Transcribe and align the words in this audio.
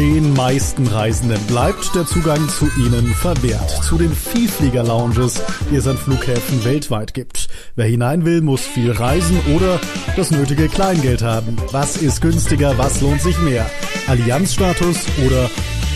Den 0.00 0.32
meisten 0.32 0.86
Reisenden 0.86 1.46
bleibt 1.46 1.94
der 1.94 2.06
Zugang 2.06 2.48
zu 2.48 2.64
ihnen 2.78 3.12
verwehrt. 3.12 3.68
Zu 3.84 3.98
den 3.98 4.10
Vielflieger-Lounges, 4.10 5.44
die 5.70 5.76
es 5.76 5.86
an 5.86 5.98
Flughäfen 5.98 6.64
weltweit 6.64 7.12
gibt. 7.12 7.48
Wer 7.76 7.84
hinein 7.84 8.24
will, 8.24 8.40
muss 8.40 8.62
viel 8.62 8.92
reisen 8.92 9.38
oder 9.54 9.78
das 10.16 10.30
nötige 10.30 10.68
Kleingeld 10.68 11.20
haben. 11.20 11.58
Was 11.72 11.98
ist 11.98 12.22
günstiger, 12.22 12.78
was 12.78 13.02
lohnt 13.02 13.20
sich 13.20 13.38
mehr? 13.40 13.68
Allianzstatus 14.08 15.04
oder 15.26 15.50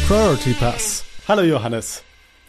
Priority 0.07 0.53
Pass? 0.53 1.03
Hallo 1.27 1.41
Johannes. 1.41 2.05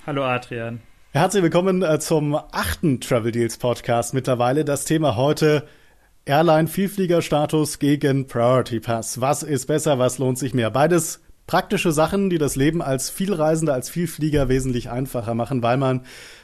Hallo 0.06 0.26
Adrian. 0.26 0.82
Herzlich 1.14 1.42
willkommen 1.42 1.84
äh, 1.84 2.00
zum 2.00 2.36
achten 2.36 3.00
Travel 3.00 3.32
Deals 3.32 3.56
Podcast 3.56 4.14
mittlerweile. 4.14 4.66
Das 4.66 4.84
Thema 4.84 5.16
heute 5.16 5.66
Airline 6.26 6.68
Vielfliegerstatus 6.68 7.80
gegen 7.80 8.28
Priority 8.28 8.82
Pass. 8.82 9.22
Was 9.22 9.42
ist 9.42 9.68
besser, 9.68 10.00
was 10.00 10.18
lohnt 10.18 10.38
sich 10.38 10.54
mehr? 10.54 10.70
Beides 10.70 11.22
praktische 11.48 11.92
Sachen, 11.92 12.30
die 12.30 12.38
das 12.38 12.56
Leben 12.56 12.82
als 12.82 13.10
Vielreisender, 13.10 13.74
als 13.74 13.90
Vielflieger 13.90 14.50
wesentlich 14.50 14.90
einfacher 14.90 15.34
machen, 15.34 15.62
weil 15.62 15.78
man 15.78 16.02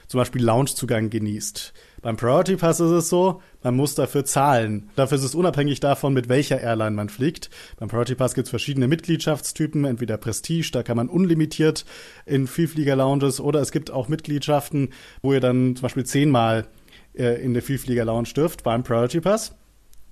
zum 0.08 0.20
Beispiel 0.20 0.44
Loungezugang 0.44 1.10
genießt. 1.10 1.74
Beim 2.02 2.18
Priority 2.18 2.58
Pass 2.58 2.80
ist 2.80 2.92
es 2.92 3.10
so, 3.10 3.42
man 3.64 3.76
muss 3.76 3.96
dafür 3.96 4.26
zahlen. 4.26 4.90
Dafür 4.96 5.18
ist 5.18 5.24
es 5.24 5.36
unabhängig 5.36 5.80
davon, 5.80 6.14
mit 6.14 6.30
welcher 6.30 6.60
Airline 6.60 6.96
man 6.96 7.10
fliegt. 7.10 7.50
Beim 7.78 7.90
Priority 7.90 8.16
Pass 8.16 8.34
gibt 8.34 8.48
es 8.48 8.50
verschiedene 8.50 8.88
Mitgliedschaftstypen, 8.88 9.86
entweder 9.86 10.18
Prestige, 10.18 10.72
da 10.72 10.84
kann 10.84 10.98
man 10.98 11.10
unlimitiert 11.10 11.86
in 12.26 12.48
Vielflieger-Lounges 12.48 13.40
oder 13.40 13.62
es 13.62 13.72
gibt 13.72 13.92
auch 13.92 14.10
Mitgliedschaften, 14.10 14.90
wo 15.22 15.32
ihr 15.32 15.40
dann 15.40 15.76
zum 15.76 15.84
Beispiel 15.84 16.06
zehnmal 16.06 16.68
äh, 17.14 17.42
in 17.42 17.54
der 17.54 17.64
Vielflieger-Lounge 17.64 18.34
dürft 18.36 18.64
beim 18.64 18.84
Priority 18.84 19.22
Pass. 19.22 19.56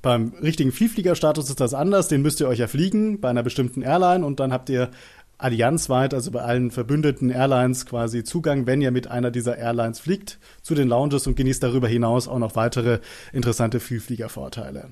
Beim 0.01 0.33
richtigen 0.41 0.71
Vielfliegerstatus 0.71 1.49
ist 1.49 1.59
das 1.59 1.73
anders. 1.73 2.07
Den 2.07 2.21
müsst 2.21 2.39
ihr 2.39 2.47
euch 2.47 2.59
ja 2.59 2.67
fliegen 2.67 3.19
bei 3.19 3.29
einer 3.29 3.43
bestimmten 3.43 3.81
Airline 3.81 4.25
und 4.25 4.39
dann 4.39 4.53
habt 4.53 4.69
ihr 4.69 4.89
allianzweit, 5.37 6.13
also 6.13 6.31
bei 6.31 6.41
allen 6.41 6.69
verbündeten 6.69 7.29
Airlines 7.29 7.85
quasi 7.85 8.23
Zugang, 8.23 8.67
wenn 8.67 8.81
ihr 8.81 8.91
mit 8.91 9.07
einer 9.07 9.31
dieser 9.31 9.57
Airlines 9.57 9.99
fliegt, 9.99 10.37
zu 10.61 10.75
den 10.75 10.87
Lounges 10.87 11.27
und 11.27 11.35
genießt 11.35 11.63
darüber 11.63 11.87
hinaus 11.87 12.27
auch 12.27 12.39
noch 12.39 12.55
weitere 12.55 12.99
interessante 13.31 13.79
Vielfliegervorteile. 13.79 14.89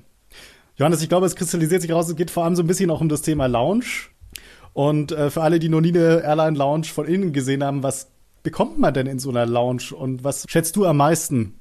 Johannes, 0.76 1.02
ich 1.02 1.08
glaube, 1.08 1.26
es 1.26 1.36
kristallisiert 1.36 1.82
sich 1.82 1.92
raus, 1.92 2.08
es 2.08 2.16
geht 2.16 2.30
vor 2.30 2.44
allem 2.44 2.56
so 2.56 2.62
ein 2.62 2.66
bisschen 2.66 2.90
auch 2.90 3.00
um 3.00 3.08
das 3.08 3.22
Thema 3.22 3.46
Lounge. 3.46 3.84
Und 4.72 5.12
äh, 5.12 5.30
für 5.30 5.42
alle, 5.42 5.58
die 5.58 5.68
noch 5.68 5.80
nie 5.80 5.88
eine 5.88 6.22
Airline-Lounge 6.22 6.86
von 6.86 7.06
innen 7.06 7.32
gesehen 7.32 7.64
haben, 7.64 7.82
was 7.82 8.10
bekommt 8.42 8.78
man 8.78 8.94
denn 8.94 9.06
in 9.06 9.18
so 9.18 9.30
einer 9.30 9.44
Lounge 9.44 9.94
und 9.94 10.24
was 10.24 10.46
schätzt 10.48 10.76
du 10.76 10.86
am 10.86 10.98
meisten? 10.98 11.57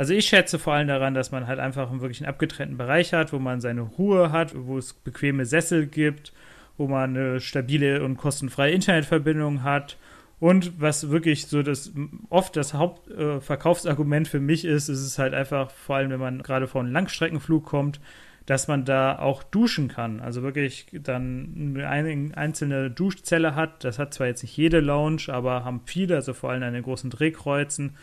Also 0.00 0.14
ich 0.14 0.24
schätze 0.24 0.58
vor 0.58 0.72
allem 0.72 0.88
daran, 0.88 1.12
dass 1.12 1.30
man 1.30 1.46
halt 1.46 1.58
einfach 1.58 1.90
einen 1.90 2.00
wirklich 2.00 2.26
abgetrennten 2.26 2.78
Bereich 2.78 3.12
hat, 3.12 3.34
wo 3.34 3.38
man 3.38 3.60
seine 3.60 3.82
Ruhe 3.82 4.32
hat, 4.32 4.54
wo 4.56 4.78
es 4.78 4.94
bequeme 4.94 5.44
Sessel 5.44 5.86
gibt, 5.86 6.32
wo 6.78 6.88
man 6.88 7.14
eine 7.14 7.38
stabile 7.38 8.02
und 8.02 8.16
kostenfreie 8.16 8.72
Internetverbindung 8.72 9.62
hat. 9.62 9.98
Und 10.38 10.80
was 10.80 11.10
wirklich 11.10 11.48
so 11.48 11.62
das 11.62 11.92
oft 12.30 12.56
das 12.56 12.72
Hauptverkaufsargument 12.72 14.26
äh, 14.26 14.30
für 14.30 14.40
mich 14.40 14.64
ist, 14.64 14.88
ist 14.88 15.02
es 15.02 15.18
halt 15.18 15.34
einfach, 15.34 15.70
vor 15.70 15.96
allem 15.96 16.08
wenn 16.08 16.18
man 16.18 16.42
gerade 16.42 16.66
vor 16.66 16.80
einem 16.80 16.94
Langstreckenflug 16.94 17.66
kommt, 17.66 18.00
dass 18.46 18.68
man 18.68 18.86
da 18.86 19.18
auch 19.18 19.42
duschen 19.42 19.88
kann. 19.88 20.20
Also 20.20 20.42
wirklich 20.42 20.86
dann 20.92 21.76
eine 21.76 22.38
einzelne 22.38 22.90
Duschzelle 22.90 23.54
hat. 23.54 23.84
Das 23.84 23.98
hat 23.98 24.14
zwar 24.14 24.28
jetzt 24.28 24.44
nicht 24.44 24.56
jede 24.56 24.80
Lounge, 24.80 25.24
aber 25.28 25.66
haben 25.66 25.82
viele, 25.84 26.14
also 26.14 26.32
vor 26.32 26.52
allem 26.52 26.62
an 26.62 26.72
den 26.72 26.84
großen 26.84 27.10
Drehkreuzen 27.10 27.96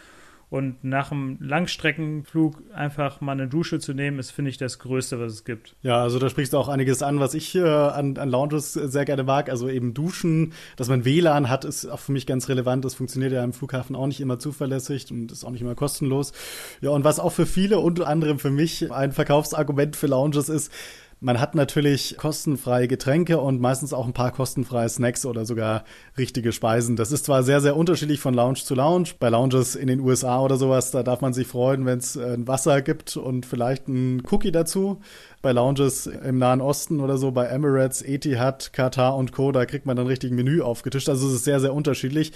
und 0.50 0.82
nach 0.84 1.12
einem 1.12 1.38
Langstreckenflug 1.42 2.64
einfach 2.74 3.20
mal 3.20 3.34
eine 3.34 3.50
Dusche 3.50 3.80
zu 3.80 3.94
nehmen, 3.94 4.18
ist, 4.18 4.32
finde 4.32 4.50
ich, 4.50 4.58
das 4.58 4.80
Größte, 4.80 5.20
was 5.20 5.34
es 5.34 5.44
gibt. 5.44 5.76
Ja, 5.82 6.02
also 6.02 6.20
da 6.20 6.30
sprichst 6.30 6.54
du 6.54 6.58
auch 6.58 6.70
einiges 6.70 7.04
an, 7.04 7.20
was 7.20 7.34
ich 7.34 7.54
äh, 7.56 7.68
an, 7.68 8.18
an 8.18 8.30
Lounges 8.30 8.72
sehr 8.72 9.04
gerne 9.04 9.24
mag. 9.24 9.50
Also 9.50 9.68
eben 9.68 9.94
Duschen, 9.94 10.54
dass 10.78 10.88
man 10.88 11.04
WLAN 11.04 11.50
hat, 11.50 11.66
ist 11.66 11.86
auch 11.86 12.00
für 12.00 12.14
mich 12.14 12.26
ganz 12.26 12.48
relevant. 12.48 12.86
Das 12.86 12.96
funktioniert 12.96 13.34
ja 13.34 13.44
im 13.44 13.52
Flughafen 13.52 13.96
auch 13.96 14.08
nicht 14.08 14.22
immer 14.22 14.40
zuverlässig 14.40 15.12
und 15.12 15.34
ist 15.34 15.44
auch 15.44 15.52
nicht 15.52 15.62
immer 15.62 15.76
kostenlos. 15.76 16.32
Ja, 16.80 16.92
und 16.92 17.04
was 17.04 17.20
auch 17.20 17.34
für 17.34 17.46
viele, 17.46 17.80
unter 17.80 18.08
anderem 18.08 18.40
für 18.40 18.52
mich, 18.52 18.90
ein 18.90 19.12
Verkaufsargument 19.12 19.98
für 19.98 20.08
Lounges 20.08 20.48
ist, 20.48 20.72
man 21.20 21.40
hat 21.40 21.56
natürlich 21.56 22.16
kostenfreie 22.18 22.88
Getränke 22.88 23.40
und 23.40 23.60
meistens 23.60 23.92
auch 23.94 24.06
ein 24.06 24.14
paar 24.14 24.32
kostenfreie 24.32 24.90
Snacks 24.90 25.26
oder 25.26 25.46
sogar 25.46 25.84
richtige 26.18 26.52
Speisen. 26.52 26.96
Das 26.96 27.12
ist 27.12 27.26
zwar 27.26 27.44
sehr, 27.44 27.60
sehr 27.60 27.76
unterschiedlich 27.76 28.20
von 28.20 28.34
Lounge 28.34 28.60
zu 28.64 28.76
Lounge. 28.76 29.10
Bei 29.20 29.30
Lounges 29.30 29.76
in 29.76 29.88
den 29.88 30.00
USA 30.00 30.42
oder 30.42 30.58
sowas, 30.58 30.92
da 30.92 31.02
darf 31.02 31.22
man 31.22 31.34
sich 31.34 31.48
freuen, 31.48 31.86
wenn 31.86 31.98
es 31.98 32.18
ein 32.18 32.48
Wasser 32.48 32.82
gibt 32.82 33.18
und 33.18 33.46
vielleicht 33.46 33.88
ein 33.88 34.22
Cookie 34.30 34.52
dazu 34.52 35.00
bei 35.42 35.52
Lounges 35.52 36.08
im 36.08 36.38
Nahen 36.40 36.62
Osten 36.62 37.00
oder 37.00 37.18
so, 37.18 37.32
bei 37.32 37.46
Emirates, 37.46 38.02
Etihad, 38.02 38.74
Katar 38.74 39.16
und 39.16 39.32
Co., 39.32 39.52
da 39.52 39.66
kriegt 39.66 39.86
man 39.86 39.96
dann 39.96 40.08
richtig 40.08 40.32
ein 40.32 40.36
Menü 40.36 40.62
aufgetischt. 40.62 41.10
Also 41.10 41.28
es 41.28 41.34
ist 41.34 41.44
sehr, 41.46 41.60
sehr 41.60 41.74
unterschiedlich. 41.74 42.34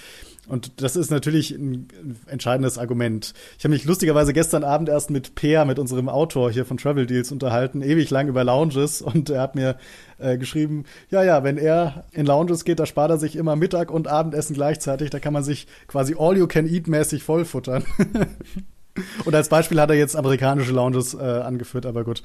Und 0.48 0.82
das 0.82 0.96
ist 0.96 1.12
natürlich 1.12 1.52
ein 1.52 1.88
entscheidendes 2.26 2.80
Argument. 2.80 3.34
Ich 3.60 3.64
habe 3.64 3.74
mich 3.74 3.86
lustigerweise 3.86 4.34
gestern 4.34 4.64
Abend 4.64 4.90
erst 4.90 5.12
mit 5.12 5.36
Peer, 5.36 5.66
mit 5.66 5.78
unserem 5.78 6.10
Autor 6.10 6.52
hier 6.52 6.66
von 6.66 6.78
Travel 6.78 7.06
Deals 7.06 7.32
unterhalten, 7.32 7.84
ewig 7.84 8.10
lang 8.10 8.28
über 8.28 8.44
Lounges 8.44 9.02
und 9.04 9.30
er 9.30 9.42
hat 9.42 9.56
mir 9.56 9.78
äh, 10.18 10.38
geschrieben, 10.40 10.86
ja, 11.12 11.24
ja, 11.24 11.44
wenn 11.44 11.58
er 11.58 12.06
in 12.12 12.26
Lounges 12.26 12.66
geht, 12.66 12.80
da 12.80 12.88
spart 12.88 13.12
er 13.12 13.18
sich 13.18 13.36
immer 13.36 13.56
Mittag 13.56 13.92
und 13.92 14.08
Abendessen 14.08 14.56
gleichzeitig, 14.56 15.12
da 15.12 15.20
kann 15.20 15.34
man 15.34 15.44
sich 15.44 15.68
quasi 15.88 16.16
all 16.18 16.36
you 16.36 16.48
can 16.48 16.68
eat 16.68 16.88
mäßig 16.88 17.24
vollfuttern. 17.24 17.84
und 19.26 19.36
als 19.36 19.48
Beispiel 19.48 19.80
hat 19.80 19.92
er 19.92 19.96
jetzt 19.96 20.16
amerikanische 20.16 20.72
Lounges 20.72 21.14
äh, 21.14 21.20
angeführt, 21.20 21.86
aber 21.86 22.04
gut. 22.04 22.24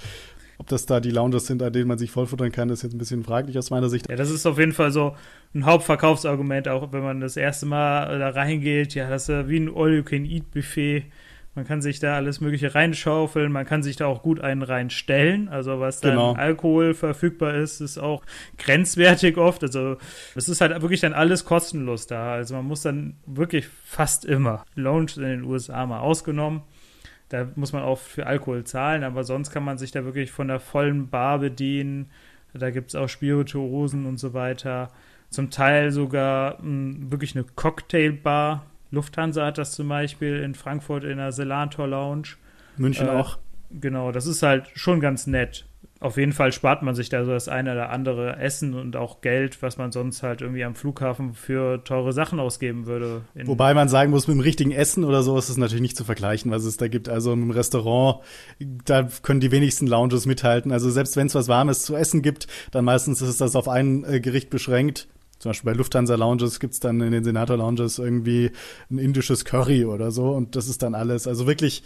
Ob 0.58 0.68
das 0.68 0.86
da 0.86 1.00
die 1.00 1.10
Lounges 1.10 1.46
sind, 1.46 1.62
an 1.62 1.72
denen 1.72 1.88
man 1.88 1.98
sich 1.98 2.10
vollfuttern 2.10 2.52
kann, 2.52 2.70
ist 2.70 2.82
jetzt 2.82 2.94
ein 2.94 2.98
bisschen 2.98 3.24
fraglich 3.24 3.58
aus 3.58 3.70
meiner 3.70 3.88
Sicht. 3.88 4.08
Ja, 4.08 4.16
das 4.16 4.30
ist 4.30 4.46
auf 4.46 4.58
jeden 4.58 4.72
Fall 4.72 4.90
so 4.90 5.14
ein 5.54 5.66
Hauptverkaufsargument, 5.66 6.68
auch 6.68 6.92
wenn 6.92 7.02
man 7.02 7.20
das 7.20 7.36
erste 7.36 7.66
Mal 7.66 8.18
da 8.18 8.30
reingeht. 8.30 8.94
Ja, 8.94 9.08
das 9.08 9.28
ist 9.28 9.48
wie 9.48 9.58
ein 9.58 9.70
All-You-Can-Eat-Buffet. 9.74 11.04
Man 11.56 11.66
kann 11.66 11.80
sich 11.80 12.00
da 12.00 12.16
alles 12.16 12.42
Mögliche 12.42 12.74
reinschaufeln, 12.74 13.50
man 13.50 13.64
kann 13.64 13.82
sich 13.82 13.96
da 13.96 14.04
auch 14.04 14.22
gut 14.22 14.40
einen 14.40 14.60
reinstellen. 14.60 15.48
Also 15.48 15.80
was 15.80 16.00
dann 16.00 16.12
genau. 16.12 16.34
Alkohol 16.34 16.92
verfügbar 16.92 17.54
ist, 17.54 17.80
ist 17.80 17.96
auch 17.96 18.22
grenzwertig 18.58 19.38
oft. 19.38 19.62
Also 19.62 19.96
es 20.34 20.50
ist 20.50 20.60
halt 20.60 20.78
wirklich 20.82 21.00
dann 21.00 21.14
alles 21.14 21.46
kostenlos 21.46 22.06
da. 22.06 22.34
Also 22.34 22.54
man 22.56 22.66
muss 22.66 22.82
dann 22.82 23.16
wirklich 23.24 23.68
fast 23.84 24.26
immer, 24.26 24.66
Lounge 24.74 25.12
in 25.16 25.22
den 25.22 25.44
USA 25.44 25.86
mal 25.86 26.00
ausgenommen, 26.00 26.60
da 27.28 27.48
muss 27.56 27.72
man 27.72 27.82
auch 27.82 27.98
für 27.98 28.26
Alkohol 28.26 28.64
zahlen, 28.64 29.03
aber 29.04 29.25
sonst 29.25 29.50
kann 29.50 29.64
man 29.64 29.78
sich 29.78 29.91
da 29.91 30.04
wirklich 30.04 30.31
von 30.31 30.48
der 30.48 30.60
vollen 30.60 31.09
Bar 31.09 31.41
bedienen. 31.41 32.10
Da 32.54 32.70
gibt 32.70 32.91
es 32.91 32.94
auch 32.94 33.09
Spirituosen 33.09 34.06
und 34.06 34.19
so 34.19 34.32
weiter. 34.32 34.88
Zum 35.31 35.50
Teil 35.50 35.91
sogar 35.91 36.54
mh, 36.54 36.62
hm, 36.62 37.10
wirklich 37.10 37.34
eine 37.34 37.44
Cocktailbar. 37.44 38.66
Lufthansa 38.91 39.47
hat 39.47 39.59
das 39.59 39.72
zum 39.72 39.88
Beispiel 39.88 40.36
in 40.36 40.54
Frankfurt 40.54 41.04
in 41.04 41.19
der 41.19 41.32
Selantor 41.32 41.88
Lounge. 41.88 42.36
München 42.76 43.09
äh, 43.09 43.10
auch. 43.10 43.38
Genau, 43.70 44.12
das 44.12 44.26
ist 44.26 44.42
halt 44.42 44.70
schon 44.75 45.00
ganz 45.00 45.26
nett 45.26 45.66
auf 45.98 46.18
jeden 46.18 46.32
Fall 46.32 46.52
spart 46.52 46.82
man 46.82 46.94
sich 46.94 47.08
da 47.08 47.24
so 47.24 47.30
das 47.30 47.48
eine 47.48 47.72
oder 47.72 47.90
andere 47.90 48.36
Essen 48.36 48.74
und 48.74 48.96
auch 48.96 49.22
Geld, 49.22 49.62
was 49.62 49.78
man 49.78 49.92
sonst 49.92 50.22
halt 50.22 50.42
irgendwie 50.42 50.62
am 50.64 50.74
Flughafen 50.74 51.32
für 51.32 51.82
teure 51.84 52.12
Sachen 52.12 52.38
ausgeben 52.38 52.86
würde. 52.86 53.22
Wobei 53.44 53.72
man 53.72 53.88
sagen 53.88 54.10
muss, 54.10 54.28
mit 54.28 54.36
dem 54.36 54.40
richtigen 54.40 54.72
Essen 54.72 55.04
oder 55.04 55.22
so 55.22 55.38
ist 55.38 55.48
es 55.48 55.56
natürlich 55.56 55.80
nicht 55.80 55.96
zu 55.96 56.04
vergleichen, 56.04 56.50
was 56.50 56.64
es 56.64 56.76
da 56.76 56.88
gibt. 56.88 57.08
Also 57.08 57.32
im 57.32 57.50
Restaurant, 57.50 58.20
da 58.58 59.08
können 59.22 59.40
die 59.40 59.50
wenigsten 59.50 59.86
Lounges 59.86 60.26
mithalten. 60.26 60.70
Also 60.70 60.90
selbst 60.90 61.16
wenn 61.16 61.28
es 61.28 61.34
was 61.34 61.48
Warmes 61.48 61.82
zu 61.82 61.96
essen 61.96 62.20
gibt, 62.20 62.46
dann 62.72 62.84
meistens 62.84 63.22
ist 63.22 63.40
das 63.40 63.56
auf 63.56 63.68
ein 63.68 64.04
äh, 64.04 64.20
Gericht 64.20 64.50
beschränkt. 64.50 65.08
Zum 65.38 65.50
Beispiel 65.50 65.72
bei 65.72 65.76
Lufthansa 65.76 66.14
Lounges 66.14 66.60
gibt's 66.60 66.80
dann 66.80 67.00
in 67.00 67.12
den 67.12 67.24
Senator 67.24 67.56
Lounges 67.56 67.98
irgendwie 67.98 68.50
ein 68.90 68.98
indisches 68.98 69.44
Curry 69.44 69.84
oder 69.84 70.10
so 70.10 70.30
und 70.30 70.56
das 70.56 70.68
ist 70.68 70.82
dann 70.82 70.94
alles. 70.94 71.26
Also 71.26 71.46
wirklich 71.46 71.82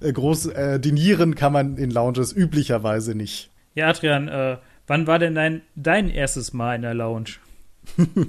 äh, 0.00 0.12
groß 0.12 0.46
äh, 0.46 0.80
dinieren 0.80 1.34
kann 1.34 1.52
man 1.52 1.76
in 1.76 1.90
Lounges 1.90 2.32
üblicherweise 2.32 3.14
nicht. 3.14 3.50
Ja, 3.74 3.88
Adrian, 3.88 4.28
äh, 4.28 4.58
wann 4.86 5.06
war 5.06 5.18
denn 5.18 5.34
dein, 5.34 5.62
dein 5.76 6.10
erstes 6.10 6.52
Mal 6.52 6.76
in 6.76 6.82
der 6.82 6.94
Lounge? 6.94 7.30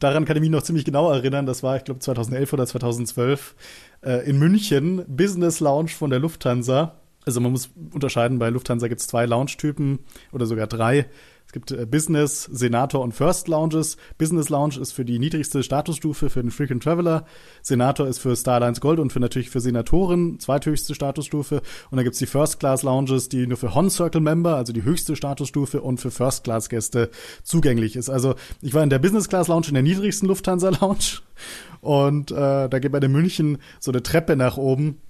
Daran 0.00 0.24
kann 0.24 0.36
ich 0.36 0.40
mich 0.40 0.50
noch 0.50 0.62
ziemlich 0.62 0.84
genau 0.84 1.10
erinnern. 1.10 1.46
Das 1.46 1.62
war, 1.62 1.76
ich 1.76 1.84
glaube, 1.84 2.00
2011 2.00 2.52
oder 2.52 2.66
2012 2.66 3.54
äh, 4.02 4.28
in 4.28 4.38
München. 4.38 5.04
Business 5.08 5.60
Lounge 5.60 5.88
von 5.90 6.10
der 6.10 6.20
Lufthansa. 6.20 6.96
Also 7.24 7.40
man 7.40 7.52
muss 7.52 7.70
unterscheiden, 7.92 8.38
bei 8.38 8.48
Lufthansa 8.48 8.88
gibt 8.88 9.00
es 9.00 9.06
zwei 9.06 9.26
Lounge-Typen 9.26 9.98
oder 10.32 10.46
sogar 10.46 10.66
drei. 10.66 11.06
Es 11.48 11.52
gibt 11.52 11.70
äh, 11.70 11.86
Business, 11.86 12.44
Senator 12.44 13.00
und 13.00 13.12
First 13.12 13.48
Lounges. 13.48 13.96
Business 14.18 14.50
Lounge 14.50 14.78
ist 14.78 14.92
für 14.92 15.06
die 15.06 15.18
niedrigste 15.18 15.62
Statusstufe 15.62 16.28
für 16.28 16.42
den 16.42 16.50
Frequent 16.50 16.82
Traveler. 16.82 17.24
Senator 17.62 18.06
ist 18.06 18.18
für 18.18 18.36
Starlines 18.36 18.82
Gold 18.82 18.98
und 18.98 19.14
für 19.14 19.18
natürlich 19.18 19.48
für 19.48 19.60
Senatoren 19.60 20.38
zweithöchste 20.40 20.94
Statusstufe. 20.94 21.62
Und 21.90 21.96
dann 21.96 22.04
gibt's 22.04 22.18
die 22.18 22.26
First 22.26 22.60
Class 22.60 22.82
Lounges, 22.82 23.30
die 23.30 23.46
nur 23.46 23.56
für 23.56 23.74
Hon 23.74 23.88
Circle 23.88 24.20
Member, 24.20 24.56
also 24.56 24.74
die 24.74 24.84
höchste 24.84 25.16
Statusstufe 25.16 25.80
und 25.80 26.00
für 26.00 26.10
First 26.10 26.44
Class 26.44 26.68
Gäste 26.68 27.08
zugänglich 27.44 27.96
ist. 27.96 28.10
Also 28.10 28.34
ich 28.60 28.74
war 28.74 28.82
in 28.82 28.90
der 28.90 28.98
Business 28.98 29.30
Class 29.30 29.48
Lounge 29.48 29.68
in 29.68 29.74
der 29.74 29.82
niedrigsten 29.82 30.28
Lufthansa 30.28 30.68
Lounge 30.68 31.22
und 31.80 32.30
äh, 32.30 32.68
da 32.68 32.78
geht 32.78 32.92
bei 32.92 33.00
der 33.00 33.08
München 33.08 33.56
so 33.80 33.90
eine 33.90 34.02
Treppe 34.02 34.36
nach 34.36 34.58
oben 34.58 35.00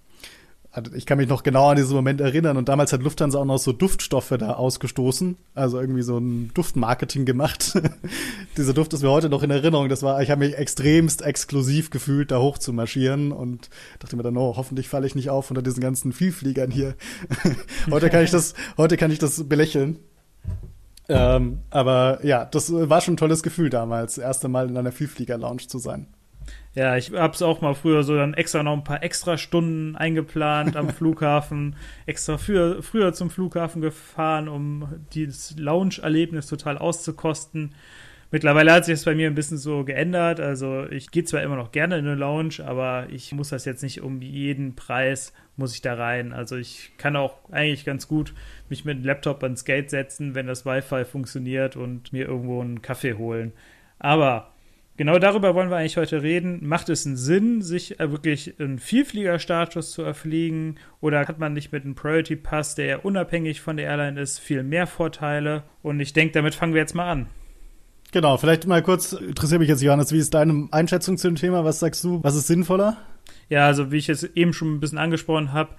ich 0.94 1.06
kann 1.06 1.18
mich 1.18 1.28
noch 1.28 1.42
genau 1.42 1.70
an 1.70 1.76
diesen 1.76 1.96
Moment 1.96 2.20
erinnern 2.20 2.56
und 2.56 2.68
damals 2.68 2.92
hat 2.92 3.02
Lufthansa 3.02 3.38
auch 3.38 3.44
noch 3.44 3.58
so 3.58 3.72
Duftstoffe 3.72 4.34
da 4.38 4.52
ausgestoßen, 4.52 5.36
also 5.54 5.80
irgendwie 5.80 6.02
so 6.02 6.18
ein 6.18 6.50
Duftmarketing 6.52 7.24
gemacht. 7.24 7.80
Dieser 8.56 8.74
Duft 8.74 8.92
ist 8.92 9.02
mir 9.02 9.10
heute 9.10 9.30
noch 9.30 9.42
in 9.42 9.50
Erinnerung. 9.50 9.88
Das 9.88 10.02
war, 10.02 10.20
ich 10.22 10.30
habe 10.30 10.46
mich 10.46 10.56
extremst 10.56 11.22
exklusiv 11.22 11.90
gefühlt, 11.90 12.30
da 12.30 12.38
hoch 12.38 12.58
zu 12.58 12.72
marschieren 12.72 13.32
und 13.32 13.70
dachte 13.98 14.16
mir 14.16 14.22
dann, 14.22 14.36
oh, 14.36 14.56
hoffentlich 14.56 14.88
falle 14.88 15.06
ich 15.06 15.14
nicht 15.14 15.30
auf 15.30 15.50
unter 15.50 15.62
diesen 15.62 15.80
ganzen 15.80 16.12
Vielfliegern 16.12 16.70
hier. 16.70 16.94
heute 17.90 18.10
kann 18.10 18.22
ich 18.22 18.30
das, 18.30 18.54
heute 18.76 18.98
kann 18.98 19.10
ich 19.10 19.18
das 19.18 19.48
belächeln. 19.48 19.98
Ähm, 21.08 21.60
aber 21.70 22.24
ja, 22.24 22.44
das 22.44 22.70
war 22.70 23.00
schon 23.00 23.14
ein 23.14 23.18
tolles 23.18 23.42
Gefühl 23.42 23.70
damals, 23.70 24.16
das 24.16 24.24
erste 24.24 24.48
Mal 24.48 24.68
in 24.68 24.76
einer 24.76 24.92
Vielflieger-Lounge 24.92 25.66
zu 25.66 25.78
sein. 25.78 26.08
Ja, 26.78 26.96
ich 26.96 27.10
hab's 27.10 27.42
auch 27.42 27.60
mal 27.60 27.74
früher 27.74 28.04
so 28.04 28.14
dann 28.14 28.34
extra 28.34 28.62
noch 28.62 28.74
ein 28.74 28.84
paar 28.84 29.02
extra 29.02 29.36
Stunden 29.36 29.96
eingeplant 29.96 30.76
am 30.76 30.90
Flughafen, 30.94 31.74
extra 32.06 32.38
früher, 32.38 32.84
früher 32.84 33.12
zum 33.12 33.30
Flughafen 33.30 33.82
gefahren, 33.82 34.48
um 34.48 34.86
dieses 35.12 35.58
Lounge-Erlebnis 35.58 36.46
total 36.46 36.78
auszukosten. 36.78 37.74
Mittlerweile 38.30 38.70
hat 38.70 38.84
sich 38.84 38.94
das 38.94 39.06
bei 39.06 39.16
mir 39.16 39.26
ein 39.26 39.34
bisschen 39.34 39.58
so 39.58 39.82
geändert. 39.82 40.38
Also 40.38 40.86
ich 40.88 41.10
gehe 41.10 41.24
zwar 41.24 41.42
immer 41.42 41.56
noch 41.56 41.72
gerne 41.72 41.98
in 41.98 42.06
eine 42.06 42.14
Lounge, 42.14 42.64
aber 42.64 43.08
ich 43.10 43.32
muss 43.32 43.48
das 43.48 43.64
jetzt 43.64 43.82
nicht 43.82 44.00
um 44.00 44.22
jeden 44.22 44.76
Preis, 44.76 45.32
muss 45.56 45.74
ich 45.74 45.80
da 45.82 45.94
rein. 45.94 46.32
Also 46.32 46.54
ich 46.54 46.92
kann 46.96 47.16
auch 47.16 47.38
eigentlich 47.50 47.86
ganz 47.86 48.06
gut 48.06 48.34
mich 48.68 48.84
mit 48.84 48.98
dem 48.98 49.04
Laptop 49.04 49.42
ans 49.42 49.64
Gate 49.64 49.90
setzen, 49.90 50.36
wenn 50.36 50.46
das 50.46 50.64
Wi-Fi 50.64 51.04
funktioniert 51.04 51.74
und 51.74 52.12
mir 52.12 52.28
irgendwo 52.28 52.60
einen 52.60 52.82
Kaffee 52.82 53.14
holen. 53.14 53.52
Aber 53.98 54.52
Genau 54.98 55.20
darüber 55.20 55.54
wollen 55.54 55.70
wir 55.70 55.76
eigentlich 55.76 55.96
heute 55.96 56.22
reden. 56.22 56.58
Macht 56.66 56.88
es 56.88 57.06
einen 57.06 57.16
Sinn, 57.16 57.62
sich 57.62 58.00
äh, 58.00 58.10
wirklich 58.10 58.58
einen 58.58 58.80
Vielfliegerstatus 58.80 59.92
zu 59.92 60.02
erfliegen? 60.02 60.74
Oder 61.00 61.20
hat 61.20 61.38
man 61.38 61.52
nicht 61.52 61.70
mit 61.70 61.84
einem 61.84 61.94
Priority 61.94 62.34
Pass, 62.34 62.74
der 62.74 62.86
ja 62.86 62.96
unabhängig 62.98 63.60
von 63.60 63.76
der 63.76 63.86
Airline 63.86 64.20
ist, 64.20 64.40
viel 64.40 64.64
mehr 64.64 64.88
Vorteile? 64.88 65.62
Und 65.82 66.00
ich 66.00 66.14
denke, 66.14 66.32
damit 66.32 66.56
fangen 66.56 66.74
wir 66.74 66.80
jetzt 66.80 66.96
mal 66.96 67.08
an. 67.12 67.26
Genau, 68.10 68.38
vielleicht 68.38 68.66
mal 68.66 68.82
kurz, 68.82 69.12
interessiert 69.12 69.60
mich 69.60 69.68
jetzt, 69.68 69.82
Johannes, 69.82 70.10
wie 70.10 70.18
ist 70.18 70.34
deine 70.34 70.66
Einschätzung 70.72 71.16
zu 71.16 71.28
dem 71.28 71.36
Thema? 71.36 71.64
Was 71.64 71.78
sagst 71.78 72.02
du? 72.02 72.20
Was 72.24 72.34
ist 72.34 72.48
sinnvoller? 72.48 72.96
Ja, 73.48 73.66
also 73.66 73.92
wie 73.92 73.98
ich 73.98 74.08
es 74.08 74.24
eben 74.24 74.52
schon 74.52 74.74
ein 74.74 74.80
bisschen 74.80 74.98
angesprochen 74.98 75.52
habe, 75.52 75.70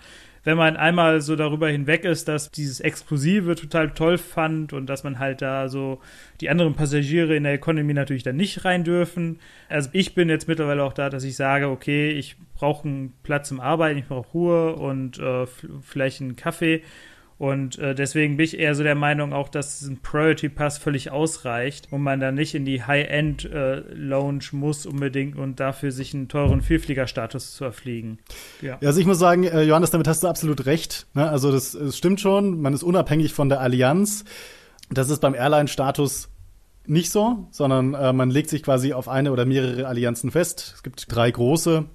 wenn 0.43 0.57
man 0.57 0.77
einmal 0.77 1.21
so 1.21 1.35
darüber 1.35 1.69
hinweg 1.69 2.05
ist, 2.05 2.27
dass 2.27 2.51
dieses 2.51 2.79
Exklusive 2.79 3.55
total 3.55 3.91
toll 3.91 4.17
fand 4.17 4.73
und 4.73 4.87
dass 4.87 5.03
man 5.03 5.19
halt 5.19 5.41
da 5.41 5.69
so 5.69 5.99
die 6.41 6.49
anderen 6.49 6.75
Passagiere 6.75 7.35
in 7.35 7.43
der 7.43 7.53
Economy 7.53 7.93
natürlich 7.93 8.23
dann 8.23 8.37
nicht 8.37 8.65
rein 8.65 8.83
dürfen. 8.83 9.39
Also 9.67 9.89
ich 9.93 10.15
bin 10.15 10.29
jetzt 10.29 10.47
mittlerweile 10.47 10.83
auch 10.83 10.93
da, 10.93 11.09
dass 11.09 11.23
ich 11.23 11.35
sage, 11.35 11.67
okay, 11.69 12.11
ich 12.11 12.37
brauche 12.55 12.87
einen 12.87 13.13
Platz 13.23 13.49
zum 13.49 13.59
Arbeiten, 13.59 13.99
ich 13.99 14.07
brauche 14.07 14.31
Ruhe 14.31 14.75
und 14.75 15.19
äh, 15.19 15.45
vielleicht 15.81 16.21
einen 16.21 16.35
Kaffee 16.35 16.83
und 17.39 17.79
äh, 17.79 17.95
deswegen 17.95 18.35
bin 18.35 18.43
ich 18.43 18.59
eher 18.59 18.75
so 18.75 18.83
der 18.83 18.95
Meinung 18.95 19.31
auch, 19.31 19.47
dass 19.47 19.81
ein 19.81 20.01
Priority 20.01 20.49
Pass 20.49 20.77
völlig 20.77 21.09
ausreicht 21.09 21.87
und 21.89 22.03
man 22.03 22.19
dann 22.19 22.35
nicht 22.35 22.53
in 22.53 22.65
die 22.65 22.83
High-End 22.83 23.45
äh, 23.45 23.79
Lounge 23.93 24.43
muss 24.51 24.85
unbedingt 24.85 25.37
und 25.37 25.61
dafür 25.61 25.93
sich 25.93 26.13
einen 26.13 26.27
teuren 26.27 26.61
Vielfliegerstatus 26.61 27.55
zu 27.55 27.63
erfliegen. 27.63 28.19
Ja. 28.61 28.77
ja, 28.81 28.87
also 28.89 28.99
ich 28.99 29.05
muss 29.05 29.19
sagen, 29.19 29.45
äh, 29.45 29.61
Johannes, 29.61 29.91
damit 29.91 30.09
hast 30.09 30.21
du 30.21 30.27
absolut 30.27 30.65
recht. 30.65 31.07
Ne? 31.13 31.29
Also 31.29 31.49
das, 31.49 31.71
das 31.71 31.97
stimmt 31.97 32.19
schon, 32.19 32.59
man 32.59 32.73
ist 32.73 32.83
unabhängig 32.83 33.31
von 33.31 33.47
der 33.47 33.61
Allianz. 33.61 34.25
Das 34.89 35.09
ist 35.09 35.21
beim 35.21 35.33
Airline-Status 35.33 36.27
nicht 36.87 37.09
so, 37.09 37.47
sondern 37.51 37.93
äh, 37.93 38.11
man 38.11 38.31
legt 38.31 38.49
sich 38.49 38.63
quasi 38.63 38.91
auf 38.91 39.07
eine 39.07 39.31
oder 39.31 39.45
mehrere 39.45 39.87
Allianzen 39.87 40.29
fest. 40.29 40.73
Es 40.75 40.83
gibt 40.83 41.05
drei 41.07 41.31
große. 41.31 41.85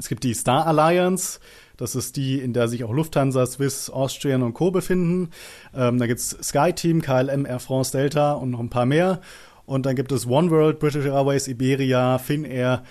Es 0.00 0.08
gibt 0.08 0.24
die 0.24 0.34
Star 0.34 0.66
Alliance, 0.66 1.38
das 1.80 1.94
ist 1.94 2.16
die, 2.16 2.38
in 2.38 2.52
der 2.52 2.68
sich 2.68 2.84
auch 2.84 2.92
Lufthansa, 2.92 3.46
Swiss, 3.46 3.88
Austrian 3.88 4.42
und 4.42 4.52
Co. 4.52 4.70
befinden. 4.70 5.30
Ähm, 5.74 5.98
da 5.98 6.06
gibt's 6.06 6.36
SkyTeam, 6.42 7.00
KLM, 7.00 7.46
Air 7.46 7.58
France, 7.58 7.92
Delta 7.92 8.32
und 8.32 8.50
noch 8.50 8.60
ein 8.60 8.68
paar 8.68 8.84
mehr. 8.84 9.20
Und 9.64 9.86
dann 9.86 9.96
gibt 9.96 10.12
es 10.12 10.26
One 10.26 10.50
World, 10.50 10.78
British 10.78 11.06
Airways, 11.06 11.48
Iberia, 11.48 12.18
Finnair. 12.18 12.82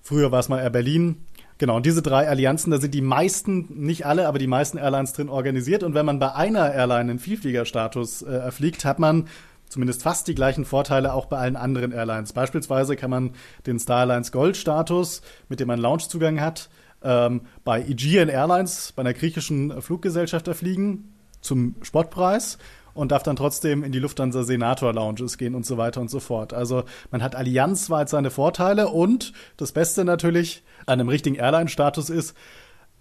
Früher 0.00 0.32
war 0.32 0.40
es 0.40 0.48
mal 0.48 0.60
Air 0.60 0.70
Berlin. 0.70 1.26
Genau, 1.58 1.76
und 1.76 1.84
diese 1.84 2.00
drei 2.00 2.26
Allianzen, 2.26 2.70
da 2.70 2.80
sind 2.80 2.94
die 2.94 3.02
meisten, 3.02 3.68
nicht 3.68 4.06
alle, 4.06 4.26
aber 4.26 4.38
die 4.38 4.46
meisten 4.46 4.78
Airlines 4.78 5.12
drin 5.12 5.28
organisiert. 5.28 5.82
Und 5.82 5.94
wenn 5.94 6.06
man 6.06 6.18
bei 6.18 6.34
einer 6.34 6.72
Airline 6.72 7.10
einen 7.10 7.18
Vielfliegerstatus 7.18 8.22
äh, 8.22 8.32
erfliegt, 8.32 8.84
hat 8.84 8.98
man 8.98 9.28
zumindest 9.68 10.02
fast 10.02 10.26
die 10.26 10.34
gleichen 10.34 10.64
Vorteile 10.64 11.12
auch 11.12 11.26
bei 11.26 11.38
allen 11.38 11.56
anderen 11.56 11.92
Airlines. 11.92 12.32
Beispielsweise 12.32 12.96
kann 12.96 13.10
man 13.10 13.32
den 13.66 13.78
Star 13.78 14.00
Alliance 14.00 14.32
Gold 14.32 14.56
Status, 14.56 15.22
mit 15.48 15.60
dem 15.60 15.68
man 15.68 15.78
Loungezugang 15.78 16.40
hat, 16.40 16.68
ähm, 17.04 17.42
bei 17.64 17.82
Aegean 17.82 18.28
Airlines, 18.28 18.92
bei 18.92 19.00
einer 19.00 19.14
griechischen 19.14 19.80
Fluggesellschaft 19.82 20.48
erfliegen 20.48 21.14
zum 21.40 21.74
Spottpreis 21.82 22.58
und 22.94 23.12
darf 23.12 23.22
dann 23.22 23.36
trotzdem 23.36 23.84
in 23.84 23.92
die 23.92 23.98
Lufthansa 23.98 24.42
Senator 24.44 24.92
Lounges 24.92 25.38
gehen 25.38 25.54
und 25.54 25.66
so 25.66 25.76
weiter 25.78 26.00
und 26.00 26.10
so 26.10 26.20
fort. 26.20 26.52
Also 26.52 26.84
man 27.10 27.22
hat 27.22 27.34
allianzweit 27.34 28.08
seine 28.08 28.30
Vorteile 28.30 28.88
und 28.88 29.32
das 29.56 29.72
Beste 29.72 30.04
natürlich 30.04 30.62
an 30.86 31.00
einem 31.00 31.08
richtigen 31.08 31.36
Airline-Status 31.36 32.10
ist, 32.10 32.36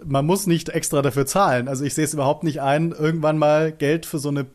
man 0.03 0.25
muss 0.25 0.47
nicht 0.47 0.69
extra 0.69 1.01
dafür 1.01 1.25
zahlen. 1.25 1.67
Also 1.67 1.85
ich 1.85 1.93
sehe 1.93 2.05
es 2.05 2.13
überhaupt 2.13 2.43
nicht 2.43 2.61
ein, 2.61 2.91
irgendwann 2.91 3.37
mal 3.37 3.71
Geld 3.71 4.05
für 4.05 4.17
so 4.17 4.29
eine 4.29 4.47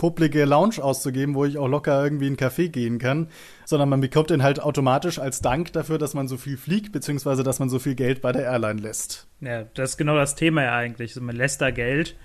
publige 0.00 0.46
Lounge 0.46 0.82
auszugeben, 0.82 1.34
wo 1.34 1.44
ich 1.44 1.58
auch 1.58 1.68
locker 1.68 2.02
irgendwie 2.02 2.26
in 2.26 2.38
einen 2.38 2.50
Café 2.50 2.70
gehen 2.70 2.98
kann, 2.98 3.28
sondern 3.66 3.90
man 3.90 4.00
bekommt 4.00 4.30
den 4.30 4.42
halt 4.42 4.60
automatisch 4.60 5.18
als 5.18 5.42
Dank 5.42 5.74
dafür, 5.74 5.98
dass 5.98 6.14
man 6.14 6.26
so 6.26 6.38
viel 6.38 6.56
fliegt, 6.56 6.90
beziehungsweise 6.90 7.42
dass 7.42 7.58
man 7.58 7.68
so 7.68 7.78
viel 7.78 7.94
Geld 7.94 8.22
bei 8.22 8.32
der 8.32 8.44
Airline 8.44 8.80
lässt. 8.80 9.28
Ja, 9.42 9.64
das 9.74 9.90
ist 9.90 9.96
genau 9.98 10.16
das 10.16 10.36
Thema 10.36 10.62
ja 10.62 10.74
eigentlich. 10.74 11.10
Also 11.10 11.20
man 11.20 11.36
lässt 11.36 11.60
da 11.60 11.70
Geld. 11.70 12.16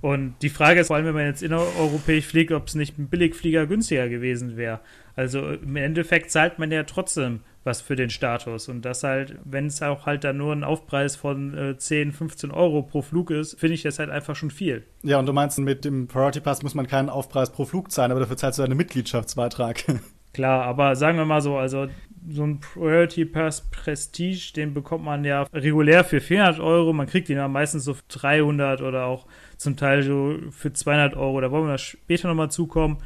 Und 0.00 0.36
die 0.40 0.48
Frage 0.48 0.80
ist 0.80 0.86
vor 0.86 0.96
allem, 0.96 1.04
wenn 1.04 1.14
man 1.14 1.26
jetzt 1.26 1.42
innereuropäisch 1.42 2.24
fliegt, 2.24 2.52
ob 2.52 2.66
es 2.66 2.74
nicht 2.74 2.98
ein 2.98 3.08
Billigflieger 3.08 3.66
günstiger 3.66 4.08
gewesen 4.08 4.56
wäre. 4.56 4.80
Also 5.18 5.48
im 5.48 5.74
Endeffekt 5.74 6.30
zahlt 6.30 6.60
man 6.60 6.70
ja 6.70 6.84
trotzdem 6.84 7.40
was 7.64 7.80
für 7.80 7.96
den 7.96 8.08
Status. 8.08 8.68
Und 8.68 8.84
das 8.84 9.02
halt, 9.02 9.34
wenn 9.42 9.66
es 9.66 9.82
auch 9.82 10.06
halt 10.06 10.22
dann 10.22 10.36
nur 10.36 10.52
ein 10.52 10.62
Aufpreis 10.62 11.16
von 11.16 11.58
äh, 11.58 11.76
10, 11.76 12.12
15 12.12 12.52
Euro 12.52 12.82
pro 12.82 13.02
Flug 13.02 13.32
ist, 13.32 13.58
finde 13.58 13.74
ich 13.74 13.82
das 13.82 13.98
halt 13.98 14.10
einfach 14.10 14.36
schon 14.36 14.52
viel. 14.52 14.84
Ja, 15.02 15.18
und 15.18 15.26
du 15.26 15.32
meinst, 15.32 15.58
mit 15.58 15.84
dem 15.84 16.06
Priority 16.06 16.38
Pass 16.38 16.62
muss 16.62 16.76
man 16.76 16.86
keinen 16.86 17.08
Aufpreis 17.08 17.50
pro 17.50 17.64
Flug 17.64 17.90
zahlen, 17.90 18.12
aber 18.12 18.20
dafür 18.20 18.36
zahlst 18.36 18.60
du 18.60 18.62
einen 18.62 18.76
Mitgliedschaftsbeitrag. 18.76 19.82
Klar, 20.34 20.62
aber 20.62 20.94
sagen 20.94 21.18
wir 21.18 21.24
mal 21.24 21.40
so, 21.40 21.56
also 21.56 21.88
so 22.28 22.44
ein 22.44 22.60
Priority 22.60 23.24
Pass 23.24 23.68
Prestige, 23.72 24.52
den 24.54 24.72
bekommt 24.72 25.04
man 25.04 25.24
ja 25.24 25.42
regulär 25.52 26.04
für 26.04 26.20
400 26.20 26.60
Euro. 26.60 26.92
Man 26.92 27.08
kriegt 27.08 27.28
ihn 27.28 27.38
ja 27.38 27.48
meistens 27.48 27.82
so 27.82 27.94
für 27.94 28.04
300 28.06 28.82
oder 28.82 29.06
auch 29.06 29.26
zum 29.56 29.76
Teil 29.76 30.04
so 30.04 30.36
für 30.52 30.72
200 30.72 31.16
Euro. 31.16 31.40
Da 31.40 31.50
wollen 31.50 31.66
wir 31.66 31.78
später 31.78 32.28
nochmal 32.28 32.52
zukommen. 32.52 32.98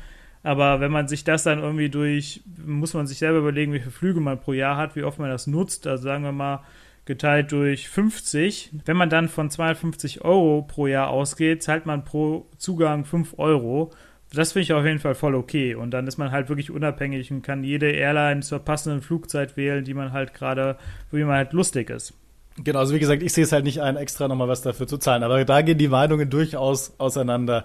Aber 0.42 0.80
wenn 0.80 0.90
man 0.90 1.06
sich 1.08 1.24
das 1.24 1.44
dann 1.44 1.60
irgendwie 1.60 1.88
durch, 1.88 2.42
muss 2.64 2.94
man 2.94 3.06
sich 3.06 3.18
selber 3.18 3.38
überlegen, 3.38 3.72
wie 3.72 3.78
viele 3.78 3.92
Flüge 3.92 4.20
man 4.20 4.40
pro 4.40 4.52
Jahr 4.52 4.76
hat, 4.76 4.96
wie 4.96 5.04
oft 5.04 5.18
man 5.18 5.30
das 5.30 5.46
nutzt. 5.46 5.86
Also 5.86 6.04
sagen 6.04 6.24
wir 6.24 6.32
mal, 6.32 6.64
geteilt 7.04 7.52
durch 7.52 7.88
50. 7.88 8.70
Wenn 8.84 8.96
man 8.96 9.10
dann 9.10 9.28
von 9.28 9.50
250 9.50 10.24
Euro 10.24 10.62
pro 10.62 10.86
Jahr 10.86 11.08
ausgeht, 11.08 11.62
zahlt 11.62 11.86
man 11.86 12.04
pro 12.04 12.48
Zugang 12.58 13.04
5 13.04 13.38
Euro. 13.38 13.92
Das 14.32 14.52
finde 14.52 14.62
ich 14.62 14.72
auf 14.72 14.84
jeden 14.84 14.98
Fall 14.98 15.14
voll 15.14 15.34
okay. 15.34 15.74
Und 15.74 15.90
dann 15.90 16.06
ist 16.06 16.16
man 16.16 16.30
halt 16.30 16.48
wirklich 16.48 16.70
unabhängig 16.70 17.30
und 17.30 17.42
kann 17.42 17.64
jede 17.64 17.90
Airline 17.90 18.40
zur 18.40 18.60
passenden 18.60 19.02
Flugzeit 19.02 19.56
wählen, 19.56 19.84
die 19.84 19.94
man 19.94 20.12
halt 20.12 20.34
gerade, 20.34 20.76
wie 21.10 21.22
man 21.22 21.36
halt 21.36 21.52
lustig 21.52 21.90
ist. 21.90 22.14
Genau, 22.58 22.80
also 22.80 22.94
wie 22.94 22.98
gesagt, 22.98 23.22
ich 23.22 23.32
sehe 23.32 23.44
es 23.44 23.52
halt 23.52 23.64
nicht 23.64 23.80
ein, 23.80 23.96
extra 23.96 24.28
nochmal 24.28 24.48
was 24.48 24.60
dafür 24.60 24.86
zu 24.86 24.98
zahlen. 24.98 25.22
Aber 25.22 25.42
da 25.44 25.62
gehen 25.62 25.78
die 25.78 25.88
Meinungen 25.88 26.28
durchaus 26.28 26.92
auseinander. 26.98 27.64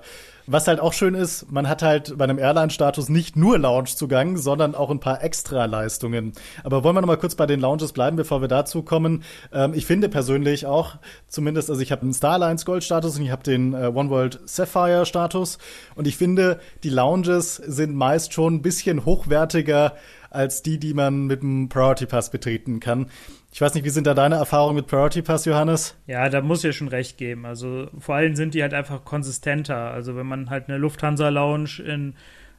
Was 0.49 0.65
halt 0.69 0.79
auch 0.79 0.93
schön 0.93 1.13
ist, 1.13 1.51
man 1.51 1.67
hat 1.67 1.81
halt 1.81 2.17
bei 2.17 2.23
einem 2.23 2.39
Airline-Status 2.39 3.09
nicht 3.09 3.35
nur 3.35 3.59
Lounge-Zugang, 3.59 4.37
sondern 4.37 4.75
auch 4.75 4.89
ein 4.89 5.01
paar 5.01 5.21
Extra-Leistungen. 5.21 6.31
Aber 6.63 6.85
wollen 6.85 6.95
wir 6.95 7.01
nochmal 7.01 7.17
kurz 7.17 7.35
bei 7.35 7.45
den 7.45 7.59
Lounges 7.59 7.91
bleiben, 7.91 8.15
bevor 8.15 8.39
wir 8.39 8.47
dazu 8.47 8.81
kommen. 8.81 9.23
Ähm, 9.51 9.73
ich 9.73 9.85
finde 9.85 10.07
persönlich 10.07 10.65
auch, 10.65 10.95
zumindest, 11.27 11.69
also 11.69 11.81
ich 11.81 11.91
habe 11.91 12.03
einen 12.03 12.13
Starlines 12.13 12.63
Gold-Status 12.63 13.17
und 13.17 13.25
ich 13.25 13.31
habe 13.31 13.43
den 13.43 13.73
äh, 13.73 13.91
One 13.93 14.09
World 14.09 14.39
Sapphire-Status. 14.45 15.57
Und 15.95 16.07
ich 16.07 16.15
finde, 16.15 16.61
die 16.83 16.91
Lounges 16.91 17.55
sind 17.55 17.93
meist 17.93 18.31
schon 18.31 18.55
ein 18.55 18.61
bisschen 18.61 19.03
hochwertiger 19.03 19.95
als 20.29 20.61
die, 20.61 20.79
die 20.79 20.93
man 20.93 21.25
mit 21.25 21.41
dem 21.41 21.67
Priority 21.67 22.05
Pass 22.05 22.29
betreten 22.29 22.79
kann. 22.79 23.07
Ich 23.57 23.61
weiß 23.61 23.73
nicht, 23.73 23.85
wie 23.85 23.89
sind 23.89 24.05
da 24.05 24.13
deine 24.13 24.35
Erfahrungen 24.35 24.75
mit 24.75 24.85
Priority 24.85 25.23
Pass, 25.23 25.45
Johannes? 25.45 25.97
Ja, 26.05 26.29
da 26.29 26.41
muss 26.41 26.59
ich 26.59 26.65
ja 26.65 26.73
schon 26.73 26.89
recht 26.89 27.17
geben. 27.17 27.47
Also 27.47 27.87
vor 27.97 28.13
allem 28.13 28.35
sind 28.35 28.53
die 28.53 28.61
halt 28.61 28.75
einfach 28.75 29.03
konsistenter. 29.03 29.77
Also 29.77 30.15
wenn 30.15 30.27
man 30.27 30.51
halt 30.51 30.69
eine 30.69 30.77
Lufthansa 30.77 31.29
Lounge 31.29 31.81
in 31.83 32.13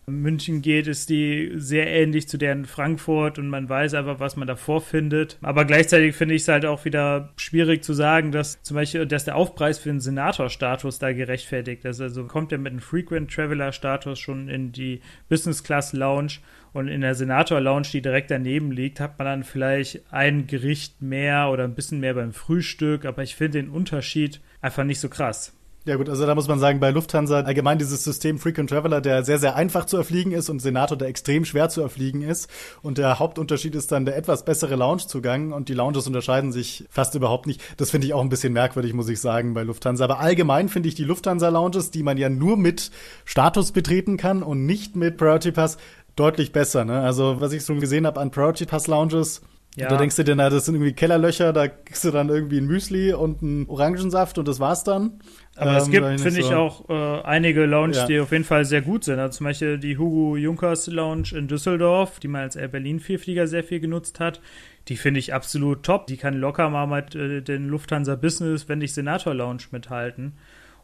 München 0.08 0.62
geht, 0.62 0.86
ist 0.86 1.10
die 1.10 1.52
sehr 1.56 1.86
ähnlich 1.86 2.28
zu 2.28 2.38
der 2.38 2.52
in 2.52 2.64
Frankfurt 2.64 3.38
und 3.38 3.48
man 3.48 3.68
weiß 3.68 3.94
einfach, 3.94 4.20
was 4.20 4.36
man 4.36 4.48
davor 4.48 4.80
findet. 4.80 5.38
Aber 5.42 5.64
gleichzeitig 5.64 6.16
finde 6.16 6.34
ich 6.34 6.42
es 6.42 6.48
halt 6.48 6.66
auch 6.66 6.84
wieder 6.84 7.32
schwierig 7.36 7.84
zu 7.84 7.92
sagen, 7.92 8.32
dass 8.32 8.62
zum 8.62 8.74
Beispiel, 8.74 9.06
dass 9.06 9.24
der 9.24 9.36
Aufpreis 9.36 9.78
für 9.78 9.90
den 9.90 10.00
Senator-Status 10.00 10.98
da 10.98 11.12
gerechtfertigt 11.12 11.84
ist. 11.84 12.00
Also 12.00 12.24
kommt 12.26 12.52
er 12.52 12.58
mit 12.58 12.72
einem 12.72 12.80
Frequent 12.80 13.30
Traveler-Status 13.32 14.18
schon 14.18 14.48
in 14.48 14.72
die 14.72 15.00
Business 15.28 15.62
Class 15.62 15.92
Lounge 15.92 16.38
und 16.72 16.88
in 16.88 17.00
der 17.00 17.14
Senator 17.14 17.60
Lounge, 17.60 17.88
die 17.92 18.02
direkt 18.02 18.30
daneben 18.30 18.70
liegt, 18.70 19.00
hat 19.00 19.18
man 19.18 19.26
dann 19.26 19.44
vielleicht 19.44 20.02
ein 20.12 20.46
Gericht 20.46 21.00
mehr 21.02 21.50
oder 21.50 21.64
ein 21.64 21.74
bisschen 21.74 22.00
mehr 22.00 22.14
beim 22.14 22.32
Frühstück, 22.32 23.04
aber 23.04 23.22
ich 23.22 23.36
finde 23.36 23.58
den 23.62 23.70
Unterschied 23.70 24.40
einfach 24.60 24.84
nicht 24.84 25.00
so 25.00 25.08
krass. 25.08 25.57
Ja 25.88 25.96
gut, 25.96 26.10
also 26.10 26.26
da 26.26 26.34
muss 26.34 26.48
man 26.48 26.58
sagen, 26.58 26.80
bei 26.80 26.90
Lufthansa 26.90 27.40
allgemein 27.40 27.78
dieses 27.78 28.04
System 28.04 28.38
Frequent 28.38 28.68
Traveler, 28.68 29.00
der 29.00 29.24
sehr, 29.24 29.38
sehr 29.38 29.56
einfach 29.56 29.86
zu 29.86 29.96
erfliegen 29.96 30.32
ist 30.32 30.50
und 30.50 30.60
Senator, 30.60 30.98
der 30.98 31.08
extrem 31.08 31.46
schwer 31.46 31.70
zu 31.70 31.80
erfliegen 31.80 32.20
ist. 32.20 32.50
Und 32.82 32.98
der 32.98 33.18
Hauptunterschied 33.18 33.74
ist 33.74 33.90
dann 33.90 34.04
der 34.04 34.14
etwas 34.14 34.44
bessere 34.44 34.76
Loungezugang 34.76 35.50
und 35.50 35.70
die 35.70 35.72
Lounges 35.72 36.06
unterscheiden 36.06 36.52
sich 36.52 36.84
fast 36.90 37.14
überhaupt 37.14 37.46
nicht. 37.46 37.62
Das 37.78 37.90
finde 37.90 38.06
ich 38.06 38.12
auch 38.12 38.20
ein 38.20 38.28
bisschen 38.28 38.52
merkwürdig, 38.52 38.92
muss 38.92 39.08
ich 39.08 39.18
sagen, 39.18 39.54
bei 39.54 39.62
Lufthansa. 39.62 40.04
Aber 40.04 40.20
allgemein 40.20 40.68
finde 40.68 40.90
ich 40.90 40.94
die 40.94 41.04
Lufthansa-Lounges, 41.04 41.90
die 41.90 42.02
man 42.02 42.18
ja 42.18 42.28
nur 42.28 42.58
mit 42.58 42.90
Status 43.24 43.72
betreten 43.72 44.18
kann 44.18 44.42
und 44.42 44.66
nicht 44.66 44.94
mit 44.94 45.16
Priority 45.16 45.52
Pass, 45.52 45.78
deutlich 46.16 46.52
besser. 46.52 46.84
Ne? 46.84 47.00
Also 47.00 47.40
was 47.40 47.54
ich 47.54 47.64
schon 47.64 47.80
gesehen 47.80 48.06
habe 48.06 48.20
an 48.20 48.30
Priority 48.30 48.66
Pass 48.66 48.88
Lounges, 48.88 49.40
ja. 49.78 49.88
Da 49.88 49.96
denkst 49.96 50.16
du 50.16 50.24
dir, 50.24 50.34
na, 50.34 50.50
das 50.50 50.64
sind 50.64 50.74
irgendwie 50.74 50.92
Kellerlöcher, 50.92 51.52
da 51.52 51.68
kriegst 51.68 52.04
du 52.04 52.10
dann 52.10 52.28
irgendwie 52.28 52.58
ein 52.58 52.66
Müsli 52.66 53.12
und 53.12 53.42
einen 53.42 53.68
Orangensaft 53.68 54.38
und 54.38 54.48
das 54.48 54.58
war's 54.58 54.84
dann. 54.84 55.20
Aber 55.56 55.72
ähm, 55.72 55.76
es 55.76 55.90
gibt, 55.90 56.06
finde 56.20 56.30
so. 56.30 56.38
ich, 56.40 56.54
auch 56.54 56.88
äh, 56.88 57.22
einige 57.22 57.64
Lounges, 57.64 57.98
ja. 57.98 58.06
die 58.06 58.20
auf 58.20 58.32
jeden 58.32 58.44
Fall 58.44 58.64
sehr 58.64 58.82
gut 58.82 59.04
sind. 59.04 59.18
Also 59.18 59.38
zum 59.38 59.44
Beispiel 59.44 59.78
die 59.78 59.96
Hugo 59.96 60.36
Junkers 60.36 60.86
Lounge 60.88 61.28
in 61.32 61.48
Düsseldorf, 61.48 62.18
die 62.20 62.28
man 62.28 62.42
als 62.42 62.56
Air 62.56 62.68
Berlin 62.68 63.00
Vierflieger 63.00 63.46
sehr 63.46 63.64
viel 63.64 63.80
genutzt 63.80 64.20
hat. 64.20 64.40
Die 64.88 64.96
finde 64.96 65.20
ich 65.20 65.34
absolut 65.34 65.82
top. 65.82 66.06
Die 66.06 66.16
kann 66.16 66.34
locker 66.34 66.70
mal 66.70 66.86
mit 66.86 67.14
äh, 67.14 67.40
den 67.42 67.68
Lufthansa 67.68 68.16
Business, 68.16 68.68
wenn 68.68 68.78
nicht 68.78 68.94
Senator 68.94 69.34
Lounge 69.34 69.64
mithalten. 69.70 70.34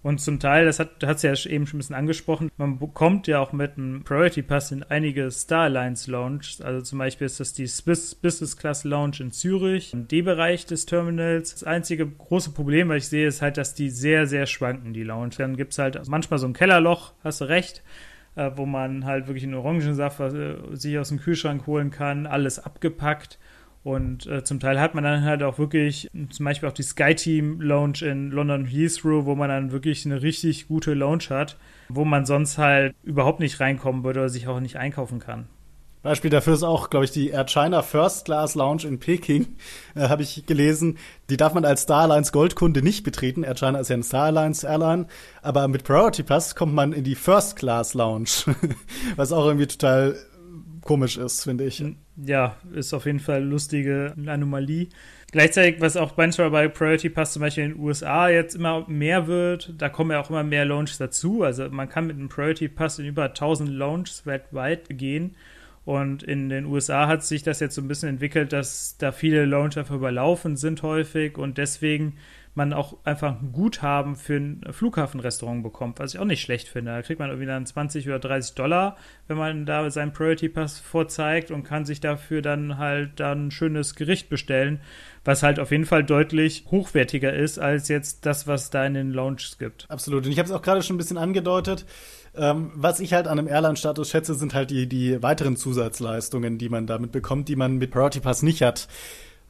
Und 0.04 0.20
zum 0.20 0.38
Teil, 0.38 0.66
das 0.66 0.80
hat 0.80 1.02
es 1.02 1.23
ja 1.23 1.32
eben 1.50 1.66
schon 1.66 1.78
ein 1.78 1.80
bisschen 1.80 1.96
angesprochen, 1.96 2.50
man 2.58 2.78
bekommt 2.78 3.26
ja 3.26 3.40
auch 3.40 3.52
mit 3.52 3.78
einem 3.78 4.04
Priority 4.04 4.42
Pass 4.42 4.70
in 4.70 4.82
einige 4.82 5.30
Starlines 5.30 6.08
Lounge. 6.08 6.42
Also 6.62 6.82
zum 6.82 6.99
Beispiel 6.99 7.25
ist 7.25 7.40
das 7.40 7.54
die 7.54 7.66
Swiss 7.66 8.14
Business 8.14 8.58
Class 8.58 8.84
Lounge 8.84 9.16
in 9.20 9.32
Zürich, 9.32 9.94
im 9.94 10.06
D-Bereich 10.06 10.66
des 10.66 10.84
Terminals. 10.84 11.52
Das 11.52 11.64
einzige 11.64 12.06
große 12.06 12.50
Problem, 12.50 12.90
was 12.90 12.99
ich 12.99 13.08
sehe, 13.08 13.26
ist 13.26 13.40
halt, 13.40 13.56
dass 13.56 13.73
die 13.73 13.88
sehr, 13.88 14.26
sehr 14.26 14.44
schwanken, 14.44 14.92
die 14.92 15.04
Lounge. 15.04 15.37
Dann 15.38 15.56
gibt 15.56 15.73
es 15.73 15.78
halt 15.78 16.06
manchmal 16.06 16.38
so 16.38 16.46
ein 16.46 16.52
Kellerloch, 16.52 17.14
hast 17.25 17.40
du 17.40 17.46
recht 17.46 17.82
äh, 18.37 18.50
wo 18.56 18.66
man 18.66 19.04
halt 19.04 19.26
wirklich 19.26 19.44
einen 19.44 19.54
Orangensaft 19.54 20.20
äh, 20.20 20.56
sich 20.73 20.99
aus 20.99 21.08
dem 21.08 21.20
Kühlschrank 21.20 21.66
holen 21.66 21.90
kann, 21.90 22.26
alles 22.26 22.58
abgepackt. 22.58 23.38
Und 23.84 24.26
äh, 24.26 24.42
zum 24.42 24.60
Teil 24.60 24.80
hat 24.80 24.94
man 24.94 25.04
dann 25.04 25.24
halt 25.24 25.42
auch 25.42 25.58
wirklich, 25.58 26.10
zum 26.30 26.44
Beispiel 26.44 26.68
auch 26.68 26.72
die 26.72 26.82
Sky 26.82 27.14
Team 27.14 27.60
Lounge 27.60 27.98
in 28.00 28.30
London 28.30 28.64
Heathrow, 28.64 29.26
wo 29.26 29.34
man 29.34 29.50
dann 29.50 29.72
wirklich 29.72 30.06
eine 30.06 30.22
richtig 30.22 30.68
gute 30.68 30.94
Lounge 30.94 31.24
hat, 31.28 31.58
wo 31.90 32.06
man 32.06 32.24
sonst 32.24 32.56
halt 32.56 32.94
überhaupt 33.02 33.40
nicht 33.40 33.60
reinkommen 33.60 34.02
würde 34.02 34.20
oder 34.20 34.28
sich 34.30 34.48
auch 34.48 34.58
nicht 34.58 34.76
einkaufen 34.76 35.18
kann. 35.18 35.48
Beispiel 36.04 36.30
dafür 36.30 36.52
ist 36.52 36.62
auch, 36.62 36.90
glaube 36.90 37.06
ich, 37.06 37.12
die 37.12 37.30
Air 37.30 37.46
China 37.46 37.80
First 37.80 38.26
Class 38.26 38.54
Lounge 38.54 38.84
in 38.84 39.00
Peking, 39.00 39.56
äh, 39.94 40.08
habe 40.08 40.22
ich 40.22 40.44
gelesen. 40.46 40.98
Die 41.28 41.36
darf 41.36 41.52
man 41.52 41.66
als 41.66 41.82
Star 41.82 42.02
Alliance 42.02 42.32
Goldkunde 42.32 42.82
nicht 42.82 43.04
betreten. 43.04 43.42
Air 43.42 43.54
China 43.54 43.78
ist 43.80 43.88
ja 43.88 43.96
ein 43.96 44.02
Star 44.02 44.26
Alliance 44.26 44.66
Airline, 44.66 45.06
aber 45.42 45.68
mit 45.68 45.84
Priority 45.84 46.22
Pass 46.22 46.54
kommt 46.54 46.74
man 46.74 46.94
in 46.94 47.04
die 47.04 47.14
First 47.14 47.56
Class 47.56 47.92
Lounge, 47.92 48.28
was 49.16 49.32
auch 49.32 49.46
irgendwie 49.46 49.66
total 49.66 50.16
komisch 50.84 51.16
ist, 51.16 51.42
finde 51.42 51.64
ich. 51.64 51.82
Ja, 52.16 52.56
ist 52.72 52.92
auf 52.92 53.06
jeden 53.06 53.18
Fall 53.18 53.36
eine 53.36 53.46
lustige 53.46 54.14
Anomalie. 54.26 54.88
Gleichzeitig, 55.32 55.80
was 55.80 55.96
auch 55.96 56.16
manchmal 56.16 56.50
bei 56.50 56.68
Priority 56.68 57.08
Pass 57.08 57.32
zum 57.32 57.40
Beispiel 57.40 57.64
in 57.64 57.70
den 57.72 57.80
USA 57.80 58.28
jetzt 58.28 58.54
immer 58.54 58.88
mehr 58.88 59.26
wird, 59.26 59.74
da 59.78 59.88
kommen 59.88 60.12
ja 60.12 60.20
auch 60.20 60.30
immer 60.30 60.44
mehr 60.44 60.64
Launches 60.64 60.98
dazu. 60.98 61.42
Also 61.42 61.68
man 61.70 61.88
kann 61.88 62.06
mit 62.06 62.16
einem 62.16 62.28
Priority 62.28 62.68
Pass 62.68 62.98
in 62.98 63.06
über 63.06 63.24
1000 63.24 63.70
Launches 63.70 64.26
weltweit 64.26 64.86
gehen. 64.90 65.34
Und 65.84 66.22
in 66.22 66.48
den 66.48 66.66
USA 66.66 67.08
hat 67.08 67.24
sich 67.24 67.42
das 67.42 67.60
jetzt 67.60 67.74
so 67.74 67.82
ein 67.82 67.88
bisschen 67.88 68.08
entwickelt, 68.08 68.52
dass 68.52 68.96
da 68.98 69.12
viele 69.12 69.44
einfach 69.56 69.90
überlaufen 69.94 70.56
sind 70.56 70.82
häufig 70.82 71.36
und 71.36 71.58
deswegen 71.58 72.16
man 72.54 72.73
auch 72.73 72.96
einfach 73.04 73.40
ein 73.40 73.52
Guthaben 73.52 74.14
für 74.14 74.37
ein 74.37 74.64
Flughafenrestaurant 74.70 75.62
bekommt, 75.62 75.99
was 75.99 76.14
ich 76.14 76.20
auch 76.20 76.25
nicht 76.25 76.40
schlecht 76.40 76.68
finde. 76.68 76.92
Da 76.92 77.02
kriegt 77.02 77.18
man 77.18 77.28
irgendwie 77.28 77.46
dann 77.46 77.66
20 77.66 78.06
oder 78.08 78.20
30 78.20 78.54
Dollar, 78.54 78.96
wenn 79.26 79.37
man 79.37 79.66
da 79.66 79.90
seinen 79.90 80.12
Priority 80.12 80.49
Pass 80.49 80.78
vorzeigt 80.78 81.50
und 81.50 81.64
kann 81.64 81.84
sich 81.84 82.00
dafür 82.00 82.42
dann 82.42 82.78
halt 82.78 83.18
dann 83.18 83.49
ein 83.49 83.50
schönes 83.50 83.96
Gericht 83.96 84.28
bestellen, 84.28 84.80
was 85.25 85.42
halt 85.42 85.58
auf 85.58 85.73
jeden 85.73 85.87
Fall 85.87 86.04
deutlich 86.04 86.64
hochwertiger 86.70 87.32
ist 87.32 87.58
als 87.58 87.88
jetzt 87.88 88.25
das, 88.25 88.46
was 88.46 88.70
da 88.70 88.87
in 88.87 88.94
den 88.94 89.11
Lounges 89.11 89.58
gibt. 89.58 89.87
Absolut. 89.88 90.26
Und 90.26 90.32
ich 90.32 90.38
habe 90.38 90.46
es 90.46 90.54
auch 90.54 90.62
gerade 90.62 90.82
schon 90.82 90.94
ein 90.94 90.99
bisschen 90.99 91.18
angedeutet. 91.18 91.84
Ähm, 92.37 92.73
was 92.75 92.99
ich 92.99 93.12
halt 93.12 93.28
an 93.28 93.38
einem 93.38 93.49
Airline-Status 93.49 94.11
schätze, 94.11 94.34
sind 94.34 94.54
halt 94.54 94.70
die, 94.70 94.88
die 94.88 95.23
weiteren 95.23 95.56
Zusatzleistungen, 95.56 96.58
die 96.58 96.68
man 96.68 96.87
damit 96.87 97.12
bekommt, 97.12 97.49
die 97.49 97.56
man 97.56 97.78
mit 97.78 97.90
Priority 97.90 98.20
Pass 98.20 98.42
nicht 98.42 98.62
hat 98.62 98.88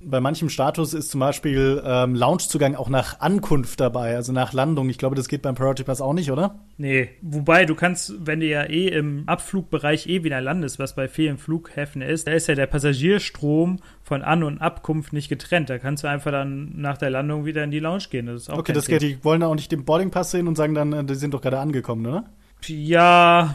bei 0.01 0.21
manchem 0.21 0.49
Status 0.49 0.93
ist 0.93 1.11
zum 1.11 1.21
Beispiel 1.21 1.83
ähm, 1.85 2.15
Loungezugang 2.15 2.75
auch 2.75 2.89
nach 2.89 3.21
Ankunft 3.21 3.81
dabei, 3.81 4.17
also 4.17 4.33
nach 4.33 4.53
Landung. 4.53 4.91
Ich 4.91 4.99
glaube, 4.99 5.17
das 5.17 5.29
geht 5.29 5.43
beim 5.43 5.55
Priority 5.55 5.85
Pass 5.85 6.01
auch 6.01 6.13
nicht, 6.13 6.31
oder? 6.31 6.61
Nee, 6.77 7.11
wobei 7.23 7.65
du 7.65 7.75
kannst, 7.75 8.27
wenn 8.27 8.41
du 8.41 8.47
ja 8.47 8.65
eh 8.65 8.89
im 8.89 9.25
Abflugbereich 9.27 10.07
eh 10.07 10.23
wieder 10.25 10.41
landest, 10.41 10.79
was 10.79 10.95
bei 10.95 11.09
vielen 11.09 11.39
Flughäfen 11.39 12.03
ist, 12.03 12.27
da 12.27 12.33
ist 12.33 12.49
ja 12.49 12.55
der 12.55 12.67
Passagierstrom 12.67 13.79
von 14.03 14.23
An- 14.23 14.43
und 14.43 14.59
Abkunft 14.59 15.13
nicht 15.13 15.29
getrennt. 15.29 15.71
Da 15.71 15.79
kannst 15.79 16.05
du 16.05 16.09
einfach 16.09 16.31
dann 16.31 16.73
nach 16.77 16.99
der 16.99 17.11
Landung 17.11 17.45
wieder 17.45 17.65
in 17.65 17.71
die 17.71 17.81
Lounge 17.81 18.05
gehen. 18.11 18.27
Das 18.27 18.43
ist 18.43 18.51
auch 18.51 18.59
okay, 18.59 18.73
das 18.73 18.87
geht. 18.87 19.03
Die 19.03 19.23
wollen 19.25 19.43
auch 19.43 19.55
nicht 19.55 19.73
den 19.73 19.85
Boardingpass 19.85 20.31
sehen 20.31 20.49
und 20.49 20.57
sagen 20.57 20.75
dann, 20.75 20.93
äh, 20.93 21.05
die 21.05 21.15
sind 21.15 21.33
doch 21.33 21.41
gerade 21.41 21.59
angekommen, 21.59 22.07
oder? 22.07 22.25
Ja, 22.67 23.55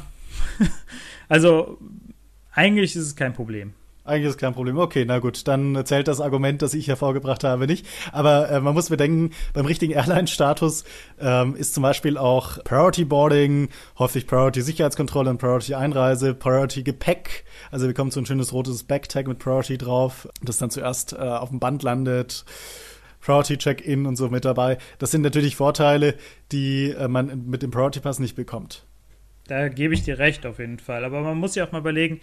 also 1.30 1.80
eigentlich 2.52 2.96
ist 2.96 3.04
es 3.04 3.16
kein 3.16 3.34
Problem. 3.34 3.74
Eigentlich 4.10 4.30
ist 4.30 4.38
kein 4.40 4.54
Problem. 4.54 4.78
Okay, 4.80 5.06
na 5.06 5.20
gut, 5.20 5.48
dann 5.48 5.86
zählt 5.86 6.08
das 6.08 6.20
Argument, 6.20 6.62
das 6.64 6.74
ich 6.74 6.88
hervorgebracht 6.88 7.44
habe, 7.44 7.68
nicht. 7.68 7.86
Aber 8.12 8.50
äh, 8.50 8.60
man 8.60 8.74
muss 8.74 8.90
bedenken, 8.90 9.32
beim 9.54 9.68
richtigen 9.68 9.94
Airline-Status 10.00 10.84
ähm, 11.20 11.56
ist 11.56 11.76
zum 11.76 11.84
Beispiel 11.84 12.18
auch 12.18 12.64
Priority 12.64 13.06
Boarding, 13.06 13.70
häufig 14.00 14.26
Priority 14.26 14.62
Sicherheitskontrolle 14.62 15.30
und 15.30 15.38
Priority 15.38 15.76
Einreise, 15.76 16.34
Priority 16.34 16.82
Gepäck. 16.82 17.46
Also 17.70 17.86
wir 17.86 17.94
kommen 17.94 18.10
so 18.10 18.20
ein 18.20 18.26
schönes 18.26 18.52
rotes 18.52 18.84
Backtag 18.84 19.28
mit 19.28 19.38
Priority 19.38 19.78
drauf, 19.78 20.28
das 20.42 20.58
dann 20.58 20.72
zuerst 20.72 21.14
äh, 21.14 21.18
auf 21.18 21.50
dem 21.50 21.60
Band 21.60 21.84
landet. 21.84 22.46
Priority 23.22 23.58
Check-in 23.58 24.08
und 24.08 24.16
so 24.16 24.30
mit 24.30 24.44
dabei. 24.44 24.78
Das 24.98 25.12
sind 25.12 25.22
natürlich 25.22 25.56
Vorteile, 25.56 26.16
die 26.52 26.92
äh, 26.92 27.08
man 27.08 27.46
mit 27.48 27.62
dem 27.62 27.70
Priority 27.70 28.00
Pass 28.00 28.18
nicht 28.18 28.36
bekommt. 28.36 28.86
Da 29.50 29.68
gebe 29.68 29.96
ich 29.96 30.04
dir 30.04 30.20
recht 30.20 30.46
auf 30.46 30.60
jeden 30.60 30.78
Fall. 30.78 31.04
Aber 31.04 31.22
man 31.22 31.38
muss 31.38 31.56
ja 31.56 31.66
auch 31.66 31.72
mal 31.72 31.80
überlegen, 31.80 32.22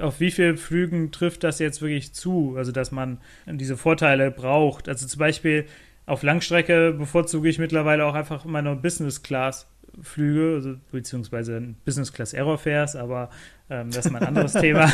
auf 0.00 0.20
wie 0.20 0.30
vielen 0.30 0.56
Flügen 0.56 1.12
trifft 1.12 1.44
das 1.44 1.58
jetzt 1.58 1.82
wirklich 1.82 2.14
zu? 2.14 2.54
Also, 2.56 2.72
dass 2.72 2.92
man 2.92 3.18
diese 3.46 3.76
Vorteile 3.76 4.30
braucht. 4.30 4.88
Also 4.88 5.06
zum 5.06 5.18
Beispiel 5.18 5.66
auf 6.06 6.22
Langstrecke 6.22 6.92
bevorzuge 6.92 7.48
ich 7.48 7.58
mittlerweile 7.58 8.04
auch 8.04 8.14
einfach 8.14 8.44
meine 8.44 8.74
Business 8.76 9.22
Class 9.22 9.66
Flüge, 10.02 10.54
also, 10.56 10.74
beziehungsweise 10.90 11.62
Business 11.84 12.12
Class 12.12 12.34
Aerofares, 12.34 12.96
aber 12.96 13.30
ähm, 13.70 13.90
das 13.90 14.06
ist 14.06 14.12
mal 14.12 14.20
ein 14.20 14.28
anderes 14.28 14.52
Thema. 14.60 14.90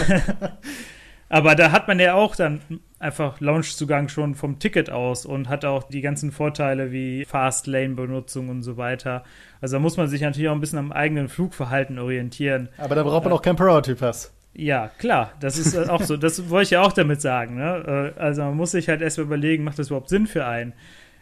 aber 1.28 1.54
da 1.54 1.73
hat 1.73 1.88
man 1.88 1.99
ja 1.99 2.14
auch 2.14 2.37
dann 2.37 2.61
einfach 2.99 3.40
Launchzugang 3.40 4.09
schon 4.09 4.35
vom 4.35 4.59
Ticket 4.59 4.90
aus 4.90 5.25
und 5.25 5.49
hat 5.49 5.64
auch 5.64 5.85
die 5.85 6.02
ganzen 6.02 6.33
Vorteile 6.33 6.92
wie 6.92 7.25
Fast 7.25 7.66
Lane 7.66 7.95
Benutzung 7.95 8.49
und 8.49 8.62
so 8.62 8.76
weiter. 8.76 9.25
Also 9.61 9.76
da 9.76 9.80
muss 9.80 9.97
man 9.97 10.09
sich 10.09 10.21
natürlich 10.21 10.49
auch 10.49 10.54
ein 10.54 10.61
bisschen 10.61 10.78
am 10.78 10.92
eigenen 10.92 11.28
Flugverhalten 11.28 11.99
orientieren. 11.99 12.69
Aber 12.76 12.95
da 12.95 13.02
braucht 13.02 13.25
man 13.25 13.33
äh, 13.33 13.37
auch 13.37 13.42
keinen 13.42 13.57
Priority 13.57 13.95
Pass. 13.95 14.33
Ja, 14.54 14.88
klar, 14.99 15.33
das 15.40 15.59
ist 15.59 15.75
äh, 15.75 15.88
auch 15.88 16.02
so. 16.02 16.16
Das 16.16 16.50
wollte 16.50 16.64
ich 16.64 16.71
ja 16.71 16.83
auch 16.83 16.92
damit 16.92 17.21
sagen. 17.21 17.57
Ne? 17.57 18.14
Äh, 18.16 18.21
also 18.21 18.42
man 18.42 18.57
muss 18.57 18.73
sich 18.73 18.88
halt 18.88 19.00
erstmal 19.00 19.26
überlegen, 19.26 19.64
macht 19.64 19.78
das 19.78 19.88
überhaupt 19.88 20.09
Sinn 20.09 20.26
für 20.26 20.47
einen? 20.47 20.73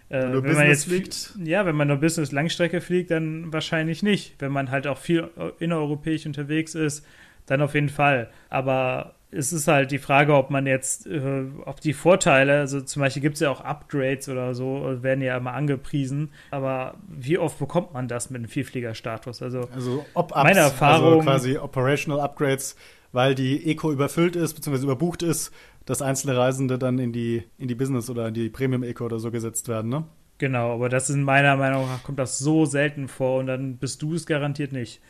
Äh, 0.09 0.23
wenn, 0.23 0.43
wenn 0.45 0.55
man 0.55 0.67
jetzt 0.67 0.87
fliegt? 0.87 1.35
Ja, 1.45 1.67
wenn 1.67 1.77
man 1.77 1.89
nur 1.89 1.99
Business 1.99 2.33
Langstrecke 2.33 2.81
fliegt, 2.81 3.11
dann 3.11 3.53
wahrscheinlich 3.53 4.03
nicht. 4.03 4.35
Wenn 4.39 4.53
man 4.53 4.71
halt 4.71 4.87
auch 4.87 4.99
viel 4.99 5.29
innereuropäisch 5.59 6.25
unterwegs 6.27 6.75
ist, 6.75 7.05
dann 7.47 7.61
auf 7.61 7.75
jeden 7.75 7.91
Fall. 7.91 8.31
Aber 8.49 9.15
es 9.31 9.53
ist 9.53 9.69
halt 9.69 9.91
die 9.91 9.99
Frage, 9.99 10.35
ob 10.35 10.51
man 10.51 10.67
jetzt, 10.67 11.07
äh, 11.07 11.45
ob 11.67 11.81
die 11.81 11.93
Vorteile, 11.93 12.61
also 12.61 12.81
zum 12.81 13.01
Beispiel 13.01 13.21
gibt 13.21 13.35
es 13.35 13.41
ja 13.41 13.51
auch 13.51 13.61
Upgrades 13.61 14.29
oder 14.29 14.55
so, 14.55 15.03
werden 15.03 15.21
ja 15.21 15.37
immer 15.37 15.53
angepriesen, 15.53 16.31
aber 16.51 16.95
wie 17.09 17.37
oft 17.37 17.59
bekommt 17.59 17.93
man 17.93 18.09
das 18.09 18.31
mit 18.31 18.41
einem 18.41 18.49
Vielfliegerstatus? 18.49 19.43
Also, 19.43 19.69
also 19.75 20.07
ob 20.15 20.31
meine 20.31 20.61
also 20.61 20.73
Erfahrung, 20.73 21.19
also 21.19 21.31
quasi 21.31 21.59
Operational 21.59 22.21
Upgrades 22.21 22.77
weil 23.13 23.35
die 23.35 23.71
Eco 23.71 23.93
überfüllt 23.93 24.37
ist, 24.37 24.55
beziehungsweise 24.55 24.85
überbucht 24.85 25.23
ist, 25.23 25.53
dass 25.87 26.03
einzelne 26.03 26.37
Reisende 26.37 26.79
dann 26.79 26.99
in 26.99 27.13
die, 27.13 27.45
in 27.57 27.69
die 27.69 27.75
Business 27.75 28.11
oder 28.11 28.29
in 28.29 28.35
die 28.35 28.51
Premium 28.51 28.83
Eco 28.83 29.05
oder 29.07 29.19
so 29.19 29.31
gesetzt 29.31 29.69
werden, 29.69 29.91
ne? 29.91 30.05
Genau, 30.39 30.75
aber 30.75 30.89
das 30.89 31.09
ist 31.09 31.17
in 31.17 31.25
meiner 31.25 31.57
Meinung 31.57 31.87
nach 31.87 32.05
kommt 32.05 32.19
das 32.21 32.39
so 32.39 32.65
selten 32.65 33.09
vor 33.09 33.41
und 33.41 33.49
dann 33.49 33.77
bist 33.77 34.03
du 34.03 34.15
es 34.15 34.25
garantiert 34.25 34.73
nicht. 34.73 35.01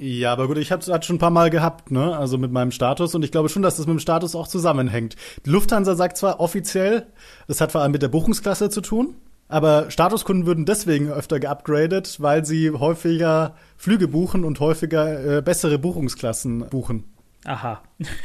Ja, 0.00 0.32
aber 0.32 0.46
gut, 0.46 0.58
ich 0.58 0.70
habe 0.70 0.80
es 0.80 1.06
schon 1.06 1.16
ein 1.16 1.20
paar 1.20 1.30
Mal 1.30 1.50
gehabt, 1.50 1.90
ne? 1.90 2.16
Also 2.16 2.38
mit 2.38 2.52
meinem 2.52 2.70
Status 2.70 3.14
und 3.14 3.24
ich 3.24 3.32
glaube 3.32 3.48
schon, 3.48 3.62
dass 3.62 3.76
das 3.76 3.86
mit 3.86 3.96
dem 3.96 4.00
Status 4.00 4.34
auch 4.34 4.46
zusammenhängt. 4.46 5.16
Die 5.44 5.50
Lufthansa 5.50 5.96
sagt 5.96 6.16
zwar 6.16 6.40
offiziell, 6.40 7.06
das 7.48 7.60
hat 7.60 7.72
vor 7.72 7.82
allem 7.82 7.92
mit 7.92 8.02
der 8.02 8.08
Buchungsklasse 8.08 8.70
zu 8.70 8.80
tun, 8.80 9.16
aber 9.48 9.90
Statuskunden 9.90 10.46
würden 10.46 10.66
deswegen 10.66 11.10
öfter 11.10 11.40
geupgradet, 11.40 12.20
weil 12.20 12.44
sie 12.44 12.70
häufiger 12.70 13.56
Flüge 13.76 14.06
buchen 14.06 14.44
und 14.44 14.60
häufiger 14.60 15.38
äh, 15.38 15.42
bessere 15.42 15.78
Buchungsklassen 15.78 16.68
buchen. 16.68 17.04
Aha. 17.44 17.82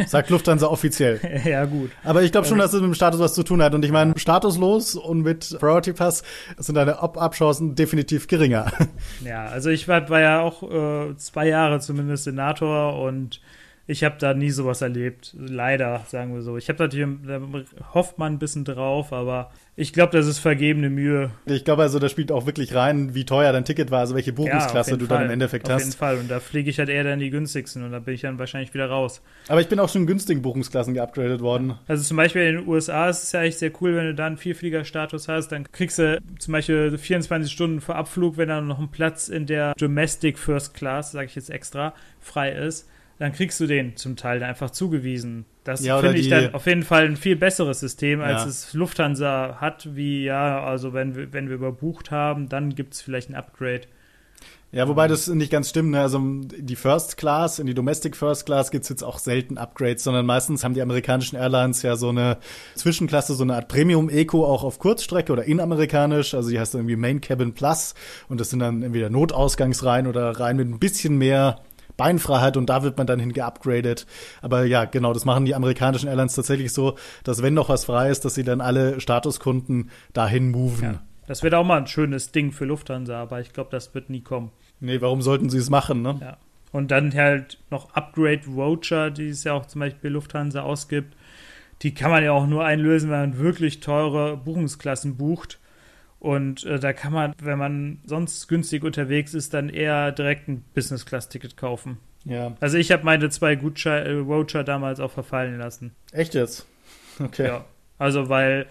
Sagt 0.07 0.29
Lufthansa 0.29 0.67
offiziell. 0.67 1.19
ja, 1.45 1.65
gut. 1.65 1.91
Aber 2.03 2.23
ich 2.23 2.31
glaube 2.31 2.47
schon, 2.47 2.57
dass 2.57 2.73
es 2.73 2.81
mit 2.81 2.89
dem 2.89 2.95
Status 2.95 3.19
was 3.19 3.33
zu 3.33 3.43
tun 3.43 3.61
hat. 3.61 3.73
Und 3.73 3.85
ich 3.85 3.91
meine, 3.91 4.17
statuslos 4.17 4.95
und 4.95 5.21
mit 5.21 5.57
Priority 5.59 5.93
Pass 5.93 6.23
sind 6.57 6.75
deine 6.75 7.01
Opt-up-Chancen 7.01 7.75
definitiv 7.75 8.27
geringer. 8.27 8.71
Ja, 9.23 9.45
also 9.45 9.69
ich 9.69 9.87
war, 9.87 10.09
war 10.09 10.19
ja 10.19 10.41
auch 10.41 10.63
äh, 10.63 11.15
zwei 11.17 11.47
Jahre 11.47 11.79
zumindest 11.79 12.25
Senator 12.25 12.99
und 13.01 13.39
ich 13.85 14.03
habe 14.03 14.15
da 14.17 14.33
nie 14.33 14.49
sowas 14.49 14.81
erlebt. 14.81 15.35
Leider, 15.37 16.05
sagen 16.07 16.33
wir 16.33 16.41
so. 16.41 16.57
Ich 16.57 16.69
habe 16.69 16.81
natürlich, 16.81 17.05
da 17.27 17.41
hofft 17.93 18.17
man 18.17 18.33
ein 18.33 18.39
bisschen 18.39 18.63
drauf, 18.63 19.11
aber 19.11 19.51
ich 19.75 19.91
glaube, 19.91 20.15
das 20.15 20.25
ist 20.25 20.39
vergebene 20.39 20.89
Mühe. 20.89 21.31
Ich 21.45 21.65
glaube 21.65 21.81
also, 21.81 21.99
da 21.99 22.07
spielt 22.07 22.31
auch 22.31 22.45
wirklich 22.45 22.75
rein, 22.75 23.13
wie 23.13 23.25
teuer 23.25 23.51
dein 23.51 23.65
Ticket 23.65 23.91
war, 23.91 23.99
also 23.99 24.15
welche 24.15 24.31
Buchungsklasse 24.31 24.91
ja, 24.91 24.97
du 24.97 25.05
Fall. 25.05 25.17
dann 25.17 25.25
im 25.25 25.31
Endeffekt 25.31 25.65
auf 25.67 25.73
hast. 25.73 25.81
Auf 25.81 25.85
jeden 25.87 25.97
Fall. 25.97 26.17
Und 26.17 26.31
da 26.31 26.39
fliege 26.39 26.69
ich 26.69 26.79
halt 26.79 26.87
eher 26.87 27.03
dann 27.03 27.19
die 27.19 27.29
günstigsten 27.29 27.83
und 27.83 27.91
da 27.91 27.99
bin 27.99 28.13
ich 28.13 28.21
dann 28.21 28.39
wahrscheinlich 28.39 28.73
wieder 28.73 28.87
raus. 28.87 29.21
Aber 29.49 29.59
ich 29.59 29.67
bin 29.67 29.79
auch 29.79 29.89
schon 29.89 30.03
in 30.03 30.07
günstigen 30.07 30.41
Buchungsklassen 30.41 30.93
geupgradet 30.93 31.41
worden. 31.41 31.73
Also 31.87 32.03
zum 32.03 32.15
Beispiel 32.15 32.43
in 32.43 32.55
den 32.57 32.67
USA 32.67 33.09
ist 33.09 33.23
es 33.23 33.31
ja 33.33 33.41
echt 33.41 33.59
sehr 33.59 33.71
cool, 33.81 33.97
wenn 33.97 34.05
du 34.05 34.15
da 34.15 34.27
einen 34.27 34.37
Vierfliegerstatus 34.37 35.27
hast, 35.27 35.49
dann 35.49 35.69
kriegst 35.71 35.99
du 35.99 36.21
zum 36.39 36.51
Beispiel 36.53 36.97
24 36.97 37.51
Stunden 37.51 37.81
vor 37.81 37.95
Abflug, 37.95 38.37
wenn 38.37 38.47
dann 38.47 38.67
noch 38.67 38.79
ein 38.79 38.91
Platz 38.91 39.27
in 39.27 39.45
der 39.45 39.73
Domestic 39.77 40.39
First 40.39 40.73
Class, 40.73 41.11
sage 41.11 41.25
ich 41.25 41.35
jetzt 41.35 41.49
extra, 41.49 41.93
frei 42.21 42.51
ist 42.51 42.87
dann 43.19 43.31
kriegst 43.31 43.59
du 43.59 43.67
den 43.67 43.95
zum 43.95 44.15
Teil 44.15 44.39
dann 44.39 44.49
einfach 44.49 44.71
zugewiesen. 44.71 45.45
Das 45.63 45.85
ja, 45.85 45.99
finde 45.99 46.17
ich 46.17 46.29
dann 46.29 46.53
auf 46.53 46.65
jeden 46.65 46.83
Fall 46.83 47.05
ein 47.05 47.15
viel 47.15 47.35
besseres 47.35 47.79
System, 47.79 48.21
als 48.21 48.43
ja. 48.43 48.49
es 48.49 48.73
Lufthansa 48.73 49.57
hat, 49.61 49.95
wie 49.95 50.25
ja, 50.25 50.63
also 50.63 50.93
wenn 50.93 51.15
wir, 51.15 51.31
wenn 51.31 51.47
wir 51.47 51.55
überbucht 51.55 52.11
haben, 52.11 52.49
dann 52.49 52.75
gibt 52.75 52.95
es 52.95 53.01
vielleicht 53.01 53.29
ein 53.29 53.35
Upgrade. 53.35 53.83
Ja, 54.73 54.87
wobei 54.87 55.07
das 55.07 55.27
nicht 55.27 55.51
ganz 55.51 55.69
stimmt. 55.69 55.91
Ne? 55.91 56.01
Also 56.01 56.19
die 56.19 56.75
First 56.75 57.15
Class, 57.15 57.59
in 57.59 57.67
die 57.67 57.75
Domestic 57.75 58.17
First 58.17 58.47
Class 58.47 58.71
gibt's 58.71 58.89
jetzt 58.89 59.03
auch 59.03 59.19
selten 59.19 59.59
Upgrades, 59.59 60.03
sondern 60.03 60.25
meistens 60.25 60.63
haben 60.63 60.73
die 60.73 60.81
amerikanischen 60.81 61.35
Airlines 61.35 61.83
ja 61.83 61.95
so 61.95 62.09
eine 62.09 62.39
Zwischenklasse, 62.73 63.35
so 63.35 63.43
eine 63.43 63.53
Art 63.53 63.67
Premium 63.67 64.09
Eco 64.09 64.43
auch 64.47 64.63
auf 64.63 64.79
Kurzstrecke 64.79 65.31
oder 65.31 65.43
inamerikanisch. 65.43 66.33
Also 66.33 66.49
die 66.49 66.59
heißt 66.59 66.73
irgendwie 66.73 66.95
Main 66.95 67.21
Cabin 67.21 67.53
Plus 67.53 67.93
und 68.29 68.41
das 68.41 68.49
sind 68.49 68.59
dann 68.61 68.81
entweder 68.81 69.11
Notausgangsreihen 69.11 70.07
oder 70.07 70.31
Reihen 70.39 70.57
mit 70.57 70.67
ein 70.67 70.79
bisschen 70.79 71.19
mehr 71.19 71.59
Beinfreiheit 71.97 72.57
und 72.57 72.69
da 72.69 72.83
wird 72.83 72.97
man 72.97 73.07
dann 73.07 73.19
hin 73.19 73.33
geupgradet. 73.33 74.05
Aber 74.41 74.65
ja, 74.65 74.85
genau, 74.85 75.13
das 75.13 75.25
machen 75.25 75.45
die 75.45 75.55
amerikanischen 75.55 76.07
Airlines 76.07 76.35
tatsächlich 76.35 76.73
so, 76.73 76.95
dass 77.23 77.41
wenn 77.41 77.53
noch 77.53 77.69
was 77.69 77.85
frei 77.85 78.09
ist, 78.09 78.25
dass 78.25 78.35
sie 78.35 78.43
dann 78.43 78.61
alle 78.61 78.99
Statuskunden 78.99 79.89
dahin 80.13 80.51
moven. 80.51 80.83
Ja, 80.83 81.01
das 81.27 81.43
wird 81.43 81.53
auch 81.53 81.65
mal 81.65 81.77
ein 81.77 81.87
schönes 81.87 82.31
Ding 82.31 82.51
für 82.51 82.65
Lufthansa, 82.65 83.21
aber 83.21 83.41
ich 83.41 83.53
glaube, 83.53 83.69
das 83.71 83.93
wird 83.93 84.09
nie 84.09 84.21
kommen. 84.21 84.51
Nee, 84.79 84.99
warum 85.01 85.21
sollten 85.21 85.49
sie 85.49 85.59
es 85.59 85.69
machen, 85.69 86.01
ne? 86.01 86.17
Ja. 86.21 86.37
Und 86.71 86.89
dann 86.89 87.13
halt 87.13 87.59
noch 87.69 87.93
Upgrade 87.93 88.41
Voucher, 88.47 89.11
die 89.11 89.29
es 89.29 89.43
ja 89.43 89.53
auch 89.53 89.67
zum 89.67 89.79
Beispiel 89.79 90.09
Lufthansa 90.09 90.61
ausgibt. 90.61 91.15
Die 91.83 91.93
kann 91.93 92.09
man 92.09 92.23
ja 92.23 92.31
auch 92.31 92.47
nur 92.47 92.65
einlösen, 92.65 93.11
wenn 93.11 93.19
man 93.19 93.37
wirklich 93.37 93.79
teure 93.79 94.37
Buchungsklassen 94.37 95.15
bucht. 95.15 95.59
Und 96.23 96.63
äh, 96.63 96.79
da 96.79 96.93
kann 96.93 97.11
man, 97.11 97.35
wenn 97.41 97.57
man 97.57 97.99
sonst 98.05 98.47
günstig 98.47 98.85
unterwegs 98.85 99.33
ist, 99.33 99.53
dann 99.53 99.67
eher 99.67 100.13
direkt 100.13 100.47
ein 100.47 100.63
Business-Class-Ticket 100.73 101.57
kaufen. 101.57 101.97
Ja. 102.23 102.55
Also 102.61 102.77
ich 102.77 102.93
habe 102.93 103.03
meine 103.03 103.29
zwei 103.29 103.55
Gutscheine, 103.55 104.07
äh, 104.07 104.25
Voucher 104.25 104.63
damals 104.63 105.01
auch 105.01 105.11
verfallen 105.11 105.57
lassen. 105.57 105.91
Echt 106.13 106.33
jetzt? 106.33 106.65
Okay. 107.19 107.45
Ja. 107.45 107.65
Also 107.99 108.27
weil 108.27 108.65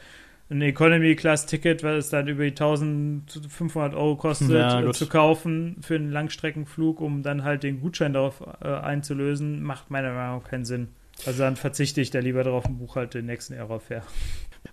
ein 0.51 0.63
Economy-Class-Ticket, 0.63 1.85
was 1.85 2.07
es 2.07 2.11
dann 2.11 2.27
über 2.27 2.43
die 2.43 2.51
1500 2.51 3.95
Euro 3.95 4.17
kostet, 4.17 4.51
ja, 4.51 4.83
äh, 4.83 4.93
zu 4.93 5.07
kaufen 5.07 5.77
für 5.81 5.95
einen 5.95 6.11
Langstreckenflug, 6.11 7.01
um 7.01 7.23
dann 7.23 7.45
halt 7.45 7.63
den 7.63 7.81
Gutschein 7.81 8.15
darauf 8.15 8.43
äh, 8.63 8.67
einzulösen, 8.67 9.63
macht 9.63 9.91
meiner 9.91 10.13
Meinung 10.13 10.39
nach 10.39 10.49
keinen 10.49 10.65
Sinn. 10.65 10.89
Also 11.25 11.45
dann 11.45 11.55
verzichte 11.55 12.01
ich 12.01 12.11
da 12.11 12.19
lieber 12.19 12.43
darauf 12.43 12.65
und 12.65 12.79
buche 12.79 13.01
halt 13.01 13.15
den 13.15 13.27
nächsten 13.27 13.53
Aerofair. 13.53 14.03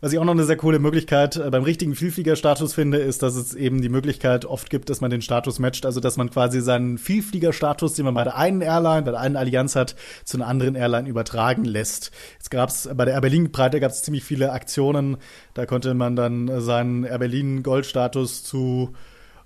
Was 0.01 0.13
ich 0.13 0.19
auch 0.19 0.23
noch 0.23 0.33
eine 0.33 0.45
sehr 0.45 0.55
coole 0.55 0.79
Möglichkeit 0.79 1.35
äh, 1.35 1.49
beim 1.49 1.63
richtigen 1.63 1.95
Vielfliegerstatus 1.95 2.73
finde, 2.73 2.99
ist, 2.99 3.21
dass 3.21 3.35
es 3.35 3.53
eben 3.53 3.81
die 3.81 3.89
Möglichkeit 3.89 4.45
oft 4.45 4.69
gibt, 4.69 4.89
dass 4.89 5.01
man 5.01 5.11
den 5.11 5.21
Status 5.21 5.59
matcht, 5.59 5.85
also 5.85 5.99
dass 5.99 6.15
man 6.15 6.29
quasi 6.29 6.61
seinen 6.61 6.97
Vielfliegerstatus, 6.97 7.95
den 7.95 8.05
man 8.05 8.13
bei 8.13 8.23
der 8.23 8.37
einen 8.37 8.61
Airline, 8.61 9.01
bei 9.01 9.11
der 9.11 9.19
einen 9.19 9.35
Allianz 9.35 9.75
hat, 9.75 9.95
zu 10.23 10.37
einer 10.37 10.47
anderen 10.47 10.75
Airline 10.75 11.09
übertragen 11.09 11.65
lässt. 11.65 12.11
Jetzt 12.33 12.51
gab 12.51 12.69
es 12.69 12.89
bei 12.95 13.03
der 13.03 13.15
Air 13.15 13.21
Berlin 13.21 13.51
Breite 13.51 13.79
gab 13.79 13.91
es 13.91 14.03
ziemlich 14.03 14.23
viele 14.23 14.51
Aktionen, 14.51 15.17
da 15.53 15.65
konnte 15.65 15.93
man 15.93 16.15
dann 16.15 16.61
seinen 16.61 17.03
Air 17.03 17.19
Berlin 17.19 17.63
Goldstatus 17.63 18.43
zu 18.43 18.93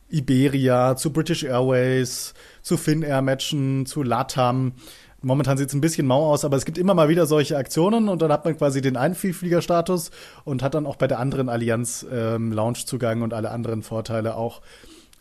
Iberia, 0.10 0.96
zu 0.96 1.12
British 1.12 1.44
Airways, 1.44 2.34
zu 2.62 2.78
Finnair 2.78 3.22
matchen, 3.22 3.86
zu 3.88 4.04
LATAM. 4.04 4.74
Momentan 5.24 5.58
sieht 5.58 5.70
es 5.70 5.74
ein 5.74 5.82
bisschen 5.82 6.06
mau 6.06 6.32
aus, 6.32 6.44
aber 6.44 6.58
es 6.58 6.66
gibt 6.66 6.78
immer 6.78 6.94
mal 6.94 7.08
wieder 7.08 7.26
solche 7.26 7.58
Aktionen 7.58 8.10
und 8.10 8.22
dann 8.22 8.32
hat 8.32 8.44
man 8.44 8.58
quasi 8.58 8.82
den 8.82 8.98
einen 8.98 9.16
Vielfliegerstatus 9.16 10.12
und 10.44 10.62
hat 10.62 10.74
dann 10.74 10.86
auch 10.86 10.98
bei 10.98 11.08
der 11.08 11.20
anderen 11.20 11.48
Allianz 11.48 12.06
ähm, 12.12 12.52
Loungezugang 12.52 13.22
und 13.22 13.34
alle 13.34 13.50
anderen 13.52 13.84
Vorteile 13.84 14.36
auch. 14.36 14.62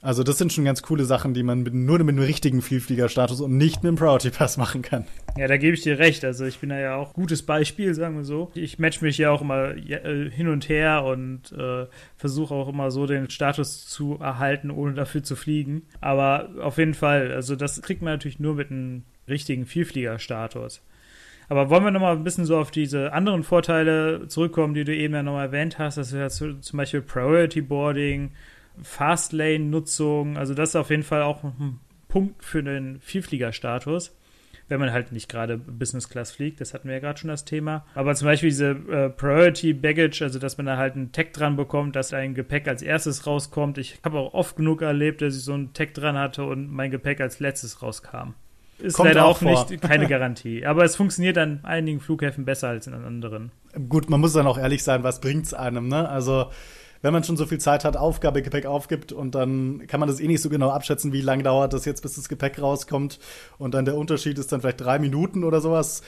Also 0.02 0.24
das 0.24 0.36
sind 0.36 0.52
schon 0.52 0.64
ganz 0.64 0.82
coole 0.82 1.04
Sachen, 1.04 1.32
die 1.32 1.44
man 1.44 1.62
mit, 1.62 1.72
nur 1.72 1.96
mit 2.00 2.08
einem 2.08 2.24
richtigen 2.24 2.60
Vielfliegerstatus 2.60 3.40
und 3.40 3.56
nicht 3.56 3.84
mit 3.84 3.90
einem 3.90 3.96
Priority 3.96 4.30
Pass 4.30 4.56
machen 4.56 4.82
kann. 4.82 5.06
Ja, 5.36 5.46
da 5.46 5.56
gebe 5.56 5.74
ich 5.74 5.82
dir 5.82 6.00
recht. 6.00 6.24
Also 6.24 6.44
ich 6.44 6.58
bin 6.58 6.70
da 6.70 6.80
ja 6.80 6.96
auch 6.96 7.14
gutes 7.14 7.44
Beispiel, 7.44 7.94
sagen 7.94 8.16
wir 8.16 8.24
so. 8.24 8.50
Ich 8.54 8.80
match 8.80 9.00
mich 9.00 9.16
ja 9.18 9.30
auch 9.30 9.42
immer 9.42 9.76
äh, 9.76 10.28
hin 10.28 10.48
und 10.48 10.68
her 10.68 11.04
und 11.04 11.52
äh, 11.52 11.86
versuche 12.16 12.52
auch 12.52 12.68
immer 12.68 12.90
so 12.90 13.06
den 13.06 13.30
Status 13.30 13.86
zu 13.86 14.18
erhalten, 14.18 14.72
ohne 14.72 14.94
dafür 14.94 15.22
zu 15.22 15.36
fliegen. 15.36 15.82
Aber 16.00 16.48
auf 16.60 16.78
jeden 16.78 16.94
Fall, 16.94 17.30
also 17.30 17.54
das 17.54 17.80
kriegt 17.80 18.02
man 18.02 18.14
natürlich 18.14 18.40
nur 18.40 18.56
mit 18.56 18.72
einem 18.72 19.04
richtigen 19.28 19.66
Vielfliegerstatus. 19.66 20.82
Aber 21.48 21.70
wollen 21.70 21.84
wir 21.84 21.90
nochmal 21.90 22.16
ein 22.16 22.24
bisschen 22.24 22.44
so 22.44 22.56
auf 22.56 22.70
diese 22.70 23.12
anderen 23.12 23.42
Vorteile 23.42 24.26
zurückkommen, 24.28 24.74
die 24.74 24.84
du 24.84 24.94
eben 24.94 25.14
ja 25.14 25.22
nochmal 25.22 25.46
erwähnt 25.46 25.78
hast. 25.78 25.98
Das 25.98 26.12
ist 26.12 26.14
ja 26.14 26.28
zum 26.28 26.76
Beispiel 26.76 27.02
Priority 27.02 27.60
Boarding, 27.60 28.32
Fastlane-Nutzung. 28.82 30.38
Also 30.38 30.54
das 30.54 30.70
ist 30.70 30.76
auf 30.76 30.90
jeden 30.90 31.02
Fall 31.02 31.22
auch 31.22 31.44
ein 31.44 31.78
Punkt 32.08 32.42
für 32.44 32.62
den 32.62 33.00
Vielfliegerstatus 33.00 34.14
wenn 34.72 34.80
man 34.80 34.92
halt 34.92 35.12
nicht 35.12 35.28
gerade 35.28 35.58
Business 35.58 36.08
Class 36.08 36.32
fliegt. 36.32 36.60
Das 36.60 36.72
hatten 36.72 36.88
wir 36.88 36.94
ja 36.94 37.00
gerade 37.00 37.18
schon 37.18 37.28
das 37.28 37.44
Thema. 37.44 37.84
Aber 37.94 38.14
zum 38.14 38.26
Beispiel 38.26 38.48
diese 38.48 38.70
äh, 38.70 39.10
Priority 39.10 39.74
Baggage, 39.74 40.22
also 40.22 40.38
dass 40.38 40.56
man 40.56 40.64
da 40.64 40.78
halt 40.78 40.94
einen 40.94 41.12
Tag 41.12 41.34
dran 41.34 41.56
bekommt, 41.56 41.94
dass 41.94 42.14
ein 42.14 42.34
Gepäck 42.34 42.66
als 42.66 42.80
erstes 42.80 43.26
rauskommt. 43.26 43.76
Ich 43.76 43.98
habe 44.02 44.18
auch 44.18 44.32
oft 44.32 44.56
genug 44.56 44.80
erlebt, 44.80 45.20
dass 45.20 45.36
ich 45.36 45.42
so 45.42 45.52
einen 45.52 45.74
Tag 45.74 45.92
dran 45.92 46.16
hatte 46.16 46.44
und 46.44 46.70
mein 46.70 46.90
Gepäck 46.90 47.20
als 47.20 47.38
letztes 47.38 47.82
rauskam 47.82 48.34
ist 48.82 48.94
Kommt 48.94 49.08
leider 49.08 49.24
auch, 49.24 49.42
auch 49.42 49.68
nicht 49.68 49.80
keine 49.80 50.06
Garantie. 50.08 50.66
Aber 50.66 50.84
es 50.84 50.96
funktioniert 50.96 51.38
an 51.38 51.60
einigen 51.62 52.00
Flughäfen 52.00 52.44
besser 52.44 52.68
als 52.68 52.88
an 52.88 53.04
anderen. 53.04 53.52
Gut, 53.88 54.10
man 54.10 54.20
muss 54.20 54.32
dann 54.32 54.46
auch 54.46 54.58
ehrlich 54.58 54.82
sein, 54.82 55.02
was 55.02 55.20
bringt's 55.20 55.54
einem, 55.54 55.88
ne? 55.88 56.08
Also 56.08 56.46
wenn 57.02 57.12
man 57.12 57.24
schon 57.24 57.36
so 57.36 57.46
viel 57.46 57.58
Zeit 57.58 57.84
hat, 57.84 57.96
Aufgabegepäck 57.96 58.66
aufgibt 58.66 59.12
und 59.12 59.34
dann 59.34 59.86
kann 59.88 60.00
man 60.00 60.08
das 60.08 60.20
eh 60.20 60.28
nicht 60.28 60.40
so 60.40 60.48
genau 60.48 60.70
abschätzen, 60.70 61.12
wie 61.12 61.20
lange 61.20 61.42
dauert 61.42 61.72
das 61.72 61.84
jetzt, 61.84 62.02
bis 62.02 62.14
das 62.14 62.28
Gepäck 62.28 62.60
rauskommt 62.60 63.18
und 63.58 63.74
dann 63.74 63.84
der 63.84 63.96
Unterschied 63.96 64.38
ist 64.38 64.52
dann 64.52 64.60
vielleicht 64.60 64.80
drei 64.80 64.98
Minuten 64.98 65.44
oder 65.44 65.60
sowas. 65.60 66.02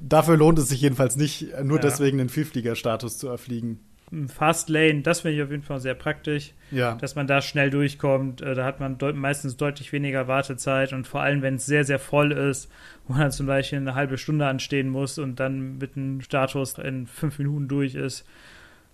Dafür 0.00 0.36
lohnt 0.36 0.58
es 0.58 0.68
sich 0.68 0.80
jedenfalls 0.80 1.16
nicht, 1.16 1.46
nur 1.62 1.78
ja. 1.78 1.82
deswegen 1.82 2.18
den 2.18 2.28
Vielfliegerstatus 2.28 3.18
zu 3.18 3.28
erfliegen. 3.28 3.80
Fastlane, 4.28 5.02
das 5.02 5.20
finde 5.20 5.36
ich 5.36 5.42
auf 5.42 5.50
jeden 5.50 5.62
Fall 5.62 5.80
sehr 5.80 5.94
praktisch, 5.94 6.54
ja. 6.70 6.94
dass 6.94 7.14
man 7.14 7.26
da 7.26 7.42
schnell 7.42 7.70
durchkommt. 7.70 8.40
Äh, 8.40 8.54
da 8.54 8.64
hat 8.64 8.80
man 8.80 8.98
deut 8.98 9.16
meistens 9.16 9.56
deutlich 9.56 9.92
weniger 9.92 10.28
Wartezeit 10.28 10.92
und 10.92 11.06
vor 11.06 11.20
allem, 11.20 11.42
wenn 11.42 11.56
es 11.56 11.66
sehr, 11.66 11.84
sehr 11.84 11.98
voll 11.98 12.32
ist, 12.32 12.70
wo 13.06 13.14
man 13.14 13.30
zum 13.30 13.46
Beispiel 13.46 13.78
eine 13.78 13.94
halbe 13.94 14.18
Stunde 14.18 14.46
anstehen 14.46 14.88
muss 14.88 15.18
und 15.18 15.40
dann 15.40 15.78
mit 15.78 15.96
einem 15.96 16.20
Status 16.20 16.78
in 16.78 17.06
fünf 17.06 17.38
Minuten 17.38 17.68
durch 17.68 17.94
ist. 17.94 18.24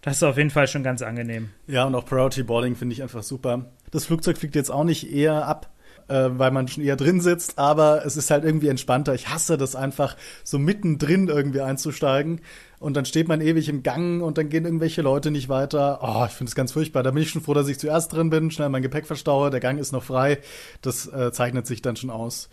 Das 0.00 0.16
ist 0.16 0.22
auf 0.22 0.36
jeden 0.36 0.50
Fall 0.50 0.68
schon 0.68 0.82
ganz 0.82 1.00
angenehm. 1.00 1.50
Ja, 1.66 1.84
und 1.84 1.94
auch 1.94 2.04
Priority 2.04 2.42
Boarding 2.42 2.76
finde 2.76 2.92
ich 2.92 3.02
einfach 3.02 3.22
super. 3.22 3.66
Das 3.90 4.04
Flugzeug 4.04 4.36
fliegt 4.36 4.54
jetzt 4.54 4.70
auch 4.70 4.84
nicht 4.84 5.10
eher 5.10 5.46
ab, 5.46 5.70
äh, 6.08 6.28
weil 6.32 6.50
man 6.50 6.68
schon 6.68 6.84
eher 6.84 6.96
drin 6.96 7.20
sitzt, 7.20 7.58
aber 7.58 8.04
es 8.04 8.16
ist 8.16 8.30
halt 8.30 8.44
irgendwie 8.44 8.68
entspannter. 8.68 9.14
Ich 9.14 9.28
hasse 9.28 9.56
das 9.56 9.74
einfach, 9.74 10.16
so 10.42 10.58
mittendrin 10.58 11.28
irgendwie 11.28 11.62
einzusteigen 11.62 12.42
und 12.84 12.94
dann 12.98 13.06
steht 13.06 13.28
man 13.28 13.40
ewig 13.40 13.70
im 13.70 13.82
Gang 13.82 14.22
und 14.22 14.36
dann 14.36 14.50
gehen 14.50 14.66
irgendwelche 14.66 15.00
Leute 15.00 15.30
nicht 15.30 15.48
weiter. 15.48 16.00
Oh, 16.02 16.26
ich 16.26 16.32
finde 16.32 16.50
es 16.50 16.54
ganz 16.54 16.72
furchtbar. 16.72 17.02
Da 17.02 17.12
bin 17.12 17.22
ich 17.22 17.30
schon 17.30 17.40
froh, 17.40 17.54
dass 17.54 17.66
ich 17.66 17.78
zuerst 17.78 18.12
drin 18.12 18.28
bin, 18.28 18.50
schnell 18.50 18.68
mein 18.68 18.82
Gepäck 18.82 19.06
verstaue, 19.06 19.48
der 19.48 19.60
Gang 19.60 19.78
ist 19.78 19.92
noch 19.92 20.02
frei. 20.02 20.38
Das 20.82 21.10
äh, 21.10 21.32
zeichnet 21.32 21.66
sich 21.66 21.80
dann 21.80 21.96
schon 21.96 22.10
aus. 22.10 22.50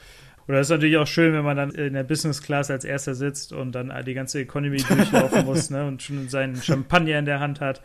Oder 0.48 0.60
es 0.62 0.68
ist 0.68 0.72
natürlich 0.72 0.96
auch 0.96 1.08
schön, 1.08 1.34
wenn 1.34 1.44
man 1.44 1.58
dann 1.58 1.72
in 1.72 1.94
der 1.94 2.04
Business 2.04 2.42
Class 2.42 2.72
als 2.72 2.86
erster 2.86 3.14
sitzt 3.14 3.52
und 3.52 3.74
dann 3.74 3.92
die 4.06 4.14
ganze 4.14 4.40
Economy 4.40 4.78
durchlaufen 4.78 5.46
muss 5.46 5.70
ne, 5.70 5.86
und 5.86 6.02
schon 6.02 6.30
seinen 6.30 6.56
Champagner 6.56 7.20
in 7.20 7.26
der 7.26 7.42
Hand 7.42 7.60
hat. 7.60 7.82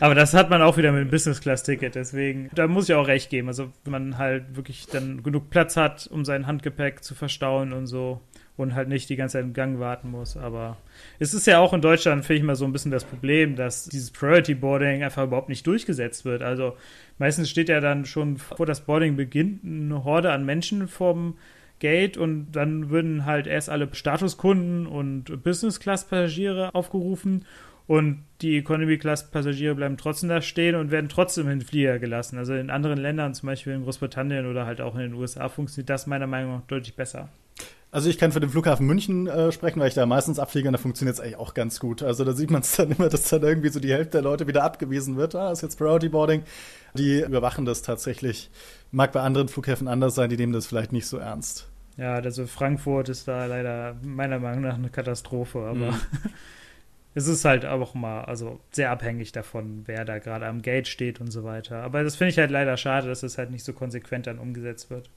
Aber 0.00 0.14
das 0.14 0.32
hat 0.32 0.48
man 0.48 0.62
auch 0.62 0.78
wieder 0.78 0.92
mit 0.92 1.02
dem 1.02 1.10
Business 1.10 1.42
Class 1.42 1.64
Ticket. 1.64 1.96
Deswegen, 1.96 2.48
da 2.54 2.66
muss 2.66 2.88
ich 2.88 2.94
auch 2.94 3.08
recht 3.08 3.28
geben. 3.28 3.48
Also, 3.48 3.68
wenn 3.84 3.92
man 3.92 4.18
halt 4.18 4.56
wirklich 4.56 4.86
dann 4.86 5.22
genug 5.22 5.50
Platz 5.50 5.76
hat, 5.76 6.08
um 6.10 6.24
sein 6.24 6.46
Handgepäck 6.46 7.04
zu 7.04 7.14
verstauen 7.14 7.74
und 7.74 7.86
so 7.86 8.22
und 8.60 8.74
halt 8.74 8.88
nicht 8.88 9.08
die 9.08 9.16
ganze 9.16 9.34
Zeit 9.34 9.44
im 9.44 9.52
Gang 9.52 9.80
warten 9.80 10.10
muss. 10.10 10.36
Aber 10.36 10.76
es 11.18 11.34
ist 11.34 11.46
ja 11.46 11.58
auch 11.58 11.72
in 11.72 11.80
Deutschland, 11.80 12.24
finde 12.24 12.38
ich 12.38 12.44
mal 12.44 12.56
so 12.56 12.64
ein 12.64 12.72
bisschen 12.72 12.90
das 12.90 13.04
Problem, 13.04 13.56
dass 13.56 13.84
dieses 13.84 14.10
Priority 14.10 14.54
Boarding 14.54 15.02
einfach 15.02 15.24
überhaupt 15.24 15.48
nicht 15.48 15.66
durchgesetzt 15.66 16.24
wird. 16.24 16.42
Also 16.42 16.76
meistens 17.18 17.50
steht 17.50 17.68
ja 17.68 17.80
dann 17.80 18.04
schon, 18.04 18.36
vor 18.36 18.66
das 18.66 18.82
Boarding 18.82 19.16
beginnt, 19.16 19.64
eine 19.64 20.04
Horde 20.04 20.32
an 20.32 20.44
Menschen 20.44 20.88
vom 20.88 21.36
Gate 21.78 22.16
und 22.16 22.52
dann 22.52 22.90
würden 22.90 23.24
halt 23.24 23.46
erst 23.46 23.70
alle 23.70 23.88
Statuskunden 23.92 24.86
und 24.86 25.42
Business-Class-Passagiere 25.42 26.74
aufgerufen 26.74 27.46
und 27.86 28.22
die 28.42 28.58
Economy-Class-Passagiere 28.58 29.74
bleiben 29.74 29.96
trotzdem 29.96 30.28
da 30.28 30.42
stehen 30.42 30.76
und 30.76 30.92
werden 30.92 31.08
trotzdem 31.08 31.48
in 31.48 31.58
den 31.58 31.66
Flieger 31.66 31.98
gelassen. 31.98 32.38
Also 32.38 32.54
in 32.54 32.70
anderen 32.70 33.00
Ländern, 33.00 33.34
zum 33.34 33.48
Beispiel 33.48 33.72
in 33.72 33.82
Großbritannien 33.82 34.46
oder 34.46 34.66
halt 34.66 34.80
auch 34.80 34.94
in 34.94 35.00
den 35.00 35.14
USA, 35.14 35.48
funktioniert 35.48 35.90
das 35.90 36.06
meiner 36.06 36.28
Meinung 36.28 36.56
nach 36.56 36.66
deutlich 36.68 36.94
besser. 36.94 37.30
Also 37.92 38.08
ich 38.08 38.18
kann 38.18 38.30
für 38.30 38.38
den 38.38 38.50
Flughafen 38.50 38.86
München 38.86 39.26
äh, 39.26 39.50
sprechen, 39.50 39.80
weil 39.80 39.88
ich 39.88 39.94
da 39.94 40.06
meistens 40.06 40.38
abfliege 40.38 40.68
und 40.68 40.72
da 40.72 40.78
funktioniert 40.78 41.14
es 41.16 41.20
eigentlich 41.20 41.38
auch 41.38 41.54
ganz 41.54 41.80
gut. 41.80 42.02
Also 42.02 42.24
da 42.24 42.32
sieht 42.32 42.50
man 42.50 42.62
es 42.62 42.76
dann 42.76 42.92
immer, 42.92 43.08
dass 43.08 43.28
dann 43.28 43.42
irgendwie 43.42 43.70
so 43.70 43.80
die 43.80 43.92
Hälfte 43.92 44.12
der 44.12 44.22
Leute 44.22 44.46
wieder 44.46 44.62
abgewiesen 44.62 45.16
wird. 45.16 45.34
Ah, 45.34 45.50
ist 45.50 45.62
jetzt 45.62 45.76
Priority 45.76 46.08
Boarding. 46.08 46.42
Die 46.94 47.20
überwachen 47.20 47.64
das 47.64 47.82
tatsächlich. 47.82 48.50
Mag 48.92 49.12
bei 49.12 49.20
anderen 49.20 49.48
Flughäfen 49.48 49.88
anders 49.88 50.14
sein, 50.14 50.30
die 50.30 50.36
nehmen 50.36 50.52
das 50.52 50.66
vielleicht 50.66 50.92
nicht 50.92 51.06
so 51.06 51.18
ernst. 51.18 51.68
Ja, 51.96 52.14
also 52.14 52.46
Frankfurt 52.46 53.08
ist 53.08 53.26
da 53.26 53.46
leider 53.46 53.96
meiner 54.02 54.38
Meinung 54.38 54.62
nach 54.62 54.74
eine 54.74 54.88
Katastrophe, 54.88 55.58
aber 55.58 55.92
mhm. 55.92 56.00
es 57.14 57.26
ist 57.26 57.44
halt 57.44 57.66
auch 57.66 57.94
mal 57.94 58.24
also 58.24 58.60
sehr 58.70 58.90
abhängig 58.90 59.32
davon, 59.32 59.82
wer 59.86 60.04
da 60.04 60.18
gerade 60.18 60.46
am 60.46 60.62
Gate 60.62 60.86
steht 60.86 61.20
und 61.20 61.32
so 61.32 61.42
weiter. 61.42 61.82
Aber 61.82 62.04
das 62.04 62.16
finde 62.16 62.30
ich 62.30 62.38
halt 62.38 62.52
leider 62.52 62.76
schade, 62.76 63.08
dass 63.08 63.24
es 63.24 63.36
halt 63.36 63.50
nicht 63.50 63.64
so 63.64 63.72
konsequent 63.72 64.28
dann 64.28 64.38
umgesetzt 64.38 64.90
wird. 64.90 65.10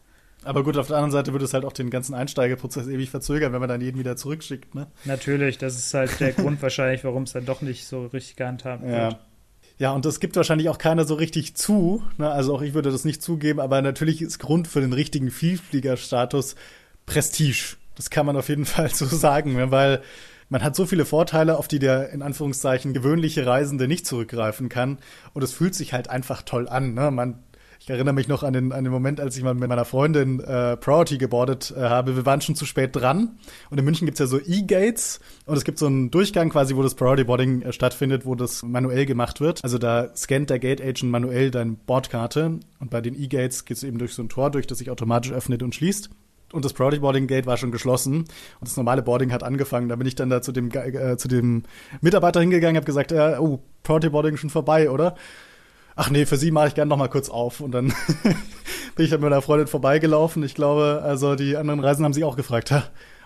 Aber 0.44 0.64
gut, 0.64 0.78
auf 0.78 0.88
der 0.88 0.98
anderen 0.98 1.12
Seite 1.12 1.32
würde 1.32 1.46
es 1.46 1.54
halt 1.54 1.66
auch 1.66 1.74
den 1.74 1.90
ganzen 1.90 2.14
Einsteigeprozess 2.14 2.88
ewig 2.88 3.10
verzögern, 3.10 3.54
wenn 3.54 3.60
man 3.60 3.70
dann 3.70 3.82
jeden 3.82 4.00
wieder 4.00 4.16
zurückschickt, 4.16 4.76
ne? 4.76 4.88
Natürlich, 5.06 5.58
das 5.58 5.76
ist 5.78 5.94
halt 5.94 6.20
der 6.20 6.32
Grund 6.34 6.62
wahrscheinlich, 6.62 7.04
warum 7.04 7.24
es 7.24 7.34
dann 7.34 7.46
doch 7.46 7.62
nicht 7.62 7.86
so 7.86 8.08
richtig 8.08 8.36
gehandhabt 8.36 8.84
ja. 8.84 8.90
wird. 8.90 9.18
Ja, 9.80 9.92
und 9.92 10.06
das 10.06 10.20
gibt 10.20 10.36
wahrscheinlich 10.36 10.70
auch 10.70 10.78
keiner 10.78 11.06
so 11.06 11.16
richtig 11.16 11.56
zu. 11.56 12.04
Ne? 12.18 12.30
Also 12.30 12.56
auch 12.56 12.62
ich 12.62 12.74
würde 12.74 12.92
das 12.92 13.06
nicht 13.06 13.22
zugeben, 13.22 13.60
aber 13.60 13.82
natürlich 13.82 14.22
ist 14.22 14.40
Grund 14.40 14.68
für 14.68 14.82
den 14.82 14.94
richtigen 14.94 15.32
Vielfliegerstatus 15.32 16.56
Prestige. 17.06 17.76
Das 17.96 18.10
kann 18.10 18.26
man 18.26 18.38
auf 18.38 18.50
jeden 18.50 18.66
Fall 18.66 18.90
so 18.94 19.06
sagen, 19.06 19.54
ne? 19.54 19.72
weil 19.72 20.02
man 20.50 20.64
hat 20.64 20.76
so 20.76 20.86
viele 20.86 21.06
Vorteile, 21.06 21.58
auf 21.58 21.68
die 21.68 21.80
der 21.80 22.12
in 22.12 22.22
Anführungszeichen 22.22 22.94
gewöhnliche 22.94 23.46
Reisende 23.46 23.88
nicht 23.88 24.06
zurückgreifen 24.06 24.70
kann. 24.70 25.00
Und 25.34 25.44
es 25.44 25.54
fühlt 25.54 25.74
sich 25.74 25.94
halt 25.94 26.10
einfach 26.10 26.44
toll 26.44 26.70
an. 26.70 26.94
Ne? 26.94 27.10
Man 27.10 27.40
ich 27.84 27.90
erinnere 27.90 28.14
mich 28.14 28.30
noch 28.30 28.44
an 28.44 28.54
den, 28.54 28.72
an 28.72 28.86
den 28.86 28.94
Moment, 28.94 29.20
als 29.20 29.36
ich 29.36 29.44
mal 29.44 29.54
mit 29.54 29.68
meiner 29.68 29.84
Freundin 29.84 30.40
äh, 30.40 30.78
Priority 30.78 31.18
gebordet 31.18 31.74
äh, 31.76 31.82
habe. 31.82 32.16
Wir 32.16 32.26
waren 32.26 32.40
schon 32.40 32.56
zu 32.56 32.66
spät 32.66 32.96
dran. 32.96 33.38
Und 33.70 33.78
in 33.78 33.84
München 33.84 34.06
gibt's 34.06 34.22
ja 34.22 34.26
so 34.26 34.40
E-Gates. 34.40 35.20
Und 35.46 35.58
es 35.58 35.66
gibt 35.66 35.80
so 35.80 35.88
einen 35.88 36.10
Durchgang 36.10 36.50
quasi, 36.50 36.78
wo 36.78 36.82
das 36.82 36.96
Priority 36.96 37.26
Boarding 37.26 37.62
äh, 37.62 37.74
stattfindet, 37.74 38.26
wo 38.26 38.36
das 38.36 38.64
manuell 38.64 39.06
gemacht 39.06 39.42
wird. 39.42 39.62
Also 39.66 39.78
da 39.80 40.16
scannt 40.16 40.50
der 40.50 40.60
Gate 40.60 40.80
Agent 40.80 41.12
manuell 41.12 41.52
deine 41.52 41.74
Bordkarte. 41.74 42.62
Und 42.80 42.90
bei 42.90 43.02
den 43.02 43.22
E-Gates 43.22 43.66
geht's 43.66 43.84
eben 43.84 43.98
durch 43.98 44.14
so 44.14 44.24
ein 44.24 44.30
Tor 44.30 44.50
durch, 44.50 44.66
das 44.66 44.78
sich 44.78 44.90
automatisch 44.90 45.34
öffnet 45.34 45.62
und 45.62 45.76
schließt 45.76 46.10
und 46.54 46.64
das 46.64 46.74
Priority 46.74 47.00
Boarding 47.00 47.26
Gate 47.26 47.48
war 47.48 47.58
schon 47.58 47.72
geschlossen 47.72 48.18
und 48.20 48.28
das 48.62 48.78
normale 48.78 49.02
Boarding 49.02 49.32
hat 49.32 49.42
angefangen. 49.42 49.90
Da 49.90 49.96
bin 49.96 50.06
ich 50.06 50.14
dann 50.14 50.30
da 50.30 50.40
zu 50.40 50.52
dem 50.52 50.70
äh, 50.72 51.18
zu 51.18 51.28
dem 51.28 51.64
Mitarbeiter 52.00 52.42
hingegangen, 52.42 52.76
habe 52.76 52.86
gesagt, 52.86 53.12
äh, 53.12 53.38
oh, 53.40 53.60
Priority 53.82 54.10
Boarding 54.10 54.38
schon 54.38 54.52
vorbei, 54.52 54.92
oder? 54.92 55.16
Ach 55.96 56.10
nee, 56.10 56.26
für 56.26 56.38
sie 56.38 56.52
mache 56.52 56.70
ich 56.70 56.76
gerne 56.76 56.90
noch 56.90 56.98
mal 56.98 57.10
kurz 57.10 57.30
auf. 57.30 57.60
Und 57.60 57.72
dann 57.72 57.88
bin 58.96 59.06
ich 59.06 59.10
dann 59.10 59.22
mit 59.22 59.30
meiner 59.30 59.42
Freundin 59.42 59.68
vorbeigelaufen. 59.68 60.44
Ich 60.44 60.56
glaube, 60.56 61.02
also 61.04 61.36
die 61.36 61.58
anderen 61.58 61.80
Reisen 61.80 62.06
haben 62.06 62.14
sich 62.14 62.24
auch 62.24 62.36
gefragt, 62.36 62.72
ha, 62.72 62.84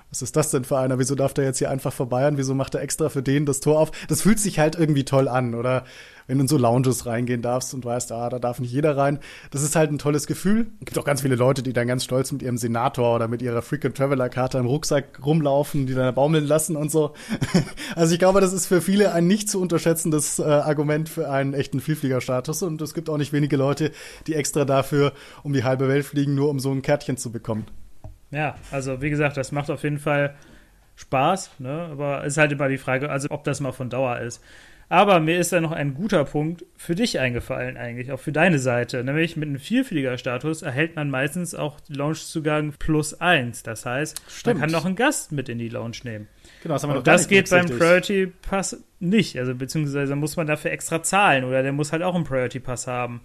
was 0.10 0.22
ist 0.22 0.36
das 0.36 0.52
denn 0.52 0.64
für 0.64 0.78
einer? 0.78 1.00
Wieso 1.00 1.16
darf 1.16 1.34
der 1.34 1.46
jetzt 1.46 1.58
hier 1.58 1.70
einfach 1.70 1.92
vorbei 1.92 2.28
und 2.28 2.38
wieso 2.38 2.54
macht 2.54 2.76
er 2.76 2.82
extra 2.82 3.10
für 3.10 3.22
den 3.22 3.46
das 3.46 3.60
Tor 3.60 3.80
auf? 3.80 3.92
Das 4.08 4.22
fühlt 4.22 4.40
sich 4.40 4.60
halt 4.60 4.76
irgendwie 4.76 5.06
toll 5.06 5.28
an, 5.28 5.54
oder? 5.54 5.84
Wenn 6.28 6.38
du 6.38 6.44
in 6.44 6.48
so 6.48 6.58
Lounges 6.58 7.06
reingehen 7.06 7.42
darfst 7.42 7.74
und 7.74 7.86
weißt, 7.86 8.12
ah, 8.12 8.30
da 8.30 8.38
darf 8.40 8.60
nicht 8.60 8.72
jeder 8.72 8.98
rein. 8.98 9.20
Das 9.52 9.64
ist 9.64 9.76
halt 9.76 9.92
ein 9.92 9.98
tolles 9.98 10.28
Gefühl. 10.28 10.68
Es 10.80 10.86
gibt 10.86 11.00
auch 11.00 11.06
ganz 11.06 11.22
viele 11.22 11.36
Leute, 11.36 11.64
die 11.64 11.74
dann 11.74 11.88
ganz 11.88 12.04
stolz 12.04 12.32
mit 12.32 12.42
ihrem 12.42 12.58
Senator 12.58 13.16
oder 13.16 13.28
mit 13.28 13.42
ihrer 13.42 13.62
Frequent 13.62 13.96
Traveler 13.98 14.30
Karte 14.30 14.58
im 14.58 14.66
Rucksack 14.66 15.26
rumlaufen, 15.26 15.88
die 15.88 15.94
dann 15.94 16.14
baumeln 16.14 16.46
lassen 16.46 16.76
und 16.76 16.92
so. 16.92 17.14
Also 17.96 18.14
ich 18.14 18.20
glaube, 18.20 18.42
das 18.42 18.54
ist 18.54 18.68
für 18.68 18.82
viele 18.82 19.14
ein 19.14 19.28
nicht 19.28 19.50
zu 19.50 19.62
unterschätzendes 19.62 20.40
äh, 20.40 20.44
Argument 20.44 21.10
für 21.10 21.30
einen 21.30 21.54
echten 21.54 21.80
Vielfliegerstatus 21.80 22.62
und 22.62 22.82
es 22.82 22.94
gibt 22.94 23.10
auch 23.10 23.18
nicht 23.18 23.34
wenige 23.34 23.58
Leute, 23.58 23.92
die 24.28 24.36
extra 24.36 24.66
dafür 24.66 25.14
um 25.44 25.54
die 25.54 25.64
halbe 25.64 25.88
Welt 25.88 26.06
fliegen, 26.06 26.36
nur 26.36 26.50
um 26.50 26.60
so 26.60 26.72
ein 26.72 26.82
Kärtchen 26.82 27.18
zu 27.18 27.32
bekommen. 27.32 27.66
Ja, 28.32 28.56
also 28.72 29.02
wie 29.02 29.10
gesagt, 29.10 29.38
das 29.38 29.52
macht 29.52 29.72
auf 29.72 29.84
jeden 29.84 30.00
Fall 30.00 30.36
Spaß, 30.96 31.52
ne? 31.60 31.88
aber 31.92 32.24
es 32.24 32.34
ist 32.34 32.38
halt 32.38 32.52
immer 32.52 32.68
die 32.68 32.78
Frage, 32.78 33.10
also 33.10 33.30
ob 33.32 33.44
das 33.44 33.60
mal 33.60 33.72
von 33.72 33.90
Dauer 33.90 34.20
ist. 34.20 34.44
Aber 34.90 35.20
mir 35.20 35.38
ist 35.38 35.52
da 35.52 35.60
noch 35.60 35.74
ein 35.74 35.96
guter 35.96 36.24
Punkt 36.24 36.66
für 36.78 36.96
dich 36.96 37.20
eingefallen, 37.20 37.76
eigentlich, 37.76 38.12
auch 38.14 38.20
für 38.20 38.32
deine 38.32 38.58
Seite. 38.58 39.04
Nämlich 39.04 39.36
mit 39.36 39.50
einem 39.50 39.60
Vielfliegerstatus 39.60 40.62
erhält 40.62 40.96
man 40.96 41.10
meistens 41.10 41.56
auch 41.56 41.80
Loungezugang 41.90 42.74
plus 42.80 43.20
eins. 43.20 43.64
Das 43.64 43.86
heißt, 43.86 44.22
Stimmt. 44.30 44.60
man 44.60 44.62
kann 44.62 44.72
noch 44.72 44.86
einen 44.86 44.96
Gast 44.96 45.34
mit 45.34 45.50
in 45.50 45.58
die 45.58 45.68
Lounge 45.68 45.98
nehmen. 46.04 46.28
Genau, 46.64 46.76
das 46.76 46.84
haben 46.84 46.92
wir 46.92 46.96
noch 46.96 47.04
das 47.04 47.28
geht 47.28 47.50
beim 47.50 47.66
Priority 47.66 48.28
Pass 48.28 48.82
nicht. 49.02 49.38
Also 49.38 49.56
beziehungsweise 49.56 50.16
muss 50.16 50.38
man 50.38 50.48
dafür 50.48 50.72
extra 50.72 51.04
zahlen 51.04 51.44
oder 51.44 51.64
der 51.64 51.74
muss 51.74 51.92
halt 51.92 52.02
auch 52.02 52.16
einen 52.16 52.24
Priority 52.24 52.62
Pass 52.62 52.88
haben. 52.88 53.22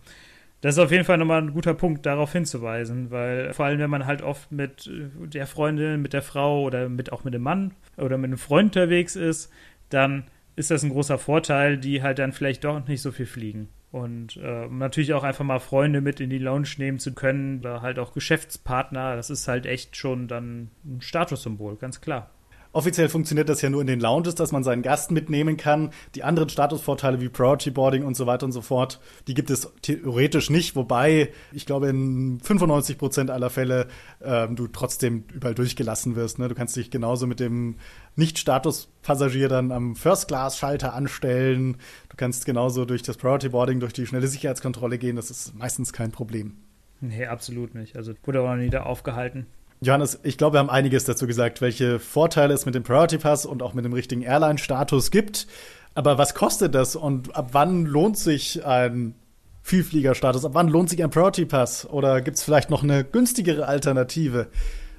Das 0.62 0.77
ist 0.77 0.81
auf 0.81 0.92
jeden 0.92 1.05
Fall 1.05 1.18
nochmal 1.18 1.42
ein 1.42 1.53
guter 1.53 1.75
Punkt, 1.75 2.07
darauf 2.07 2.33
hinzuweisen, 2.33 3.11
weil 3.11 3.53
vor 3.53 3.66
allem, 3.66 3.81
wenn 3.81 3.90
man 3.90 4.07
halt 4.07 4.22
oft 4.22 4.53
mit 4.53 4.88
der 4.88 5.48
Freundin, 5.48 6.03
mit 6.03 6.12
der 6.12 6.22
Frau 6.22 6.62
oder 6.62 6.88
mit, 6.88 7.11
auch 7.12 7.25
mit 7.25 7.35
dem 7.35 7.42
Mann 7.42 7.72
oder 7.96 8.16
mit 8.16 8.29
einem 8.29 8.38
Freund 8.38 8.77
unterwegs 8.77 9.16
ist, 9.16 9.51
dann 9.88 10.25
ist 10.56 10.70
das 10.70 10.82
ein 10.82 10.90
großer 10.90 11.18
Vorteil, 11.18 11.78
die 11.78 12.02
halt 12.02 12.18
dann 12.18 12.32
vielleicht 12.32 12.64
doch 12.64 12.86
nicht 12.86 13.02
so 13.02 13.10
viel 13.10 13.26
fliegen. 13.26 13.68
Und 13.90 14.38
äh, 14.38 14.68
natürlich 14.68 15.12
auch 15.12 15.22
einfach 15.22 15.44
mal 15.44 15.58
Freunde 15.58 16.00
mit 16.00 16.18
in 16.20 16.30
die 16.30 16.38
Lounge 16.38 16.68
nehmen 16.78 16.98
zu 16.98 17.12
können 17.14 17.60
oder 17.60 17.82
halt 17.82 17.98
auch 17.98 18.14
Geschäftspartner, 18.14 19.16
das 19.16 19.28
ist 19.28 19.48
halt 19.48 19.66
echt 19.66 19.96
schon 19.96 20.28
dann 20.28 20.70
ein 20.84 21.00
Statussymbol, 21.02 21.76
ganz 21.76 22.00
klar. 22.00 22.30
Offiziell 22.72 23.11
funktioniert 23.11 23.50
das 23.50 23.61
ja 23.61 23.68
nur 23.68 23.82
in 23.82 23.87
den 23.87 24.00
Lounges, 24.00 24.35
dass 24.35 24.50
man 24.50 24.64
seinen 24.64 24.82
Gast 24.82 25.11
mitnehmen 25.11 25.58
kann. 25.58 25.90
Die 26.14 26.24
anderen 26.24 26.48
Statusvorteile 26.48 27.20
wie 27.20 27.28
Priority 27.28 27.70
Boarding 27.70 28.04
und 28.04 28.16
so 28.16 28.26
weiter 28.26 28.46
und 28.46 28.52
so 28.52 28.62
fort, 28.62 28.98
die 29.26 29.35
gibt 29.35 29.50
es 29.50 29.70
theoretisch 29.82 30.48
nicht. 30.48 30.74
Wobei 30.74 31.32
ich 31.52 31.66
glaube, 31.66 31.88
in 31.88 32.40
95 32.40 32.96
Prozent 32.96 33.30
aller 33.30 33.50
Fälle 33.50 33.88
ähm, 34.22 34.56
du 34.56 34.68
trotzdem 34.68 35.24
überall 35.35 35.54
durchgelassen 35.54 36.16
wirst. 36.16 36.38
Ne? 36.38 36.48
Du 36.48 36.54
kannst 36.54 36.74
dich 36.74 36.90
genauso 36.90 37.26
mit 37.26 37.40
dem 37.40 37.76
Nicht-Status-Passagier 38.16 39.48
dann 39.48 39.70
am 39.70 39.94
First-Class-Schalter 39.94 40.94
anstellen. 40.94 41.76
Du 42.08 42.16
kannst 42.16 42.46
genauso 42.46 42.87
durch 42.87 43.02
das 43.02 43.18
Priority 43.18 43.50
Boarding, 43.50 43.80
durch 43.80 43.92
die 43.92 44.06
schnelle 44.06 44.28
Sicherheitskontrolle 44.28 44.96
gehen. 44.96 45.16
Das 45.16 45.30
ist 45.30 45.54
meistens 45.54 45.92
kein 45.92 46.11
Problem. 46.11 46.56
Nee, 47.02 47.26
absolut 47.26 47.74
nicht. 47.74 47.96
Also 47.96 48.14
wurde 48.24 48.40
auch 48.40 48.48
noch 48.48 48.56
nie 48.56 48.70
da 48.70 48.85
aufgehalten. 48.85 49.46
Johannes, 49.83 50.21
ich 50.23 50.38
glaube, 50.38 50.55
wir 50.55 50.61
haben 50.61 50.71
einiges 50.71 51.05
dazu 51.07 51.27
gesagt, 51.27 51.61
welche 51.61 51.99
Vorteile 51.99 52.55
es 52.55 52.66
mit 52.66 52.77
dem 52.77 52.85
Priority 52.85 53.18
Pass 53.18 53.45
und 53.45 53.64
auch 53.64 53.75
mit 53.75 53.85
dem 53.85 53.92
richtigen 53.92 54.23
Airline-Status 54.23 55.11
gibt. 55.11 55.49
Aber 55.95 56.18
was 56.18 56.37
kostet 56.37 56.73
das 56.77 56.95
und 56.95 57.35
ab 57.35 57.49
wann 57.51 57.85
lohnt 57.85 58.16
sich 58.16 58.64
ein 58.64 59.16
Vielfliegerstatus? 59.62 60.45
Ab 60.45 60.53
wann 60.55 60.68
lohnt 60.68 60.88
sich 60.88 61.03
ein 61.03 61.11
Priority 61.11 61.47
Pass? 61.47 61.85
Oder 61.90 62.21
gibt 62.21 62.37
es 62.37 62.45
vielleicht 62.45 62.71
noch 62.71 62.85
eine 62.85 63.03
günstigere 63.03 63.66
Alternative? 63.66 64.47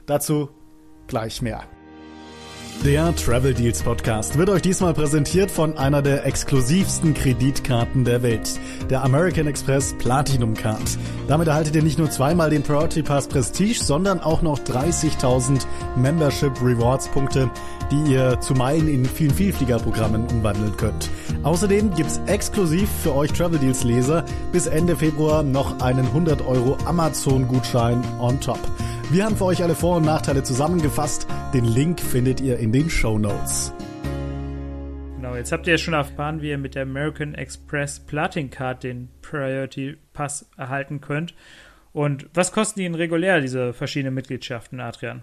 Dazu 0.05 0.49
gleich 1.07 1.41
mehr. 1.41 1.63
Der 2.81 3.15
Travel 3.15 3.53
Deals 3.53 3.81
Podcast 3.81 4.37
wird 4.37 4.49
euch 4.49 4.61
diesmal 4.61 4.93
präsentiert 4.93 5.49
von 5.49 5.77
einer 5.77 6.01
der 6.01 6.25
exklusivsten 6.25 7.13
Kreditkarten 7.13 8.03
der 8.03 8.21
Welt, 8.23 8.59
der 8.89 9.03
American 9.03 9.47
Express 9.47 9.95
Platinum 9.97 10.53
Card. 10.53 10.97
Damit 11.29 11.47
erhaltet 11.47 11.77
ihr 11.77 11.83
nicht 11.83 11.97
nur 11.97 12.11
zweimal 12.11 12.49
den 12.49 12.61
Priority 12.61 13.01
Pass 13.01 13.27
Prestige, 13.27 13.81
sondern 13.81 14.19
auch 14.19 14.41
noch 14.41 14.59
30.000 14.59 15.65
Membership 15.95 16.51
Rewards 16.61 17.07
Punkte, 17.07 17.49
die 17.89 18.11
ihr 18.11 18.41
zu 18.41 18.53
Meilen 18.53 18.89
in 18.89 19.05
vielen 19.05 19.33
Vielfliegerprogrammen 19.33 20.27
umwandeln 20.27 20.75
könnt. 20.75 21.09
Außerdem 21.43 21.95
gibt's 21.95 22.19
exklusiv 22.25 22.89
für 23.01 23.15
euch 23.15 23.31
Travel 23.31 23.59
Deals 23.59 23.85
Leser 23.85 24.25
bis 24.51 24.67
Ende 24.67 24.97
Februar 24.97 25.41
noch 25.43 25.79
einen 25.79 26.05
100 26.07 26.45
Euro 26.45 26.77
Amazon 26.83 27.47
Gutschein 27.47 28.03
on 28.19 28.41
top. 28.41 28.59
Wir 29.13 29.25
haben 29.25 29.37
für 29.37 29.45
euch 29.45 29.61
alle 29.61 29.75
Vor- 29.75 29.97
und 29.97 30.05
Nachteile 30.05 30.41
zusammengefasst. 30.41 31.27
Den 31.53 31.65
Link 31.65 31.99
findet 31.99 32.41
ihr 32.41 32.57
in 32.57 32.71
den 32.71 32.89
Show 32.89 33.19
Notes. 33.19 33.71
Genau, 35.17 35.35
jetzt 35.35 35.51
habt 35.51 35.67
ihr 35.67 35.73
ja 35.73 35.77
schon 35.77 35.93
erfahren, 35.93 36.41
wie 36.41 36.49
ihr 36.49 36.57
mit 36.57 36.73
der 36.73 36.81
American 36.81 37.35
Express 37.35 37.99
Platin 37.99 38.49
Card 38.49 38.83
den 38.83 39.09
Priority 39.21 39.97
Pass 40.13 40.49
erhalten 40.57 40.99
könnt. 40.99 41.35
Und 41.91 42.27
was 42.33 42.51
kosten 42.51 42.79
die 42.79 42.87
in 42.87 42.95
regulär, 42.95 43.39
diese 43.39 43.71
verschiedenen 43.73 44.15
Mitgliedschaften, 44.15 44.79
Adrian? 44.79 45.21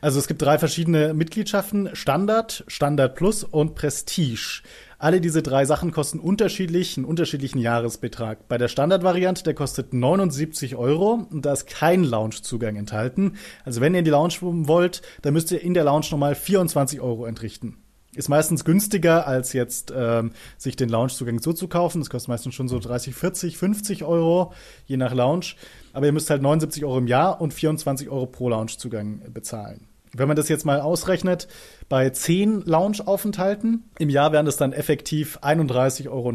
Also 0.00 0.18
es 0.18 0.26
gibt 0.26 0.40
drei 0.40 0.58
verschiedene 0.58 1.12
Mitgliedschaften, 1.12 1.94
Standard, 1.94 2.64
Standard 2.66 3.14
Plus 3.14 3.44
und 3.44 3.74
Prestige. 3.74 4.62
Alle 5.02 5.20
diese 5.20 5.42
drei 5.42 5.64
Sachen 5.64 5.90
kosten 5.90 6.20
unterschiedlich, 6.20 6.96
einen 6.96 7.06
unterschiedlichen 7.06 7.58
Jahresbetrag. 7.58 8.46
Bei 8.46 8.56
der 8.56 8.68
Standardvariante, 8.68 9.42
der 9.42 9.52
kostet 9.52 9.92
79 9.92 10.76
Euro 10.76 11.26
und 11.28 11.44
da 11.44 11.52
ist 11.54 11.66
kein 11.66 12.04
Loungezugang 12.04 12.76
enthalten. 12.76 13.34
Also 13.64 13.80
wenn 13.80 13.94
ihr 13.94 13.98
in 13.98 14.04
die 14.04 14.12
Lounge 14.12 14.34
wollt, 14.40 15.02
dann 15.22 15.34
müsst 15.34 15.50
ihr 15.50 15.60
in 15.60 15.74
der 15.74 15.82
Lounge 15.82 16.06
nochmal 16.12 16.36
24 16.36 17.00
Euro 17.00 17.26
entrichten. 17.26 17.78
Ist 18.14 18.28
meistens 18.28 18.64
günstiger, 18.64 19.26
als 19.26 19.52
jetzt 19.54 19.92
ähm, 19.92 20.30
sich 20.56 20.76
den 20.76 20.88
Loungezugang 20.88 21.40
so 21.40 21.52
zu 21.52 21.66
kaufen. 21.66 22.00
Das 22.00 22.08
kostet 22.08 22.28
meistens 22.28 22.54
schon 22.54 22.68
so 22.68 22.78
30, 22.78 23.12
40, 23.12 23.58
50 23.58 24.04
Euro, 24.04 24.52
je 24.86 24.98
nach 24.98 25.14
Lounge. 25.14 25.56
Aber 25.94 26.06
ihr 26.06 26.12
müsst 26.12 26.30
halt 26.30 26.42
79 26.42 26.84
Euro 26.84 26.98
im 26.98 27.08
Jahr 27.08 27.40
und 27.40 27.52
24 27.52 28.08
Euro 28.08 28.26
pro 28.26 28.50
Loungezugang 28.50 29.32
bezahlen. 29.34 29.88
Wenn 30.14 30.28
man 30.28 30.36
das 30.36 30.48
jetzt 30.48 30.66
mal 30.66 30.80
ausrechnet, 30.80 31.48
bei 31.92 32.08
10 32.08 32.62
Lounge-Aufenthalten 32.62 33.84
im 33.98 34.08
Jahr 34.08 34.32
wären 34.32 34.46
das 34.46 34.56
dann 34.56 34.72
effektiv 34.72 35.38
31,90 35.42 36.08
Euro 36.08 36.32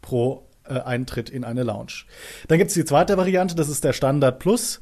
pro 0.00 0.46
äh, 0.62 0.74
Eintritt 0.78 1.28
in 1.28 1.42
eine 1.42 1.64
Lounge. 1.64 2.04
Dann 2.46 2.58
gibt 2.58 2.68
es 2.68 2.74
die 2.74 2.84
zweite 2.84 3.16
Variante, 3.16 3.56
das 3.56 3.68
ist 3.68 3.82
der 3.82 3.92
Standard 3.92 4.38
Plus. 4.38 4.80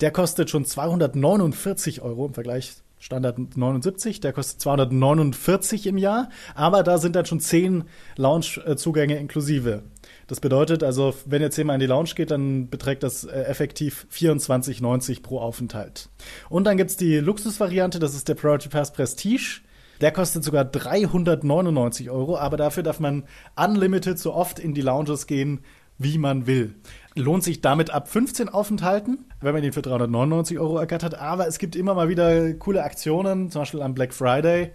Der 0.00 0.10
kostet 0.10 0.48
schon 0.48 0.64
249 0.64 2.00
Euro 2.00 2.24
im 2.24 2.32
Vergleich 2.32 2.76
Standard 2.98 3.54
79, 3.54 4.20
der 4.20 4.32
kostet 4.32 4.62
249 4.62 5.86
im 5.86 5.98
Jahr, 5.98 6.30
aber 6.54 6.82
da 6.82 6.96
sind 6.96 7.14
dann 7.14 7.26
schon 7.26 7.40
10 7.40 7.84
Lounge-Zugänge 8.16 9.18
inklusive. 9.18 9.82
Das 10.26 10.40
bedeutet 10.40 10.82
also, 10.82 11.14
wenn 11.26 11.42
ihr 11.42 11.50
zehnmal 11.50 11.74
in 11.74 11.80
die 11.80 11.86
Lounge 11.86 12.10
geht, 12.14 12.30
dann 12.30 12.68
beträgt 12.68 13.02
das 13.02 13.24
äh, 13.24 13.42
effektiv 13.42 14.06
24,90 14.12 15.22
pro 15.22 15.40
Aufenthalt. 15.40 16.08
Und 16.48 16.64
dann 16.64 16.76
gibt's 16.76 16.96
die 16.96 17.18
Luxusvariante, 17.18 17.98
das 17.98 18.14
ist 18.14 18.28
der 18.28 18.34
Priority 18.34 18.68
Pass 18.68 18.92
Prestige. 18.92 19.60
Der 20.00 20.10
kostet 20.10 20.42
sogar 20.42 20.64
399 20.64 22.10
Euro, 22.10 22.36
aber 22.36 22.56
dafür 22.56 22.82
darf 22.82 22.98
man 22.98 23.24
unlimited 23.56 24.18
so 24.18 24.34
oft 24.34 24.58
in 24.58 24.74
die 24.74 24.80
Lounges 24.80 25.28
gehen, 25.28 25.60
wie 25.98 26.18
man 26.18 26.46
will. 26.46 26.74
Lohnt 27.14 27.44
sich 27.44 27.60
damit 27.60 27.90
ab 27.90 28.08
15 28.08 28.48
Aufenthalten, 28.48 29.26
wenn 29.40 29.52
man 29.52 29.62
den 29.62 29.72
für 29.72 29.82
399 29.82 30.58
Euro 30.58 30.78
ergattert. 30.78 31.14
Aber 31.14 31.46
es 31.46 31.58
gibt 31.58 31.76
immer 31.76 31.94
mal 31.94 32.08
wieder 32.08 32.54
coole 32.54 32.82
Aktionen, 32.82 33.50
zum 33.50 33.62
Beispiel 33.62 33.82
am 33.82 33.94
Black 33.94 34.14
Friday, 34.14 34.72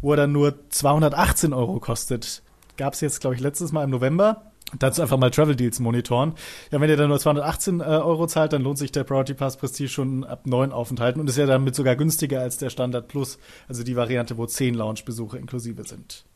wo 0.00 0.12
er 0.12 0.18
dann 0.18 0.32
nur 0.32 0.68
218 0.68 1.52
Euro 1.52 1.80
kostet. 1.80 2.42
Gab 2.76 2.92
es 2.92 3.00
jetzt, 3.00 3.20
glaube 3.20 3.34
ich, 3.34 3.42
letztes 3.42 3.72
Mal 3.72 3.84
im 3.84 3.90
November. 3.90 4.52
Dazu 4.78 5.00
einfach 5.00 5.16
mal 5.16 5.30
Travel 5.30 5.56
Deals 5.56 5.80
monitoren. 5.80 6.34
Ja, 6.70 6.80
wenn 6.80 6.90
ihr 6.90 6.96
dann 6.96 7.08
nur 7.08 7.18
218 7.18 7.80
äh, 7.80 7.84
Euro 7.84 8.26
zahlt, 8.26 8.52
dann 8.52 8.62
lohnt 8.62 8.76
sich 8.76 8.92
der 8.92 9.04
Priority 9.04 9.32
Pass 9.32 9.56
Prestige 9.56 9.88
schon 9.88 10.24
ab 10.24 10.46
neun 10.46 10.72
Aufenthalten 10.72 11.20
und 11.20 11.28
ist 11.28 11.38
ja 11.38 11.46
damit 11.46 11.74
sogar 11.74 11.96
günstiger 11.96 12.40
als 12.40 12.58
der 12.58 12.68
Standard 12.68 13.08
Plus, 13.08 13.38
also 13.66 13.82
die 13.82 13.96
Variante, 13.96 14.36
wo 14.36 14.44
zehn 14.44 14.74
Lounge-Besuche 14.74 15.38
inklusive 15.38 15.84
sind. 15.84 16.26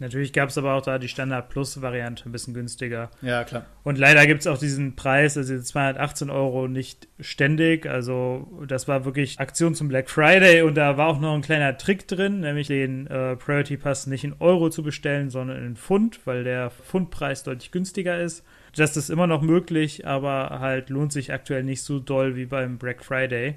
Natürlich 0.00 0.32
gab 0.32 0.48
es 0.48 0.58
aber 0.58 0.74
auch 0.74 0.82
da 0.82 0.98
die 0.98 1.08
Standard 1.08 1.50
Plus-Variante 1.50 2.28
ein 2.28 2.32
bisschen 2.32 2.52
günstiger. 2.52 3.10
Ja, 3.22 3.44
klar. 3.44 3.66
Und 3.84 3.96
leider 3.96 4.26
gibt 4.26 4.40
es 4.40 4.48
auch 4.48 4.58
diesen 4.58 4.96
Preis, 4.96 5.36
also 5.36 5.60
218 5.60 6.30
Euro 6.30 6.66
nicht 6.66 7.06
ständig. 7.20 7.86
Also 7.86 8.48
das 8.66 8.88
war 8.88 9.04
wirklich 9.04 9.38
Aktion 9.38 9.76
zum 9.76 9.86
Black 9.86 10.10
Friday 10.10 10.62
und 10.62 10.74
da 10.74 10.96
war 10.96 11.06
auch 11.06 11.20
noch 11.20 11.34
ein 11.34 11.42
kleiner 11.42 11.78
Trick 11.78 12.08
drin, 12.08 12.40
nämlich 12.40 12.66
den 12.66 13.06
äh, 13.06 13.36
Priority 13.36 13.76
Pass 13.76 14.08
nicht 14.08 14.24
in 14.24 14.34
Euro 14.40 14.68
zu 14.68 14.82
bestellen, 14.82 15.30
sondern 15.30 15.64
in 15.64 15.76
Pfund, 15.76 16.26
weil 16.26 16.42
der 16.42 16.70
Pfundpreis 16.70 17.44
deutlich 17.44 17.70
günstiger 17.70 18.20
ist. 18.20 18.44
Das 18.74 18.96
ist 18.96 19.10
immer 19.10 19.28
noch 19.28 19.42
möglich, 19.42 20.04
aber 20.08 20.58
halt 20.58 20.90
lohnt 20.90 21.12
sich 21.12 21.32
aktuell 21.32 21.62
nicht 21.62 21.82
so 21.82 22.00
doll 22.00 22.34
wie 22.34 22.46
beim 22.46 22.78
Black 22.78 23.04
Friday. 23.04 23.54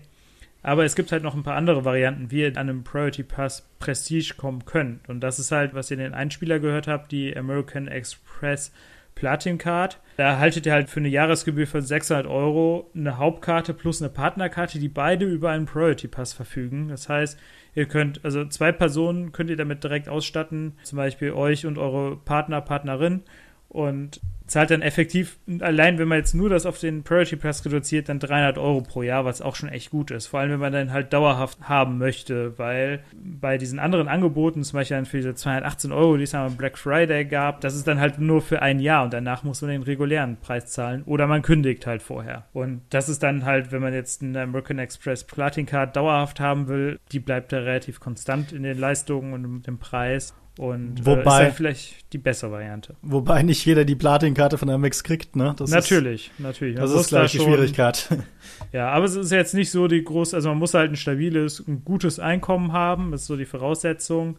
Aber 0.68 0.84
es 0.84 0.96
gibt 0.96 1.14
halt 1.14 1.24
noch 1.24 1.34
ein 1.34 1.44
paar 1.44 1.56
andere 1.56 1.86
Varianten, 1.86 2.30
wie 2.30 2.42
ihr 2.42 2.50
an 2.50 2.70
einem 2.70 2.84
Priority 2.84 3.24
Pass 3.24 3.66
Prestige 3.80 4.34
kommen 4.36 4.66
könnt. 4.66 5.08
Und 5.08 5.22
das 5.22 5.40
ist 5.40 5.54
halt, 5.54 5.74
was 5.74 5.90
ihr 5.90 5.98
in 5.98 6.04
den 6.04 6.14
Einspieler 6.14 6.60
gehört 6.60 6.90
habt, 6.90 7.14
die 7.14 7.38
American 7.38 7.88
Express 7.88 8.74
Platin 9.16 9.58
Card. 9.58 9.98
Da 10.18 10.26
erhaltet 10.26 10.66
ihr 10.66 10.74
halt 10.74 10.90
für 10.90 11.00
eine 11.00 11.08
Jahresgebühr 11.08 11.68
von 11.68 11.82
600 11.82 12.28
Euro 12.28 12.92
eine 12.94 13.18
Hauptkarte 13.18 13.74
plus 13.74 14.02
eine 14.02 14.10
Partnerkarte, 14.10 14.78
die 14.78 14.90
beide 14.90 15.26
über 15.26 15.52
einen 15.52 15.68
Priority 15.68 16.10
Pass 16.10 16.34
verfügen. 16.34 16.90
Das 16.90 17.08
heißt, 17.08 17.40
ihr 17.74 17.86
könnt, 17.86 18.26
also 18.26 18.44
zwei 18.44 18.74
Personen 18.74 19.32
könnt 19.32 19.50
ihr 19.50 19.56
damit 19.56 19.86
direkt 19.86 20.10
ausstatten, 20.10 20.74
zum 20.84 20.98
Beispiel 20.98 21.32
euch 21.32 21.66
und 21.66 21.78
eure 21.78 22.18
Partner, 22.18 22.60
Partnerin 22.60 23.24
und 23.70 24.22
zahlt 24.48 24.72
dann 24.72 24.82
effektiv, 24.82 25.38
allein 25.60 26.00
wenn 26.00 26.08
man 26.08 26.20
jetzt 26.20 26.34
nur 26.34 26.50
das 26.50 26.66
auf 26.66 26.80
den 26.80 27.04
Priority 27.04 27.36
Pass 27.36 27.66
reduziert, 27.66 28.10
dann 28.10 28.20
300 28.20 28.58
Euro 28.58 28.82
pro 28.82 29.04
Jahr, 29.04 29.26
was 29.26 29.42
auch 29.42 29.56
schon 29.56 29.70
echt 29.70 29.92
gut 29.92 30.10
ist. 30.10 30.28
Vor 30.28 30.40
allem, 30.40 30.52
wenn 30.52 30.60
man 30.60 30.74
dann 30.74 30.94
halt 30.94 31.12
dauerhaft 31.12 31.60
haben 31.68 31.98
möchte, 31.98 32.58
weil 32.58 33.02
bei 33.14 33.58
diesen 33.58 33.80
anderen 33.80 34.08
Angeboten, 34.08 34.64
zum 34.64 34.78
Beispiel 34.78 34.98
dann 34.98 35.06
für 35.06 35.18
diese 35.18 35.36
218 35.36 35.92
Euro, 35.92 36.18
die 36.18 36.24
es 36.24 36.34
am 36.34 36.56
Black 36.56 36.78
Friday 36.78 37.26
gab, 37.26 37.62
das 37.62 37.76
ist 37.76 37.88
dann 37.88 38.00
halt 38.00 38.20
nur 38.20 38.42
für 38.42 38.62
ein 38.62 38.80
Jahr 38.80 39.04
und 39.04 39.14
danach 39.14 39.44
muss 39.44 39.62
man 39.62 39.72
den 39.72 39.84
regulären 39.84 40.38
Preis 40.38 40.68
zahlen 40.68 41.04
oder 41.06 41.28
man 41.28 41.42
kündigt 41.42 41.86
halt 41.86 42.02
vorher. 42.02 42.46
Und 42.54 42.82
das 42.90 43.10
ist 43.10 43.24
dann 43.24 43.44
halt, 43.44 43.72
wenn 43.72 43.82
man 43.82 43.94
jetzt 43.94 44.22
eine 44.22 44.42
American 44.42 44.80
Express 44.80 45.26
Platin 45.26 45.66
Card 45.66 45.96
dauerhaft 45.96 46.40
haben 46.40 46.70
will, 46.70 47.00
die 47.12 47.20
bleibt 47.20 47.52
da 47.52 47.58
relativ 47.58 48.00
konstant 48.00 48.54
in 48.54 48.64
den 48.64 48.80
Leistungen 48.80 49.34
und 49.34 49.68
dem 49.68 49.78
Preis. 49.78 50.34
Und 50.58 51.06
wobei, 51.06 51.46
äh, 51.46 51.50
ist 51.50 51.56
vielleicht 51.58 52.13
die 52.13 52.17
bessere 52.17 52.52
Variante. 52.52 52.96
Wobei 53.04 53.43
nicht 53.43 53.63
jeder 53.65 53.86
die 53.86 53.96
Platin-Karte 53.96 54.58
von 54.58 54.70
Amex 54.70 55.04
kriegt, 55.04 55.36
ne? 55.36 55.54
Das 55.58 55.70
natürlich, 55.70 56.32
ist, 56.32 56.39
natürlich. 56.39 56.76
das 56.76 56.91
ist 56.91 57.10
gleich 57.10 57.32
da 57.32 57.38
die 57.38 57.43
Schwierigkeit. 57.43 58.10
Ja, 58.72 58.89
aber 58.89 59.06
es 59.06 59.15
ist 59.15 59.32
jetzt 59.32 59.54
nicht 59.54 59.70
so 59.70 59.88
die 59.88 60.04
große, 60.04 60.36
also 60.36 60.50
man 60.50 60.58
muss 60.58 60.74
halt 60.74 60.91
ein 60.91 60.96
stabiles, 60.96 61.63
ein 61.67 61.84
gutes 61.86 62.20
Einkommen 62.20 62.74
haben, 62.74 63.12
das 63.12 63.22
ist 63.22 63.28
so 63.28 63.38
die 63.38 63.46
Voraussetzung. 63.46 64.38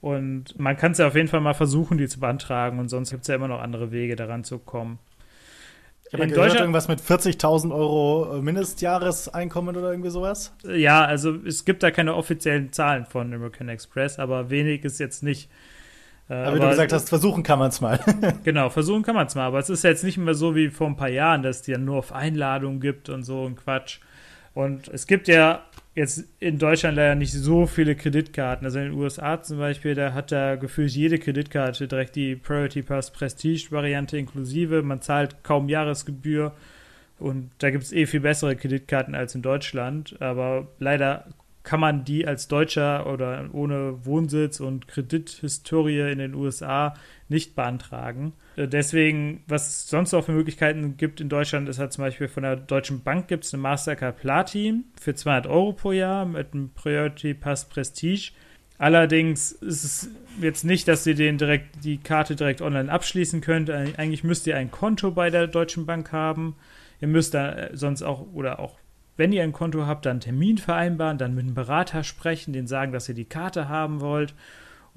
Und 0.00 0.58
man 0.58 0.76
kann 0.76 0.92
es 0.92 0.98
ja 0.98 1.08
auf 1.08 1.16
jeden 1.16 1.26
Fall 1.26 1.40
mal 1.40 1.54
versuchen, 1.54 1.98
die 1.98 2.06
zu 2.06 2.20
beantragen 2.20 2.78
und 2.78 2.88
sonst 2.88 3.10
gibt 3.10 3.22
es 3.22 3.28
ja 3.28 3.34
immer 3.34 3.48
noch 3.48 3.60
andere 3.60 3.90
Wege, 3.90 4.14
daran 4.14 4.44
zu 4.44 4.58
kommen. 4.58 5.00
Ich 6.08 6.14
habe 6.14 6.26
gehört, 6.26 6.58
irgendwas 6.58 6.88
mit 6.88 7.00
40.000 7.00 7.72
Euro 7.72 8.36
äh, 8.36 8.40
Mindestjahreseinkommen 8.40 9.76
oder 9.76 9.90
irgendwie 9.90 10.10
sowas. 10.10 10.54
Ja, 10.64 11.04
also 11.04 11.34
es 11.46 11.64
gibt 11.64 11.82
da 11.82 11.90
keine 11.90 12.14
offiziellen 12.14 12.72
Zahlen 12.72 13.04
von 13.04 13.32
American 13.32 13.68
Express, 13.68 14.18
aber 14.18 14.48
wenig 14.48 14.84
ist 14.84 14.98
jetzt 15.00 15.22
nicht. 15.22 15.50
Äh, 16.30 16.34
aber 16.34 16.56
wie 16.56 16.60
du 16.60 16.68
gesagt 16.68 16.92
hast, 16.92 17.10
versuchen 17.10 17.42
kann 17.42 17.58
man 17.58 17.68
es 17.68 17.80
mal. 17.80 18.00
genau, 18.44 18.70
versuchen 18.70 19.02
kann 19.02 19.14
man 19.14 19.26
es 19.26 19.34
mal. 19.34 19.44
Aber 19.44 19.58
es 19.58 19.68
ist 19.68 19.84
jetzt 19.84 20.02
nicht 20.02 20.16
mehr 20.16 20.34
so 20.34 20.54
wie 20.54 20.70
vor 20.70 20.86
ein 20.86 20.96
paar 20.96 21.10
Jahren, 21.10 21.42
dass 21.42 21.56
es 21.56 21.62
die 21.62 21.72
ja 21.72 21.78
nur 21.78 21.98
auf 21.98 22.12
Einladung 22.12 22.80
gibt 22.80 23.10
und 23.10 23.22
so 23.22 23.46
ein 23.46 23.56
Quatsch. 23.56 24.00
Und 24.54 24.88
es 24.88 25.06
gibt 25.06 25.28
ja 25.28 25.62
jetzt 25.98 26.24
in 26.38 26.58
Deutschland 26.58 26.96
leider 26.96 27.16
nicht 27.16 27.32
so 27.32 27.66
viele 27.66 27.96
Kreditkarten. 27.96 28.64
Also 28.64 28.78
in 28.78 28.86
den 28.86 28.94
USA 28.94 29.42
zum 29.42 29.58
Beispiel, 29.58 29.94
da 29.94 30.14
hat 30.14 30.30
da 30.30 30.54
gefühlt 30.54 30.92
jede 30.92 31.18
Kreditkarte 31.18 31.88
direkt 31.88 32.14
die 32.14 32.36
Priority 32.36 32.82
Pass 32.82 33.10
Prestige 33.10 33.66
Variante 33.70 34.16
inklusive. 34.16 34.82
Man 34.82 35.02
zahlt 35.02 35.42
kaum 35.42 35.68
Jahresgebühr 35.68 36.52
und 37.18 37.50
da 37.58 37.70
gibt 37.70 37.82
es 37.82 37.92
eh 37.92 38.06
viel 38.06 38.20
bessere 38.20 38.54
Kreditkarten 38.54 39.16
als 39.16 39.34
in 39.34 39.42
Deutschland. 39.42 40.16
Aber 40.22 40.68
leider 40.78 41.26
kann 41.64 41.80
man 41.80 42.04
die 42.04 42.26
als 42.26 42.46
Deutscher 42.46 43.12
oder 43.12 43.48
ohne 43.52 44.06
Wohnsitz 44.06 44.60
und 44.60 44.86
Kredithistorie 44.86 46.12
in 46.12 46.18
den 46.18 46.34
USA 46.34 46.94
nicht 47.28 47.54
beantragen. 47.54 48.32
Äh, 48.56 48.68
deswegen, 48.68 49.42
was 49.46 49.68
es 49.68 49.88
sonst 49.88 50.12
noch 50.12 50.24
für 50.24 50.32
Möglichkeiten 50.32 50.96
gibt 50.96 51.20
in 51.20 51.28
Deutschland, 51.28 51.68
ist 51.68 51.78
halt 51.78 51.92
zum 51.92 52.04
Beispiel 52.04 52.28
von 52.28 52.42
der 52.42 52.56
Deutschen 52.56 53.02
Bank 53.02 53.28
gibt 53.28 53.44
es 53.44 53.54
eine 53.54 53.62
Mastercard 53.62 54.18
Platin 54.18 54.84
für 55.00 55.14
200 55.14 55.46
Euro 55.46 55.72
pro 55.72 55.92
Jahr 55.92 56.24
mit 56.24 56.52
einem 56.52 56.70
Priority 56.70 57.34
Pass 57.34 57.68
Prestige. 57.68 58.32
Allerdings 58.78 59.52
ist 59.52 59.84
es 59.84 60.10
jetzt 60.40 60.64
nicht, 60.64 60.86
dass 60.86 61.06
ihr 61.06 61.16
den 61.16 61.36
direkt, 61.36 61.84
die 61.84 61.98
Karte 61.98 62.36
direkt 62.36 62.62
online 62.62 62.90
abschließen 62.90 63.40
könnt. 63.40 63.70
Eigentlich 63.70 64.22
müsst 64.22 64.46
ihr 64.46 64.56
ein 64.56 64.70
Konto 64.70 65.10
bei 65.10 65.30
der 65.30 65.48
Deutschen 65.48 65.84
Bank 65.84 66.12
haben. 66.12 66.54
Ihr 67.00 67.08
müsst 67.08 67.34
da 67.34 67.52
äh, 67.52 67.76
sonst 67.76 68.02
auch 68.02 68.32
oder 68.32 68.60
auch 68.60 68.78
wenn 69.16 69.32
ihr 69.32 69.42
ein 69.42 69.52
Konto 69.52 69.84
habt, 69.84 70.06
dann 70.06 70.12
einen 70.12 70.20
Termin 70.20 70.58
vereinbaren, 70.58 71.18
dann 71.18 71.34
mit 71.34 71.44
einem 71.44 71.54
Berater 71.54 72.04
sprechen, 72.04 72.52
den 72.52 72.68
sagen, 72.68 72.92
dass 72.92 73.08
ihr 73.08 73.16
die 73.16 73.24
Karte 73.24 73.68
haben 73.68 74.00
wollt. 74.00 74.32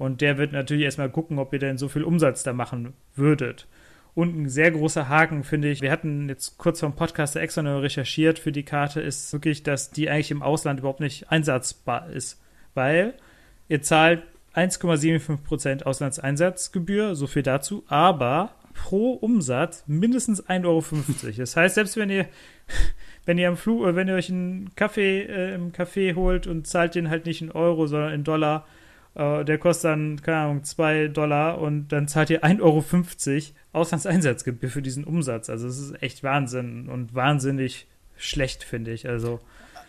Und 0.02 0.20
der 0.20 0.36
wird 0.36 0.50
natürlich 0.50 0.82
erstmal 0.82 1.10
gucken, 1.10 1.38
ob 1.38 1.52
ihr 1.52 1.60
denn 1.60 1.78
so 1.78 1.88
viel 1.88 2.02
Umsatz 2.02 2.42
da 2.42 2.52
machen 2.52 2.92
würdet. 3.14 3.68
Und 4.16 4.36
ein 4.36 4.48
sehr 4.48 4.72
großer 4.72 5.08
Haken 5.08 5.44
finde 5.44 5.70
ich, 5.70 5.80
wir 5.80 5.92
hatten 5.92 6.28
jetzt 6.28 6.58
kurz 6.58 6.80
vom 6.80 6.96
Podcast 6.96 7.36
extra 7.36 7.62
noch 7.62 7.82
recherchiert 7.82 8.40
für 8.40 8.50
die 8.50 8.64
Karte, 8.64 9.00
ist 9.00 9.32
wirklich, 9.32 9.62
dass 9.62 9.92
die 9.92 10.10
eigentlich 10.10 10.32
im 10.32 10.42
Ausland 10.42 10.80
überhaupt 10.80 10.98
nicht 10.98 11.30
einsatzbar 11.30 12.10
ist. 12.10 12.42
Weil 12.74 13.14
ihr 13.68 13.80
zahlt 13.82 14.24
1,75% 14.56 15.84
Auslandseinsatzgebühr, 15.84 17.14
so 17.14 17.28
viel 17.28 17.44
dazu, 17.44 17.84
aber 17.86 18.56
pro 18.74 19.12
Umsatz 19.12 19.84
mindestens 19.86 20.44
1,50 20.44 20.64
Euro. 20.66 20.82
Das 21.36 21.56
heißt, 21.56 21.76
selbst 21.76 21.96
wenn 21.96 22.10
ihr 22.10 22.26
wenn 23.24 23.38
ihr 23.38 23.48
am 23.48 23.56
Flug, 23.56 23.94
wenn 23.94 24.08
ihr 24.08 24.14
euch 24.14 24.30
einen 24.30 24.74
Kaffee 24.74 25.22
äh, 25.22 25.54
im 25.54 25.70
Café 25.70 26.16
holt 26.16 26.48
und 26.48 26.66
zahlt 26.66 26.96
den 26.96 27.08
halt 27.08 27.24
nicht 27.24 27.40
in 27.40 27.52
Euro, 27.52 27.86
sondern 27.86 28.12
in 28.14 28.24
Dollar, 28.24 28.66
äh, 29.14 29.44
der 29.44 29.58
kostet 29.58 29.90
dann, 29.90 30.22
keine 30.22 30.38
Ahnung, 30.38 30.64
2 30.64 31.08
Dollar 31.08 31.58
und 31.58 31.88
dann 31.88 32.08
zahlt 32.08 32.30
ihr 32.30 32.44
1,50 32.44 32.62
Euro 32.62 32.84
Auslandseinsatzgebühr 33.72 34.70
für 34.70 34.82
diesen 34.82 35.04
Umsatz. 35.04 35.50
Also 35.50 35.68
es 35.68 35.78
ist 35.78 36.02
echt 36.02 36.22
Wahnsinn 36.22 36.88
und 36.88 37.14
wahnsinnig 37.14 37.86
schlecht, 38.16 38.64
finde 38.64 38.92
ich. 38.92 39.08
Also 39.08 39.40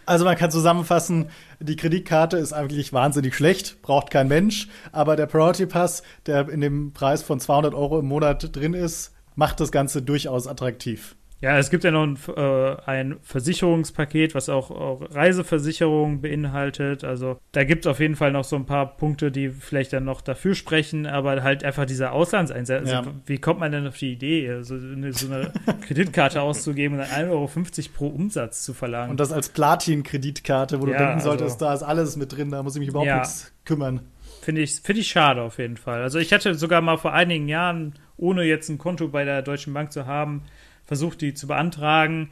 Also 0.06 0.26
man 0.26 0.36
kann 0.36 0.52
zusammenfassen, 0.52 1.30
die 1.60 1.76
Kreditkarte 1.76 2.38
ist 2.38 2.54
eigentlich 2.54 2.92
wahnsinnig 2.92 3.36
schlecht, 3.36 3.82
braucht 3.82 4.12
kein 4.12 4.28
Mensch, 4.28 4.68
aber 4.92 5.16
der 5.16 5.28
Priority 5.28 5.66
Pass, 5.66 6.04
der 6.26 6.50
in 6.50 6.62
dem 6.62 6.92
Preis 6.94 7.24
von 7.24 7.40
200 7.40 7.74
Euro 7.74 8.00
im 8.00 8.08
Monat 8.08 8.56
drin 8.56 8.74
ist, 8.74 9.14
macht 9.36 9.60
das 9.60 9.72
Ganze 9.72 10.02
durchaus 10.02 10.48
attraktiv. 10.48 11.16
Ja, 11.44 11.58
es 11.58 11.70
gibt 11.70 11.84
ja 11.84 11.92
noch 11.92 12.04
ein, 12.04 12.18
äh, 12.38 12.76
ein 12.86 13.18
Versicherungspaket, 13.22 14.34
was 14.34 14.48
auch, 14.48 14.72
auch 14.72 15.02
Reiseversicherung 15.14 16.22
beinhaltet. 16.22 17.04
Also 17.04 17.38
da 17.52 17.66
gibt 17.66 17.86
es 17.86 17.92
auf 17.92 18.00
jeden 18.00 18.16
Fall 18.16 18.32
noch 18.32 18.46
so 18.46 18.56
ein 18.56 18.66
paar 18.66 18.96
Punkte, 18.96 19.30
die 19.30 19.50
vielleicht 19.50 19.92
dann 19.92 20.06
noch 20.06 20.22
dafür 20.22 20.56
sprechen, 20.56 21.06
aber 21.06 21.44
halt 21.44 21.66
einfach 21.66 21.86
dieser 21.86 22.14
Auslandseinsatz. 22.14 22.84
Also, 22.84 23.10
ja. 23.10 23.16
Wie 23.26 23.40
kommt 23.40 23.60
man 23.60 23.74
denn 23.74 23.86
auf 23.86 23.98
die 23.98 24.14
Idee, 24.14 24.62
so 24.62 24.76
eine, 24.76 25.12
so 25.12 25.34
eine 25.34 25.52
Kreditkarte 25.86 26.42
auszugeben 26.42 26.98
und 26.98 27.06
dann 27.06 27.28
1,50 27.28 27.30
Euro 27.30 27.50
pro 27.94 28.08
Umsatz 28.08 28.64
zu 28.64 28.74
verlangen? 28.74 29.12
Und 29.12 29.20
das 29.20 29.34
als 29.34 29.50
Platin-Kreditkarte, 29.50 30.82
wo 30.82 30.86
du 30.86 30.94
ja, 30.94 30.98
denken 30.98 31.20
solltest, 31.20 31.62
also, 31.62 31.66
da 31.66 31.74
ist 31.74 31.84
alles 31.84 32.16
mit 32.16 32.32
drin, 32.32 32.52
da 32.52 32.64
muss 32.64 32.78
ich 32.78 32.80
mich 32.80 32.88
überhaupt 32.88 33.10
ja. 33.10 33.20
nichts 33.20 33.52
kümmern. 33.66 34.00
Finde 34.42 34.62
ich, 34.62 34.80
find 34.80 34.98
ich 34.98 35.10
schade 35.10 35.42
auf 35.42 35.58
jeden 35.58 35.76
Fall. 35.76 36.04
Also 36.04 36.20
ich 36.20 36.32
hatte 36.32 36.56
sogar 36.56 36.80
mal 36.80 36.98
vor 36.98 37.12
einigen 37.12 37.50
Jahren, 37.50 37.96
ohne 38.16 38.44
jetzt 38.44 38.70
ein 38.70 38.78
Konto 38.78 39.10
bei 39.10 39.26
der 39.26 39.42
Deutschen 39.42 39.74
Bank 39.74 39.92
zu 39.92 40.06
haben, 40.06 40.44
versucht, 40.94 41.22
die 41.22 41.34
zu 41.34 41.48
beantragen. 41.48 42.30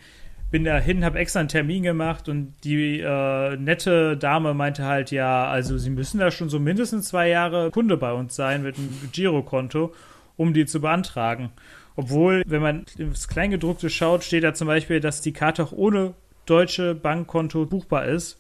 Bin 0.52 0.66
dahin, 0.66 1.04
habe 1.04 1.18
extra 1.18 1.40
einen 1.40 1.50
Termin 1.50 1.82
gemacht 1.82 2.30
und 2.30 2.54
die 2.64 3.00
äh, 3.00 3.58
nette 3.58 4.18
Dame 4.18 4.54
meinte 4.54 4.86
halt, 4.86 5.10
ja, 5.10 5.48
also 5.48 5.80
sie 5.80 5.90
müssen 5.90 6.20
da 6.20 6.30
schon 6.30 6.50
so 6.50 6.60
mindestens 6.60 7.08
zwei 7.08 7.30
Jahre 7.30 7.72
Kunde 7.72 7.98
bei 7.98 8.14
uns 8.14 8.36
sein 8.36 8.62
mit 8.62 8.78
einem 8.78 9.10
Girokonto, 9.12 9.94
um 10.38 10.54
die 10.54 10.66
zu 10.68 10.80
beantragen. 10.80 11.50
Obwohl, 11.96 12.44
wenn 12.46 12.62
man 12.62 12.86
ins 12.98 13.28
Kleingedruckte 13.28 13.90
schaut, 13.90 14.24
steht 14.24 14.44
da 14.44 14.54
zum 14.54 14.68
Beispiel, 14.68 15.00
dass 15.00 15.22
die 15.22 15.34
Karte 15.34 15.64
auch 15.64 15.72
ohne 15.72 16.14
deutsche 16.46 16.94
Bankkonto 16.94 17.66
buchbar 17.66 18.06
ist. 18.06 18.38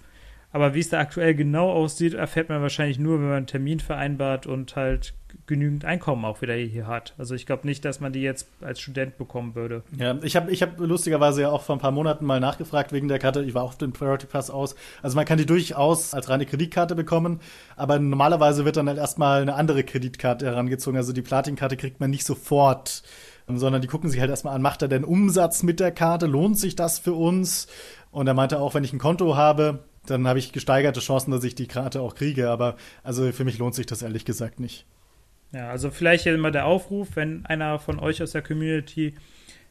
Aber 0.52 0.74
wie 0.74 0.80
es 0.80 0.90
da 0.90 1.00
aktuell 1.00 1.34
genau 1.34 1.72
aussieht, 1.72 2.14
erfährt 2.14 2.50
man 2.50 2.62
wahrscheinlich 2.62 3.00
nur, 3.00 3.20
wenn 3.20 3.28
man 3.28 3.38
einen 3.38 3.48
Termin 3.48 3.80
vereinbart 3.80 4.48
und 4.48 4.76
halt 4.76 5.14
genügend 5.48 5.86
Einkommen 5.86 6.26
auch 6.26 6.42
wieder 6.42 6.54
hier 6.56 6.88
hat. 6.88 7.14
Also 7.18 7.36
ich 7.36 7.46
glaube 7.46 7.66
nicht, 7.66 7.86
dass 7.86 8.02
man 8.02 8.12
die 8.12 8.22
jetzt 8.22 8.48
als 8.62 8.82
Student 8.82 9.18
bekommen 9.18 9.56
würde. 9.56 9.84
Ja, 9.98 10.18
ich 10.24 10.36
habe 10.36 10.52
ich 10.52 10.62
hab 10.62 10.78
lustigerweise 10.78 11.42
ja 11.42 11.50
auch 11.50 11.62
vor 11.62 11.76
ein 11.76 11.80
paar 11.80 11.92
Monaten 11.92 12.26
mal 12.26 12.40
nachgefragt 12.40 12.92
wegen 12.92 13.08
der 13.08 13.20
Karte. 13.20 13.44
Ich 13.44 13.54
war 13.54 13.64
auf 13.64 13.78
den 13.78 13.94
Priority 13.94 14.28
Pass 14.28 14.50
aus. 14.50 14.76
Also 15.02 15.16
man 15.16 15.26
kann 15.26 15.38
die 15.38 15.46
durchaus 15.46 16.14
als 16.14 16.30
reine 16.30 16.46
Kreditkarte 16.46 16.96
bekommen, 16.96 17.40
aber 17.78 17.98
normalerweise 18.00 18.66
wird 18.66 18.78
dann 18.78 18.90
halt 18.90 18.98
erstmal 18.98 19.42
eine 19.42 19.56
andere 19.56 19.84
Kreditkarte 19.84 20.46
herangezogen. 20.46 20.98
Also 20.98 21.14
die 21.14 21.22
Platin-Karte 21.22 21.78
kriegt 21.78 22.00
man 22.00 22.10
nicht 22.10 22.26
sofort 22.26 23.04
sondern 23.54 23.82
die 23.82 23.88
gucken 23.88 24.10
sich 24.10 24.22
halt 24.22 24.30
erstmal 24.30 24.56
an, 24.56 24.62
macht 24.62 24.82
er 24.82 24.88
denn 24.88 25.04
Umsatz 25.04 25.62
mit 25.62 25.82
der 25.82 25.92
Karte? 25.92 26.26
Lohnt 26.26 26.58
sich 26.58 26.78
das 26.78 27.00
für 27.00 27.12
uns? 27.14 27.68
Und 28.10 28.28
er 28.28 28.34
meinte 28.34 28.60
auch, 28.60 28.76
wenn 28.76 28.86
ich 28.86 28.94
ein 28.94 29.00
Konto 29.00 29.36
habe, 29.36 29.80
dann 30.06 30.28
habe 30.28 30.40
ich 30.40 30.52
gesteigerte 30.52 31.00
Chancen, 31.00 31.32
dass 31.32 31.44
ich 31.44 31.56
die 31.56 31.68
Karte 31.68 32.02
auch 32.02 32.16
kriege. 32.16 32.50
Aber 32.50 32.76
also 33.04 33.32
für 33.32 33.46
mich 33.46 33.58
lohnt 33.58 33.76
sich 33.76 33.86
das 33.86 34.02
ehrlich 34.02 34.26
gesagt 34.26 34.60
nicht. 34.60 34.86
Ja, 35.54 35.70
also 35.70 35.92
vielleicht 35.92 36.26
immer 36.26 36.52
der 36.52 36.66
Aufruf, 36.66 37.10
wenn 37.16 37.46
einer 37.46 37.78
von 37.80 38.00
euch 38.00 38.24
aus 38.24 38.32
der 38.32 38.42
Community 38.42 39.16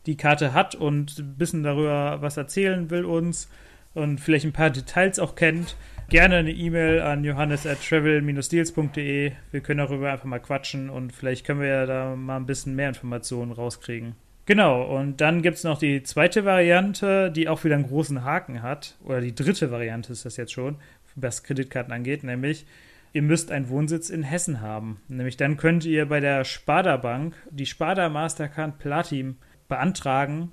die 0.06 0.16
Karte 0.16 0.52
hat 0.52 0.74
und 0.74 1.18
ein 1.18 1.36
bisschen 1.36 1.62
darüber 1.62 2.18
was 2.20 2.36
erzählen 2.36 2.90
will 2.90 3.04
uns 3.04 3.48
und 3.94 4.20
vielleicht 4.20 4.44
ein 4.44 4.52
paar 4.52 4.70
Details 4.70 5.18
auch 5.18 5.34
kennt, 5.34 5.76
gerne 6.08 6.36
eine 6.36 6.52
E-Mail 6.52 7.00
an 7.00 7.24
johannes 7.24 7.66
at 7.66 7.78
travel-deals.de. 7.82 9.32
Wir 9.50 9.60
können 9.60 9.78
darüber 9.78 10.12
einfach 10.12 10.24
mal 10.26 10.38
quatschen 10.38 10.90
und 10.90 11.12
vielleicht 11.12 11.46
können 11.46 11.60
wir 11.60 11.68
ja 11.68 11.86
da 11.86 12.16
mal 12.16 12.36
ein 12.36 12.46
bisschen 12.46 12.74
mehr 12.74 12.88
Informationen 12.88 13.52
rauskriegen. 13.52 14.14
Genau, 14.46 14.83
und 14.83 15.20
dann 15.20 15.42
gibt 15.42 15.59
es 15.59 15.64
noch 15.64 15.79
die 15.79 16.03
zweite 16.03 16.44
Variante, 16.44 17.31
die 17.31 17.48
auch 17.48 17.62
wieder 17.62 17.76
einen 17.76 17.87
großen 17.87 18.24
Haken 18.24 18.62
hat. 18.62 18.96
Oder 19.05 19.20
die 19.20 19.35
dritte 19.35 19.70
Variante 19.70 20.12
ist 20.12 20.24
das 20.24 20.37
jetzt 20.37 20.53
schon, 20.53 20.76
was 21.14 21.42
Kreditkarten 21.44 21.92
angeht, 21.92 22.24
nämlich 22.24 22.66
ihr 23.12 23.22
müsst 23.22 23.50
einen 23.50 23.68
Wohnsitz 23.68 24.11
in 24.11 24.22
Hessen 24.22 24.61
haben. 24.61 25.00
Nämlich 25.09 25.37
dann 25.37 25.57
könnt 25.57 25.85
ihr 25.85 26.07
bei 26.07 26.20
der 26.20 26.44
Sparda 26.44 26.96
Bank 26.96 27.35
die 27.50 27.66
Sparda 27.66 28.09
Mastercard 28.09 28.79
Platin 28.79 29.37
beantragen 29.68 30.53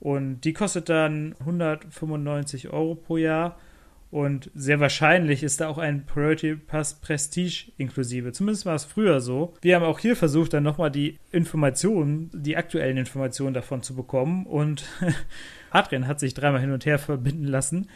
und 0.00 0.40
die 0.40 0.52
kostet 0.52 0.88
dann 0.88 1.36
195 1.40 2.70
Euro 2.70 2.94
pro 2.96 3.16
Jahr. 3.16 3.58
Und 4.12 4.50
sehr 4.54 4.78
wahrscheinlich 4.78 5.42
ist 5.42 5.62
da 5.62 5.68
auch 5.68 5.78
ein 5.78 6.04
Priority 6.04 6.54
Pass 6.54 7.00
Prestige 7.00 7.72
inklusive. 7.78 8.32
Zumindest 8.32 8.66
war 8.66 8.74
es 8.74 8.84
früher 8.84 9.22
so. 9.22 9.54
Wir 9.62 9.74
haben 9.74 9.84
auch 9.84 9.98
hier 9.98 10.16
versucht, 10.16 10.52
dann 10.52 10.62
nochmal 10.62 10.90
die 10.90 11.18
Informationen, 11.30 12.30
die 12.34 12.58
aktuellen 12.58 12.98
Informationen 12.98 13.54
davon 13.54 13.82
zu 13.82 13.96
bekommen. 13.96 14.44
Und 14.44 14.84
Adrian 15.70 16.06
hat 16.06 16.20
sich 16.20 16.34
dreimal 16.34 16.60
hin 16.60 16.72
und 16.72 16.84
her 16.84 16.98
verbinden 16.98 17.46
lassen 17.46 17.88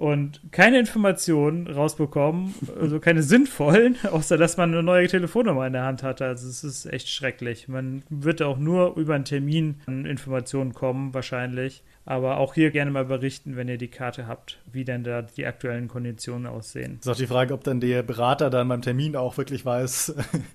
und 0.00 0.40
keine 0.50 0.78
Informationen 0.78 1.66
rausbekommen, 1.66 2.54
also 2.80 2.98
keine 3.00 3.22
sinnvollen, 3.22 3.96
außer 4.10 4.38
dass 4.38 4.56
man 4.56 4.72
eine 4.72 4.82
neue 4.82 5.06
Telefonnummer 5.06 5.66
in 5.66 5.74
der 5.74 5.84
Hand 5.84 6.02
hatte. 6.02 6.24
Also 6.24 6.48
es 6.48 6.64
ist 6.64 6.86
echt 6.86 7.10
schrecklich. 7.10 7.68
Man 7.68 8.02
wird 8.08 8.40
auch 8.40 8.58
nur 8.58 8.96
über 8.96 9.14
einen 9.14 9.26
Termin 9.26 9.82
an 9.86 10.06
Informationen 10.06 10.72
kommen, 10.72 11.14
wahrscheinlich. 11.14 11.84
Aber 12.04 12.38
auch 12.38 12.54
hier 12.54 12.70
gerne 12.70 12.90
mal 12.90 13.04
berichten, 13.04 13.56
wenn 13.56 13.68
ihr 13.68 13.78
die 13.78 13.88
Karte 13.88 14.26
habt, 14.26 14.58
wie 14.72 14.84
denn 14.84 15.04
da 15.04 15.22
die 15.22 15.46
aktuellen 15.46 15.86
Konditionen 15.86 16.46
aussehen. 16.46 16.98
Ist 17.00 17.08
auch 17.08 17.16
die 17.16 17.26
Frage, 17.26 17.54
ob 17.54 17.62
dann 17.62 17.80
der 17.80 18.02
Berater 18.02 18.50
dann 18.50 18.68
beim 18.68 18.82
Termin 18.82 19.16
auch 19.16 19.36
wirklich 19.36 19.64
weiß, 19.64 20.14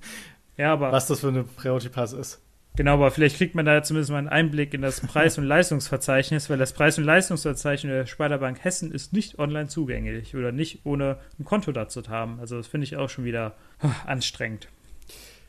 ja, 0.57 0.73
aber 0.73 0.91
was 0.91 1.07
das 1.07 1.19
für 1.19 1.29
eine 1.29 1.43
Priority 1.43 1.89
Pass 1.89 2.13
ist. 2.13 2.41
Genau, 2.75 2.95
aber 2.95 3.11
vielleicht 3.11 3.37
kriegt 3.37 3.55
man 3.55 3.65
da 3.65 3.81
zumindest 3.83 4.11
mal 4.11 4.17
einen 4.17 4.27
Einblick 4.27 4.73
in 4.73 4.81
das 4.81 4.99
Preis- 4.99 5.37
und 5.37 5.45
Leistungsverzeichnis, 5.45 6.49
weil 6.49 6.57
das 6.57 6.73
Preis- 6.73 6.97
und 6.97 7.05
Leistungsverzeichnis 7.05 7.89
der 7.89 8.05
Sparda-Bank 8.05 8.63
Hessen 8.63 8.91
ist 8.91 9.13
nicht 9.13 9.39
online 9.39 9.67
zugänglich 9.67 10.35
oder 10.35 10.51
nicht 10.51 10.81
ohne 10.83 11.17
ein 11.39 11.45
Konto 11.45 11.71
dazu 11.71 12.01
haben. 12.09 12.39
Also 12.39 12.57
das 12.57 12.67
finde 12.67 12.83
ich 12.83 12.97
auch 12.97 13.09
schon 13.09 13.23
wieder 13.23 13.55
oh, 13.81 13.87
anstrengend. 14.05 14.67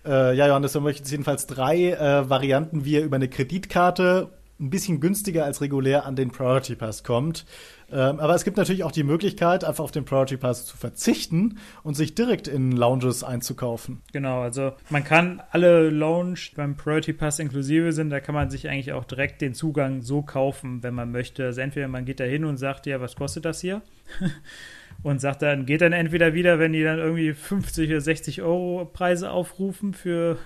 Äh, 0.04 0.36
ja, 0.36 0.46
Johannes, 0.46 0.74
wir 0.74 0.80
möchten 0.80 1.02
jetzt 1.02 1.10
jedenfalls 1.10 1.48
drei 1.48 1.90
äh, 1.92 2.30
Varianten, 2.30 2.84
wie 2.84 2.92
ihr 2.92 3.02
über 3.02 3.16
eine 3.16 3.28
Kreditkarte 3.28 4.28
ein 4.58 4.70
bisschen 4.70 5.00
günstiger 5.00 5.44
als 5.44 5.60
regulär 5.60 6.06
an 6.06 6.16
den 6.16 6.30
Priority 6.30 6.76
Pass 6.76 7.04
kommt. 7.04 7.44
Ähm, 7.90 8.18
aber 8.18 8.34
es 8.34 8.44
gibt 8.44 8.56
natürlich 8.56 8.84
auch 8.84 8.92
die 8.92 9.04
Möglichkeit, 9.04 9.64
einfach 9.64 9.84
auf 9.84 9.92
den 9.92 10.04
Priority 10.04 10.38
Pass 10.38 10.66
zu 10.66 10.76
verzichten 10.76 11.58
und 11.82 11.94
sich 11.94 12.14
direkt 12.14 12.48
in 12.48 12.72
Lounges 12.72 13.22
einzukaufen. 13.22 14.02
Genau, 14.12 14.40
also 14.40 14.72
man 14.88 15.04
kann 15.04 15.42
alle 15.50 15.90
Lounge 15.90 16.38
beim 16.56 16.76
Priority 16.76 17.12
Pass 17.12 17.38
inklusive 17.38 17.92
sind, 17.92 18.10
da 18.10 18.20
kann 18.20 18.34
man 18.34 18.50
sich 18.50 18.68
eigentlich 18.68 18.92
auch 18.92 19.04
direkt 19.04 19.40
den 19.40 19.54
Zugang 19.54 20.02
so 20.02 20.22
kaufen, 20.22 20.82
wenn 20.82 20.94
man 20.94 21.12
möchte. 21.12 21.44
Also 21.44 21.60
entweder 21.60 21.88
man 21.88 22.04
geht 22.04 22.18
da 22.18 22.24
hin 22.24 22.44
und 22.44 22.56
sagt, 22.56 22.86
ja, 22.86 23.00
was 23.00 23.14
kostet 23.14 23.44
das 23.44 23.60
hier? 23.60 23.82
und 25.02 25.20
sagt 25.20 25.42
dann, 25.42 25.66
geht 25.66 25.82
dann 25.82 25.92
entweder 25.92 26.34
wieder, 26.34 26.58
wenn 26.58 26.72
die 26.72 26.82
dann 26.82 26.98
irgendwie 26.98 27.34
50 27.34 27.90
oder 27.90 28.00
60 28.00 28.42
Euro 28.42 28.86
Preise 28.86 29.30
aufrufen 29.30 29.92
für 29.92 30.38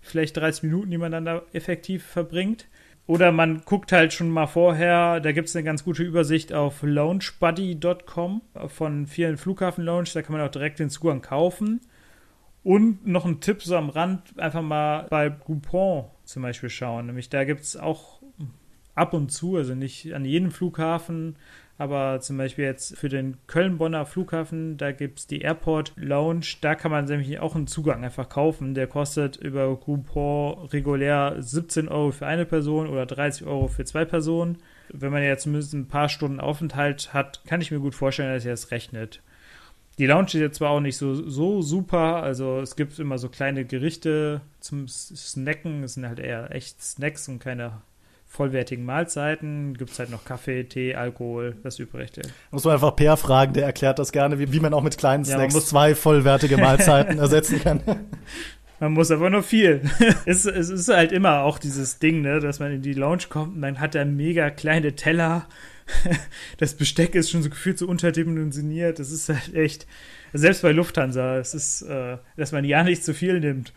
vielleicht 0.00 0.36
30 0.36 0.62
Minuten, 0.62 0.90
die 0.90 0.98
man 0.98 1.12
dann 1.12 1.24
da 1.24 1.42
effektiv 1.52 2.04
verbringt. 2.04 2.66
Oder 3.08 3.32
man 3.32 3.62
guckt 3.64 3.90
halt 3.90 4.12
schon 4.12 4.28
mal 4.28 4.46
vorher, 4.46 5.20
da 5.20 5.32
gibt 5.32 5.48
es 5.48 5.56
eine 5.56 5.64
ganz 5.64 5.82
gute 5.82 6.02
Übersicht 6.02 6.52
auf 6.52 6.82
launchbuddy.com 6.82 8.42
von 8.66 9.06
vielen 9.06 9.38
Flughafen-Lounge, 9.38 10.10
da 10.12 10.20
kann 10.20 10.36
man 10.36 10.46
auch 10.46 10.50
direkt 10.50 10.78
den 10.78 10.90
Zugang 10.90 11.22
kaufen. 11.22 11.80
Und 12.62 13.06
noch 13.06 13.24
ein 13.24 13.40
Tipp 13.40 13.62
so 13.62 13.76
am 13.76 13.88
Rand, 13.88 14.38
einfach 14.38 14.60
mal 14.60 15.06
bei 15.08 15.30
Groupon 15.30 16.04
zum 16.24 16.42
Beispiel 16.42 16.68
schauen. 16.68 17.06
Nämlich 17.06 17.30
da 17.30 17.44
gibt 17.44 17.62
es 17.62 17.78
auch 17.78 18.20
ab 18.94 19.14
und 19.14 19.32
zu, 19.32 19.56
also 19.56 19.74
nicht 19.74 20.12
an 20.12 20.26
jedem 20.26 20.50
Flughafen, 20.50 21.36
aber 21.78 22.20
zum 22.20 22.36
Beispiel 22.36 22.64
jetzt 22.64 22.98
für 22.98 23.08
den 23.08 23.36
Köln-Bonner 23.46 24.04
Flughafen, 24.04 24.76
da 24.76 24.90
gibt 24.90 25.20
es 25.20 25.26
die 25.28 25.42
Airport 25.42 25.92
Lounge, 25.94 26.44
da 26.60 26.74
kann 26.74 26.90
man 26.90 27.04
nämlich 27.04 27.38
auch 27.38 27.54
einen 27.54 27.68
Zugang 27.68 28.04
einfach 28.04 28.28
kaufen. 28.28 28.74
Der 28.74 28.88
kostet 28.88 29.36
über 29.36 29.74
Groupon 29.76 30.66
regulär 30.66 31.36
17 31.38 31.88
Euro 31.88 32.10
für 32.10 32.26
eine 32.26 32.46
Person 32.46 32.88
oder 32.88 33.06
30 33.06 33.46
Euro 33.46 33.68
für 33.68 33.84
zwei 33.84 34.04
Personen. 34.04 34.58
Wenn 34.88 35.12
man 35.12 35.22
ja 35.22 35.38
zumindest 35.38 35.72
ein 35.72 35.86
paar 35.86 36.08
Stunden 36.08 36.40
Aufenthalt 36.40 37.14
hat, 37.14 37.42
kann 37.46 37.60
ich 37.60 37.70
mir 37.70 37.78
gut 37.78 37.94
vorstellen, 37.94 38.34
dass 38.34 38.44
ihr 38.44 38.50
das 38.50 38.72
rechnet. 38.72 39.22
Die 39.98 40.06
Lounge 40.06 40.26
ist 40.26 40.34
jetzt 40.34 40.58
zwar 40.58 40.70
auch 40.70 40.80
nicht 40.80 40.96
so, 40.96 41.14
so 41.14 41.62
super, 41.62 42.22
also 42.22 42.60
es 42.60 42.74
gibt 42.74 42.98
immer 42.98 43.18
so 43.18 43.28
kleine 43.28 43.64
Gerichte 43.64 44.40
zum 44.58 44.88
Snacken, 44.88 45.84
es 45.84 45.94
sind 45.94 46.06
halt 46.06 46.20
eher 46.20 46.52
echt 46.52 46.82
Snacks 46.82 47.28
und 47.28 47.40
keine 47.40 47.82
vollwertigen 48.28 48.84
Mahlzeiten 48.84 49.74
gibt 49.74 49.90
es 49.90 49.98
halt 49.98 50.10
noch 50.10 50.24
Kaffee, 50.24 50.64
Tee, 50.64 50.94
Alkohol, 50.94 51.56
das 51.62 51.78
Übrige. 51.78 52.22
Muss 52.50 52.64
man 52.64 52.74
einfach 52.74 52.94
Per 52.94 53.16
fragen, 53.16 53.54
der 53.54 53.64
erklärt 53.64 53.98
das 53.98 54.12
gerne, 54.12 54.38
wie, 54.38 54.52
wie 54.52 54.60
man 54.60 54.74
auch 54.74 54.82
mit 54.82 54.98
kleinen 54.98 55.24
Snacks 55.24 55.54
ja, 55.54 55.60
zwei 55.60 55.94
vollwertige 55.94 56.58
Mahlzeiten 56.58 57.18
ersetzen 57.18 57.60
kann. 57.60 57.80
Man 58.80 58.92
muss 58.92 59.10
aber 59.10 59.28
nur 59.28 59.42
viel. 59.42 59.80
es, 60.24 60.44
es, 60.44 60.68
ist 60.68 60.88
halt 60.88 61.10
immer 61.10 61.42
auch 61.42 61.58
dieses 61.58 61.98
Ding, 61.98 62.20
ne, 62.20 62.38
dass 62.38 62.60
man 62.60 62.70
in 62.70 62.80
die 62.80 62.92
Lounge 62.92 63.24
kommt 63.28 63.56
und 63.56 63.62
dann 63.62 63.80
hat 63.80 63.96
er 63.96 64.04
mega 64.04 64.50
kleine 64.50 64.94
Teller. 64.94 65.48
das 66.58 66.74
Besteck 66.74 67.16
ist 67.16 67.28
schon 67.28 67.42
so 67.42 67.50
gefühlt 67.50 67.76
so 67.76 67.88
unterdimensioniert. 67.88 69.00
Das 69.00 69.10
ist 69.10 69.28
halt 69.30 69.52
echt, 69.52 69.88
selbst 70.32 70.62
bei 70.62 70.70
Lufthansa, 70.70 71.38
es 71.38 71.54
ist, 71.54 71.82
äh, 71.82 72.18
dass 72.36 72.52
man 72.52 72.64
ja 72.64 72.84
nicht 72.84 73.02
zu 73.02 73.14
viel 73.14 73.40
nimmt, 73.40 73.72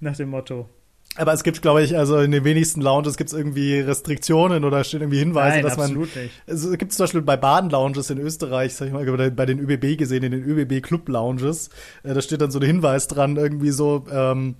nach 0.00 0.16
dem 0.16 0.30
Motto. 0.30 0.68
Aber 1.16 1.32
es 1.32 1.42
gibt, 1.42 1.62
glaube 1.62 1.82
ich, 1.82 1.96
also 1.96 2.18
in 2.18 2.30
den 2.30 2.44
wenigsten 2.44 2.80
Lounges 2.80 3.16
gibt 3.16 3.30
es 3.30 3.36
irgendwie 3.36 3.80
Restriktionen 3.80 4.64
oder 4.64 4.84
stehen 4.84 5.00
irgendwie 5.00 5.18
Hinweise, 5.18 5.56
Nein, 5.56 5.64
dass 5.64 5.76
man. 5.76 5.86
absolut 5.86 6.14
nicht. 6.14 6.30
Also 6.46 6.70
gibt 6.72 6.92
es 6.92 6.96
zum 6.96 7.04
Beispiel 7.04 7.22
bei 7.22 7.36
Baden-Lounges 7.36 8.10
in 8.10 8.18
Österreich, 8.18 8.74
sag 8.74 8.86
ich 8.86 8.92
mal, 8.92 9.30
bei 9.32 9.46
den 9.46 9.58
ÖBB 9.58 9.98
gesehen, 9.98 10.22
in 10.22 10.30
den 10.30 10.44
ÖBB-Club-Lounges, 10.44 11.70
äh, 12.04 12.14
da 12.14 12.20
steht 12.20 12.40
dann 12.40 12.52
so 12.52 12.60
ein 12.60 12.66
Hinweis 12.66 13.08
dran, 13.08 13.36
irgendwie 13.36 13.70
so, 13.70 14.04
ähm, 14.12 14.54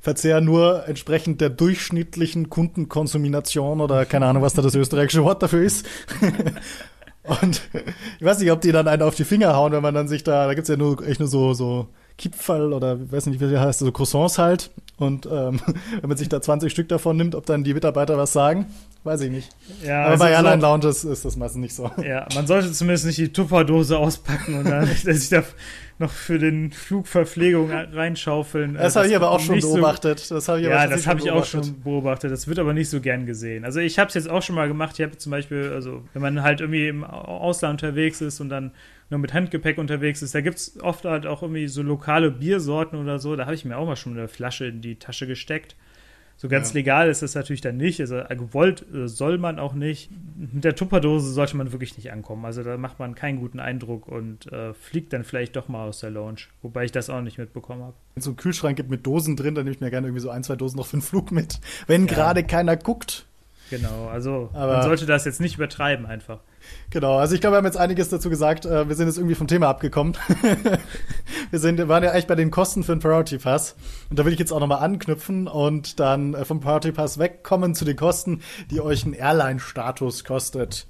Verzehr 0.00 0.40
nur 0.40 0.86
entsprechend 0.88 1.40
der 1.40 1.50
durchschnittlichen 1.50 2.48
Kundenkonsumination 2.48 3.80
oder 3.80 4.06
keine 4.06 4.26
Ahnung, 4.26 4.42
was 4.42 4.54
da 4.54 4.62
das 4.62 4.74
österreichische 4.74 5.24
Wort 5.24 5.42
dafür 5.42 5.62
ist. 5.62 5.86
Und 7.42 7.60
ich 8.18 8.24
weiß 8.24 8.38
nicht, 8.38 8.50
ob 8.50 8.60
die 8.60 8.72
dann 8.72 8.88
einen 8.88 9.02
auf 9.02 9.14
die 9.14 9.24
Finger 9.24 9.54
hauen, 9.54 9.72
wenn 9.72 9.82
man 9.82 9.94
dann 9.94 10.08
sich 10.08 10.24
da, 10.24 10.46
da 10.46 10.54
gibt's 10.54 10.70
ja 10.70 10.76
nur 10.76 11.06
echt 11.06 11.20
nur 11.20 11.28
so, 11.28 11.52
so 11.52 11.88
Kipferl 12.16 12.72
oder 12.72 12.98
weiß 13.12 13.26
nicht, 13.26 13.40
wie 13.40 13.58
heißt, 13.58 13.80
so 13.80 13.92
Croissants 13.92 14.38
halt. 14.38 14.70
Und 14.98 15.26
ähm, 15.26 15.60
wenn 16.00 16.08
man 16.08 16.16
sich 16.16 16.28
da 16.28 16.40
20 16.40 16.70
Stück 16.72 16.88
davon 16.88 17.16
nimmt, 17.16 17.34
ob 17.34 17.46
dann 17.46 17.64
die 17.64 17.74
Mitarbeiter 17.74 18.18
was 18.18 18.32
sagen, 18.32 18.66
weiß 19.08 19.22
ich 19.22 19.30
nicht. 19.30 19.48
Ja, 19.84 20.06
Aber 20.06 20.18
bei 20.18 20.30
Airline 20.30 20.60
so- 20.60 20.66
Lounges 20.66 21.04
ist 21.04 21.24
das 21.24 21.36
meistens 21.36 21.60
nicht 21.60 21.74
so. 21.74 21.90
Ja, 22.04 22.26
man 22.34 22.46
sollte 22.46 22.70
zumindest 22.72 23.06
nicht 23.06 23.18
die 23.18 23.32
Tupperdose 23.32 23.98
auspacken 23.98 24.54
und 24.58 24.68
dann 24.68 24.86
sich 24.94 25.28
da 25.30 25.42
noch 25.98 26.12
für 26.12 26.38
den 26.38 26.70
Flugverpflegung 26.70 27.70
reinschaufeln. 27.72 28.74
Das 28.74 28.94
Äh, 28.94 28.98
habe 28.98 29.08
ich 29.08 29.16
aber 29.16 29.30
auch 29.30 29.40
schon 29.40 29.56
nicht 29.56 29.64
so- 29.64 29.74
beobachtet. 29.74 30.30
Das 30.30 30.48
habe 30.48 30.60
ich 30.60 30.66
Ja, 30.66 30.86
das 30.86 31.06
habe 31.06 31.18
ich 31.20 31.30
auch 31.30 31.34
beobachtet. 31.34 31.64
schon 31.66 31.82
beobachtet. 31.82 32.30
Das 32.30 32.46
wird 32.46 32.58
aber 32.58 32.72
nicht 32.72 32.88
so 32.90 33.00
gern 33.00 33.26
gesehen. 33.26 33.64
Also 33.64 33.80
ich 33.80 33.98
habe 33.98 34.08
es 34.08 34.14
jetzt 34.14 34.30
auch 34.30 34.42
schon 34.42 34.54
mal 34.54 34.68
gemacht. 34.68 34.98
Ich 34.98 35.04
habe 35.04 35.16
zum 35.16 35.30
Beispiel, 35.30 35.72
also 35.74 36.02
wenn 36.12 36.22
man 36.22 36.42
halt 36.42 36.60
irgendwie 36.60 36.88
im 36.88 37.04
Ausland 37.04 37.82
unterwegs 37.82 38.20
ist 38.20 38.40
und 38.40 38.48
dann 38.48 38.70
nur 39.10 39.18
mit 39.18 39.32
Handgepäck 39.34 39.78
unterwegs 39.78 40.22
ist, 40.22 40.34
da 40.34 40.40
gibt 40.40 40.58
es 40.58 40.78
oft 40.82 41.04
halt 41.04 41.26
auch 41.26 41.42
irgendwie 41.42 41.66
so 41.66 41.82
lokale 41.82 42.30
Biersorten 42.30 42.98
oder 43.00 43.18
so. 43.18 43.34
Da 43.36 43.46
habe 43.46 43.54
ich 43.54 43.64
mir 43.64 43.76
auch 43.76 43.86
mal 43.86 43.96
schon 43.96 44.16
eine 44.16 44.28
Flasche 44.28 44.66
in 44.66 44.80
die 44.82 44.96
Tasche 44.96 45.26
gesteckt. 45.26 45.74
So 46.40 46.48
ganz 46.48 46.68
Ja. 46.68 46.74
legal 46.74 47.08
ist 47.08 47.20
das 47.20 47.34
natürlich 47.34 47.62
dann 47.62 47.76
nicht. 47.76 48.00
Also 48.00 48.22
gewollt 48.30 48.84
äh, 48.94 49.08
soll 49.08 49.38
man 49.38 49.58
auch 49.58 49.74
nicht. 49.74 50.08
Mit 50.52 50.62
der 50.62 50.76
Tupperdose 50.76 51.32
sollte 51.32 51.56
man 51.56 51.72
wirklich 51.72 51.96
nicht 51.96 52.12
ankommen. 52.12 52.44
Also 52.44 52.62
da 52.62 52.76
macht 52.76 53.00
man 53.00 53.16
keinen 53.16 53.40
guten 53.40 53.58
Eindruck 53.58 54.06
und 54.06 54.50
äh, 54.52 54.72
fliegt 54.72 55.12
dann 55.12 55.24
vielleicht 55.24 55.56
doch 55.56 55.66
mal 55.66 55.88
aus 55.88 55.98
der 55.98 56.10
Lounge. 56.10 56.42
Wobei 56.62 56.84
ich 56.84 56.92
das 56.92 57.10
auch 57.10 57.20
nicht 57.22 57.38
mitbekommen 57.38 57.82
habe. 57.82 57.94
Wenn 58.14 58.20
es 58.20 58.24
so 58.24 58.30
einen 58.30 58.36
Kühlschrank 58.36 58.76
gibt 58.76 58.88
mit 58.88 59.04
Dosen 59.04 59.34
drin, 59.34 59.56
dann 59.56 59.64
nehme 59.64 59.74
ich 59.74 59.80
mir 59.80 59.90
gerne 59.90 60.06
irgendwie 60.06 60.22
so 60.22 60.30
ein, 60.30 60.44
zwei 60.44 60.54
Dosen 60.54 60.76
noch 60.76 60.86
für 60.86 60.96
den 60.98 61.02
Flug 61.02 61.32
mit. 61.32 61.58
Wenn 61.88 62.06
Ja. 62.06 62.14
gerade 62.14 62.44
keiner 62.44 62.76
guckt. 62.76 63.26
Genau, 63.70 64.06
also 64.06 64.48
Aber- 64.54 64.74
man 64.74 64.82
sollte 64.84 65.06
das 65.06 65.24
jetzt 65.24 65.40
nicht 65.40 65.56
übertreiben 65.56 66.06
einfach. 66.06 66.38
Genau, 66.90 67.18
also 67.18 67.34
ich 67.34 67.40
glaube, 67.40 67.54
wir 67.54 67.58
haben 67.58 67.66
jetzt 67.66 67.76
einiges 67.76 68.08
dazu 68.08 68.30
gesagt. 68.30 68.64
Äh, 68.64 68.88
Wir 68.88 68.96
sind 68.96 69.08
jetzt 69.08 69.18
irgendwie 69.18 69.34
vom 69.34 69.46
Thema 69.46 69.68
abgekommen. 69.68 70.16
wir 71.50 71.58
sind, 71.58 71.86
waren 71.88 72.02
ja 72.02 72.12
eigentlich 72.12 72.26
bei 72.26 72.34
den 72.34 72.50
Kosten 72.50 72.82
für 72.82 72.94
den 72.94 73.00
Priority 73.00 73.38
Pass. 73.38 73.76
Und 74.08 74.18
da 74.18 74.24
will 74.24 74.32
ich 74.32 74.38
jetzt 74.38 74.52
auch 74.52 74.60
nochmal 74.60 74.82
anknüpfen 74.82 75.48
und 75.48 76.00
dann 76.00 76.34
äh, 76.34 76.44
vom 76.44 76.60
Priority 76.60 76.92
Pass 76.92 77.18
wegkommen 77.18 77.74
zu 77.74 77.84
den 77.84 77.96
Kosten, 77.96 78.42
die 78.70 78.80
euch 78.80 79.04
ein 79.04 79.12
Airline-Status 79.12 80.24
kostet. 80.24 80.86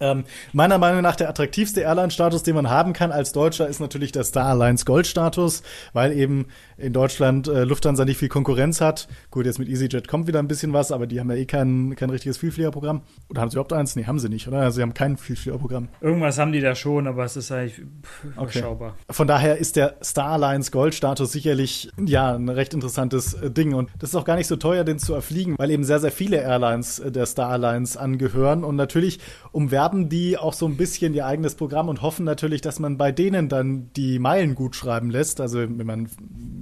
Ähm, 0.00 0.24
meiner 0.52 0.78
Meinung 0.78 1.02
nach 1.02 1.16
der 1.16 1.28
attraktivste 1.28 1.80
Airline-Status, 1.80 2.42
den 2.42 2.54
man 2.54 2.68
haben 2.70 2.92
kann 2.92 3.12
als 3.12 3.32
Deutscher, 3.32 3.66
ist 3.68 3.80
natürlich 3.80 4.12
der 4.12 4.24
Star 4.24 4.46
Alliance 4.46 4.84
Gold-Status, 4.84 5.62
weil 5.92 6.12
eben 6.12 6.46
in 6.76 6.92
Deutschland 6.92 7.48
äh, 7.48 7.64
Lufthansa 7.64 8.04
nicht 8.04 8.18
viel 8.18 8.28
Konkurrenz 8.28 8.80
hat. 8.80 9.08
Gut, 9.30 9.46
jetzt 9.46 9.58
mit 9.58 9.68
EasyJet 9.68 10.08
kommt 10.08 10.26
wieder 10.26 10.38
ein 10.38 10.48
bisschen 10.48 10.72
was, 10.72 10.92
aber 10.92 11.06
die 11.06 11.18
haben 11.20 11.30
ja 11.30 11.36
eh 11.36 11.46
kein, 11.46 11.94
kein 11.96 12.10
richtiges 12.10 12.36
Vielfliegerprogramm. 12.38 13.02
Oder 13.30 13.40
haben 13.40 13.50
sie 13.50 13.54
überhaupt 13.54 13.72
eins? 13.72 13.96
Nee, 13.96 14.04
haben 14.04 14.18
sie 14.18 14.28
nicht, 14.28 14.46
oder? 14.48 14.58
Also 14.60 14.76
sie 14.76 14.82
haben 14.82 14.92
kein 14.94 15.16
Vielfliegerprogramm. 15.16 15.88
Irgendwas 16.00 16.38
haben 16.38 16.52
die 16.52 16.60
da 16.60 16.74
schon, 16.74 17.06
aber 17.06 17.24
es 17.24 17.36
ist 17.36 17.50
eigentlich 17.52 17.76
pff, 18.02 18.24
Okay. 18.36 18.58
überschaubar. 18.58 18.94
Von 19.10 19.26
daher 19.26 19.56
ist 19.56 19.76
der 19.76 19.96
Star 20.02 20.32
Alliance 20.32 20.70
Gold-Status 20.70 21.32
sicherlich 21.32 21.90
ja 22.04 22.34
ein 22.34 22.48
recht 22.48 22.74
interessantes 22.74 23.34
äh, 23.34 23.50
Ding. 23.50 23.72
Und 23.74 23.90
das 23.98 24.10
ist 24.10 24.16
auch 24.16 24.24
gar 24.24 24.36
nicht 24.36 24.46
so 24.46 24.56
teuer, 24.56 24.84
den 24.84 24.98
zu 24.98 25.14
erfliegen, 25.14 25.54
weil 25.58 25.70
eben 25.70 25.84
sehr, 25.84 26.00
sehr 26.00 26.12
viele 26.12 26.36
Airlines 26.36 26.98
äh, 26.98 27.10
der 27.10 27.24
Star 27.26 27.48
Alliance 27.50 27.98
angehören. 27.98 28.64
Und 28.64 28.76
natürlich 28.76 29.18
umwerben 29.86 30.08
die 30.08 30.36
auch 30.36 30.52
so 30.52 30.66
ein 30.66 30.76
bisschen 30.76 31.14
ihr 31.14 31.26
eigenes 31.26 31.54
Programm 31.54 31.88
und 31.88 32.02
hoffen 32.02 32.24
natürlich, 32.24 32.60
dass 32.60 32.78
man 32.78 32.96
bei 32.96 33.12
denen 33.12 33.48
dann 33.48 33.90
die 33.94 34.18
Meilen 34.18 34.54
gut 34.54 34.74
schreiben 34.74 35.10
lässt. 35.10 35.40
Also 35.40 35.58
wenn 35.60 35.86
man 35.86 36.08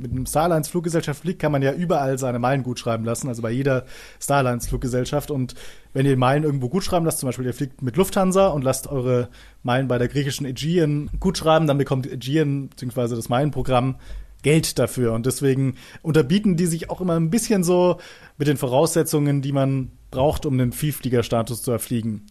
mit 0.00 0.10
einem 0.10 0.26
Star 0.26 0.44
Alliance 0.44 0.70
Fluggesellschaft 0.70 1.22
fliegt, 1.22 1.40
kann 1.40 1.52
man 1.52 1.62
ja 1.62 1.72
überall 1.72 2.18
seine 2.18 2.38
Meilen 2.38 2.62
gut 2.62 2.78
schreiben 2.78 3.04
lassen. 3.04 3.28
Also 3.28 3.42
bei 3.42 3.50
jeder 3.50 3.84
Star 4.20 4.38
Alliance 4.38 4.68
Fluggesellschaft. 4.68 5.30
Und 5.30 5.54
wenn 5.92 6.06
ihr 6.06 6.16
Meilen 6.16 6.44
irgendwo 6.44 6.68
gut 6.68 6.84
schreiben 6.84 7.06
lasst, 7.06 7.18
zum 7.18 7.28
Beispiel 7.28 7.46
ihr 7.46 7.54
fliegt 7.54 7.82
mit 7.82 7.96
Lufthansa 7.96 8.48
und 8.48 8.62
lasst 8.62 8.88
eure 8.88 9.28
Meilen 9.62 9.88
bei 9.88 9.98
der 9.98 10.08
griechischen 10.08 10.46
Aegean 10.46 11.10
gut 11.20 11.38
schreiben, 11.38 11.66
dann 11.66 11.78
bekommt 11.78 12.06
Aegean 12.06 12.68
bzw. 12.68 13.16
das 13.16 13.28
Meilenprogramm 13.28 13.96
Geld 14.42 14.78
dafür. 14.78 15.14
Und 15.14 15.24
deswegen 15.24 15.76
unterbieten 16.02 16.56
die 16.56 16.66
sich 16.66 16.90
auch 16.90 17.00
immer 17.00 17.14
ein 17.14 17.30
bisschen 17.30 17.64
so 17.64 17.98
mit 18.36 18.46
den 18.46 18.58
Voraussetzungen, 18.58 19.40
die 19.40 19.52
man 19.52 19.90
braucht, 20.10 20.44
um 20.44 20.58
den 20.58 20.72
Vielfliegerstatus 20.72 21.62
zu 21.62 21.72
erfliegen. 21.72 22.26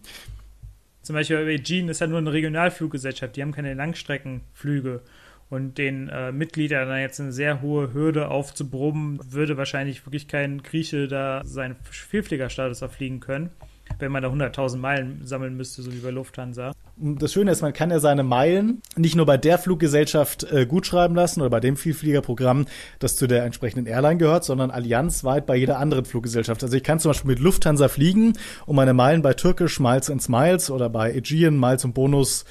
Zum 1.04 1.14
Beispiel 1.14 1.36
Aegean 1.36 1.88
ist 1.90 2.00
ja 2.00 2.06
nur 2.06 2.18
eine 2.18 2.32
Regionalfluggesellschaft, 2.32 3.36
die 3.36 3.42
haben 3.42 3.52
keine 3.52 3.74
Langstreckenflüge. 3.74 5.02
Und 5.50 5.76
den 5.76 6.08
äh, 6.08 6.32
Mitgliedern 6.32 6.88
dann 6.88 7.00
jetzt 7.00 7.20
eine 7.20 7.30
sehr 7.30 7.60
hohe 7.60 7.92
Hürde 7.92 8.28
aufzubrummen, 8.28 9.20
würde 9.30 9.58
wahrscheinlich 9.58 10.06
wirklich 10.06 10.26
kein 10.26 10.62
Grieche 10.62 11.06
da 11.06 11.42
seinen 11.44 11.76
Vielfliegerstatus 11.90 12.80
erfliegen 12.80 13.20
können, 13.20 13.50
wenn 13.98 14.12
man 14.12 14.22
da 14.22 14.30
100.000 14.30 14.76
Meilen 14.78 15.20
sammeln 15.24 15.56
müsste, 15.56 15.82
so 15.82 15.92
wie 15.92 15.98
bei 15.98 16.10
Lufthansa. 16.10 16.72
Das 16.96 17.32
Schöne 17.32 17.50
ist, 17.50 17.62
man 17.62 17.72
kann 17.72 17.90
ja 17.90 17.98
seine 17.98 18.22
Meilen 18.22 18.82
nicht 18.96 19.16
nur 19.16 19.26
bei 19.26 19.36
der 19.36 19.58
Fluggesellschaft 19.58 20.44
äh, 20.44 20.66
gut 20.66 20.86
schreiben 20.86 21.14
lassen 21.14 21.40
oder 21.40 21.50
bei 21.50 21.60
dem 21.60 21.76
Vielfliegerprogramm, 21.76 22.66
das 22.98 23.16
zu 23.16 23.26
der 23.26 23.44
entsprechenden 23.44 23.86
Airline 23.86 24.18
gehört, 24.18 24.44
sondern 24.44 24.70
allianzweit 24.70 25.46
bei 25.46 25.56
jeder 25.56 25.78
anderen 25.78 26.04
Fluggesellschaft. 26.04 26.62
Also 26.62 26.76
ich 26.76 26.84
kann 26.84 27.00
zum 27.00 27.10
Beispiel 27.10 27.30
mit 27.32 27.40
Lufthansa 27.40 27.88
fliegen 27.88 28.34
und 28.66 28.76
meine 28.76 28.94
Meilen 28.94 29.22
bei 29.22 29.34
Turkish 29.34 29.80
Miles 29.80 30.10
and 30.10 30.22
Smiles 30.22 30.70
oder 30.70 30.88
bei 30.88 31.12
Aegean 31.14 31.58
Miles 31.58 31.84
und 31.84 31.94
Bonus 31.94 32.44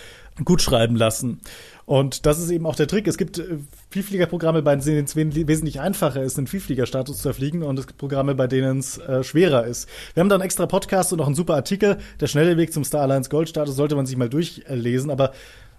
gut 0.44 0.62
schreiben 0.62 0.96
lassen. 0.96 1.42
Und 1.86 2.26
das 2.26 2.40
ist 2.40 2.50
eben 2.50 2.66
auch 2.66 2.76
der 2.76 2.88
Trick. 2.88 3.08
Es 3.08 3.18
gibt 3.18 3.40
äh, 3.40 3.58
Vielfliegerprogramme, 3.90 4.62
bei 4.62 4.76
denen 4.76 5.06
es 5.06 5.16
wesentlich 5.16 5.80
einfacher 5.80 6.24
ist, 6.24 6.38
einen 6.38 6.48
Vielfliegerstatus 6.48 7.22
zu 7.22 7.28
erfliegen 7.28 7.64
und 7.64 7.78
es 7.78 7.88
gibt 7.88 8.00
Programme, 8.00 8.36
bei 8.36 8.48
denen 8.48 8.80
es 8.80 8.98
äh, 8.98 9.24
schwerer 9.24 9.66
ist. 9.66 9.90
Wir 10.14 10.22
haben 10.22 10.30
da 10.30 10.36
einen 10.36 10.44
extra 10.44 10.66
Podcast 10.66 11.12
und 11.12 11.20
noch 11.20 11.28
einen 11.28 11.36
super 11.36 11.56
Artikel. 11.56 11.98
Der 12.20 12.28
schnelle 12.28 12.58
Weg 12.58 12.72
zum 12.72 12.84
Star 12.84 13.02
Alliance 13.02 13.30
Gold 13.30 13.50
Status 13.50 13.76
sollte 13.76 13.96
man 13.96 14.06
sich 14.06 14.18
mal 14.18 14.30
durchlesen, 14.30 15.12
aber 15.12 15.34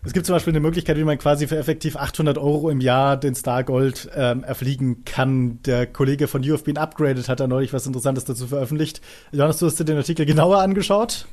es 0.07 0.13
gibt 0.13 0.27
zum 0.27 0.35
Beispiel 0.35 0.53
eine 0.53 0.61
Möglichkeit, 0.61 0.99
wie 0.99 1.05
man 1.05 1.17
quasi 1.17 1.47
für 1.47 1.57
effektiv 1.57 1.97
800 1.97 2.37
Euro 2.37 2.69
im 2.69 2.83
Jahr 2.83 3.17
den 3.17 3.35
Star 3.35 3.65
Gold 3.65 4.11
ähm, 4.15 4.45
erfliegen 4.45 5.05
kann. 5.07 5.63
Der 5.63 5.87
Kollege 5.87 6.29
von 6.29 6.43
Been 6.43 6.77
Upgraded 6.77 7.27
hat 7.31 7.41
da 7.41 7.47
neulich 7.47 7.73
was 7.73 7.87
Interessantes 7.87 8.27
dazu 8.27 8.47
veröffentlicht. 8.47 9.01
Johannes, 9.33 9.59
du 9.59 9.67
hast 9.67 9.81
dir 9.81 9.87
den 9.87 9.97
Artikel 9.97 10.27
genauer 10.27 10.59
angeschaut? 10.59 11.27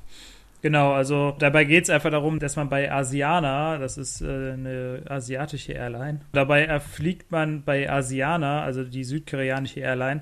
Genau, 0.61 0.93
also 0.93 1.35
dabei 1.39 1.63
geht 1.63 1.85
es 1.85 1.89
einfach 1.89 2.11
darum, 2.11 2.37
dass 2.37 2.55
man 2.55 2.69
bei 2.69 2.91
Asiana, 2.91 3.79
das 3.79 3.97
ist 3.97 4.21
äh, 4.21 4.51
eine 4.53 5.01
asiatische 5.07 5.73
Airline, 5.73 6.21
dabei 6.33 6.65
erfliegt 6.65 7.31
man 7.31 7.63
bei 7.63 7.89
Asiana, 7.89 8.61
also 8.61 8.83
die 8.83 9.03
südkoreanische 9.03 9.79
Airline, 9.79 10.21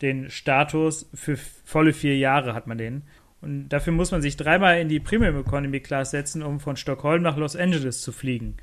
den 0.00 0.30
Status 0.30 1.10
für 1.12 1.36
volle 1.36 1.92
vier 1.92 2.16
Jahre 2.16 2.54
hat 2.54 2.66
man 2.66 2.78
den. 2.78 3.02
Und 3.42 3.70
dafür 3.70 3.92
muss 3.92 4.12
man 4.12 4.22
sich 4.22 4.36
dreimal 4.36 4.78
in 4.78 4.88
die 4.88 5.00
Premium 5.00 5.38
Economy 5.40 5.80
Class 5.80 6.10
setzen, 6.10 6.42
um 6.42 6.60
von 6.60 6.76
Stockholm 6.76 7.22
nach 7.22 7.36
Los 7.36 7.56
Angeles 7.56 8.00
zu 8.02 8.12
fliegen. 8.12 8.56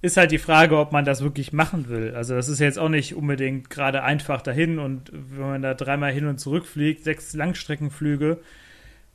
Ist 0.00 0.16
halt 0.16 0.30
die 0.30 0.38
Frage, 0.38 0.78
ob 0.78 0.92
man 0.92 1.04
das 1.04 1.22
wirklich 1.22 1.52
machen 1.52 1.88
will. 1.88 2.14
Also 2.14 2.36
das 2.36 2.48
ist 2.48 2.60
jetzt 2.60 2.78
auch 2.78 2.88
nicht 2.88 3.16
unbedingt 3.16 3.68
gerade 3.68 4.04
einfach 4.04 4.40
dahin 4.40 4.78
und 4.78 5.10
wenn 5.12 5.48
man 5.48 5.62
da 5.62 5.74
dreimal 5.74 6.12
hin 6.12 6.26
und 6.26 6.38
zurück 6.38 6.66
fliegt, 6.66 7.04
sechs 7.04 7.34
Langstreckenflüge, 7.34 8.38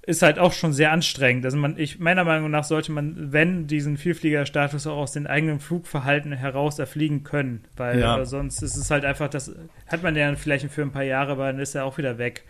ist 0.05 0.21
halt 0.21 0.37
auch 0.37 0.51
schon 0.51 0.73
sehr 0.73 0.91
anstrengend. 0.91 1.45
Also 1.45 1.55
man, 1.57 1.77
ich, 1.77 1.97
meiner 1.99 2.25
Meinung 2.25 2.51
nach 2.51 2.65
sollte 2.65 2.91
man, 2.91 3.31
wenn 3.31 3.67
diesen 3.67 3.97
Vielfliegerstatus 3.97 4.85
auch 4.85 4.97
aus 4.97 5.13
den 5.13 5.27
eigenen 5.27 5.59
Flugverhalten 5.61 6.33
heraus 6.33 6.77
erfliegen 6.77 7.23
können, 7.23 7.63
weil 7.77 7.99
Ja. 7.99 8.25
sonst 8.25 8.61
ist 8.61 8.75
es 8.75 8.91
halt 8.91 9.05
einfach, 9.05 9.29
das 9.29 9.55
hat 9.87 10.03
man 10.03 10.15
ja 10.15 10.35
vielleicht 10.35 10.69
für 10.71 10.81
ein 10.81 10.91
paar 10.91 11.03
Jahre, 11.03 11.31
aber 11.33 11.47
dann 11.47 11.59
ist 11.59 11.73
er 11.75 11.85
auch 11.85 11.97
wieder 11.97 12.17
weg. 12.17 12.43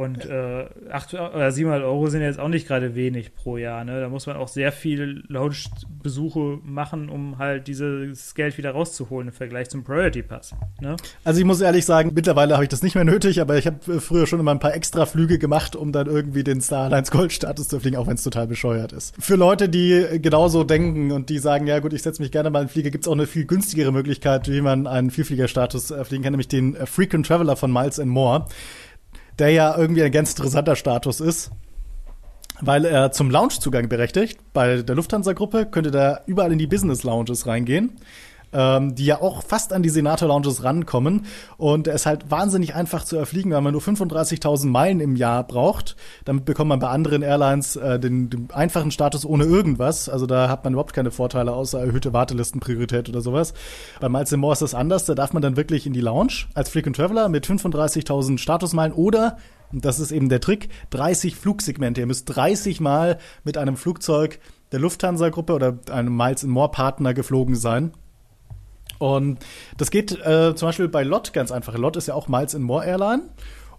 Und 0.00 0.24
äh, 0.24 0.64
800 0.90 1.34
oder 1.34 1.52
700 1.52 1.84
Euro 1.84 2.08
sind 2.08 2.22
jetzt 2.22 2.38
auch 2.38 2.48
nicht 2.48 2.66
gerade 2.66 2.94
wenig 2.94 3.34
pro 3.34 3.58
Jahr. 3.58 3.84
Ne? 3.84 4.00
Da 4.00 4.08
muss 4.08 4.26
man 4.26 4.34
auch 4.34 4.48
sehr 4.48 4.72
viel 4.72 5.24
Lounge-Besuche 5.28 6.58
machen, 6.62 7.10
um 7.10 7.36
halt 7.36 7.68
dieses 7.68 8.34
Geld 8.34 8.56
wieder 8.56 8.70
rauszuholen 8.70 9.28
im 9.28 9.34
Vergleich 9.34 9.68
zum 9.68 9.84
Priority 9.84 10.22
Pass. 10.22 10.54
Ne? 10.80 10.96
Also 11.22 11.40
ich 11.40 11.44
muss 11.44 11.60
ehrlich 11.60 11.84
sagen, 11.84 12.12
mittlerweile 12.14 12.54
habe 12.54 12.64
ich 12.64 12.70
das 12.70 12.82
nicht 12.82 12.94
mehr 12.94 13.04
nötig, 13.04 13.42
aber 13.42 13.58
ich 13.58 13.66
habe 13.66 13.76
äh, 13.92 14.00
früher 14.00 14.26
schon 14.26 14.40
immer 14.40 14.52
ein 14.52 14.58
paar 14.58 14.72
extra 14.74 15.04
Flüge 15.04 15.38
gemacht, 15.38 15.76
um 15.76 15.92
dann 15.92 16.06
irgendwie 16.06 16.44
den 16.44 16.62
Star 16.62 16.84
Alliance 16.84 17.12
Gold 17.12 17.34
Status 17.34 17.68
zu 17.68 17.78
fliegen, 17.78 17.96
auch 17.98 18.06
wenn 18.06 18.14
es 18.14 18.24
total 18.24 18.46
bescheuert 18.46 18.94
ist. 18.94 19.14
Für 19.22 19.36
Leute, 19.36 19.68
die 19.68 19.92
äh, 19.92 20.18
genauso 20.18 20.64
denken 20.64 21.12
und 21.12 21.28
die 21.28 21.38
sagen, 21.38 21.66
ja 21.66 21.78
gut, 21.78 21.92
ich 21.92 22.00
setze 22.00 22.22
mich 22.22 22.32
gerne 22.32 22.48
mal 22.48 22.60
in 22.60 22.68
den 22.68 22.72
Flieger, 22.72 22.88
gibt 22.88 23.04
es 23.04 23.08
auch 23.08 23.12
eine 23.12 23.26
viel 23.26 23.44
günstigere 23.44 23.92
Möglichkeit, 23.92 24.50
wie 24.50 24.62
man 24.62 24.86
einen 24.86 25.10
Vielfliegerstatus 25.10 25.90
äh, 25.90 26.02
fliegen 26.06 26.22
kann, 26.22 26.32
nämlich 26.32 26.48
den 26.48 26.74
äh, 26.74 26.86
Frequent 26.86 27.26
Traveler 27.26 27.56
von 27.56 27.70
Miles 27.70 28.00
and 28.00 28.08
More, 28.08 28.46
der 29.40 29.50
ja 29.50 29.76
irgendwie 29.76 30.02
ein 30.02 30.12
ganz 30.12 30.30
interessanter 30.30 30.76
Status 30.76 31.20
ist. 31.20 31.50
Weil 32.60 32.84
er 32.84 33.10
zum 33.10 33.30
Loungezugang 33.30 33.88
berechtigt. 33.88 34.38
Bei 34.52 34.82
der 34.82 34.94
Lufthansa-Gruppe 34.94 35.66
könnte 35.66 35.90
da 35.90 36.20
überall 36.26 36.52
in 36.52 36.58
die 36.58 36.66
Business-Lounges 36.66 37.46
reingehen. 37.46 37.96
Ähm, 38.52 38.94
die 38.94 39.04
ja 39.04 39.20
auch 39.20 39.42
fast 39.42 39.72
an 39.72 39.82
die 39.82 39.88
Senator-Lounges 39.88 40.64
rankommen. 40.64 41.26
Und 41.56 41.86
er 41.86 41.94
ist 41.94 42.06
halt 42.06 42.30
wahnsinnig 42.30 42.74
einfach 42.74 43.04
zu 43.04 43.16
erfliegen, 43.16 43.52
weil 43.52 43.60
man 43.60 43.72
nur 43.72 43.82
35.000 43.82 44.66
Meilen 44.66 45.00
im 45.00 45.16
Jahr 45.16 45.44
braucht. 45.46 45.96
Damit 46.24 46.44
bekommt 46.44 46.68
man 46.68 46.80
bei 46.80 46.88
anderen 46.88 47.22
Airlines 47.22 47.76
äh, 47.76 47.98
den, 47.98 48.30
den 48.30 48.48
einfachen 48.52 48.90
Status 48.90 49.24
ohne 49.24 49.44
irgendwas. 49.44 50.08
Also 50.08 50.26
da 50.26 50.48
hat 50.48 50.64
man 50.64 50.74
überhaupt 50.74 50.92
keine 50.92 51.10
Vorteile 51.10 51.52
außer 51.52 51.80
erhöhte 51.80 52.12
Wartelistenpriorität 52.12 53.08
oder 53.08 53.20
sowas. 53.20 53.54
Bei 54.00 54.08
Miles 54.08 54.32
More 54.36 54.52
ist 54.52 54.62
das 54.62 54.74
anders. 54.74 55.04
Da 55.04 55.14
darf 55.14 55.32
man 55.32 55.42
dann 55.42 55.56
wirklich 55.56 55.86
in 55.86 55.92
die 55.92 56.00
Lounge 56.00 56.46
als 56.54 56.70
Frequent 56.70 56.96
Traveler 56.96 57.28
mit 57.28 57.46
35.000 57.46 58.38
Statusmeilen 58.38 58.92
oder 58.92 59.36
und 59.72 59.84
das 59.84 60.00
ist 60.00 60.10
eben 60.10 60.28
der 60.28 60.40
Trick, 60.40 60.68
30 60.90 61.36
Flugsegmente. 61.36 62.00
Ihr 62.00 62.06
müsst 62.06 62.34
30 62.34 62.80
Mal 62.80 63.18
mit 63.44 63.56
einem 63.56 63.76
Flugzeug 63.76 64.40
der 64.72 64.80
Lufthansa-Gruppe 64.80 65.52
oder 65.52 65.78
einem 65.90 66.16
Miles 66.16 66.42
More 66.44 66.70
Partner 66.70 67.14
geflogen 67.14 67.54
sein. 67.54 67.92
Und 69.00 69.38
das 69.78 69.90
geht 69.90 70.12
äh, 70.12 70.54
zum 70.54 70.68
Beispiel 70.68 70.86
bei 70.86 71.02
LOT 71.02 71.32
ganz 71.32 71.50
einfach. 71.50 71.76
LOT 71.76 71.96
ist 71.96 72.08
ja 72.08 72.14
auch 72.14 72.28
Miles 72.28 72.56
More 72.58 72.84
Airline. 72.84 73.22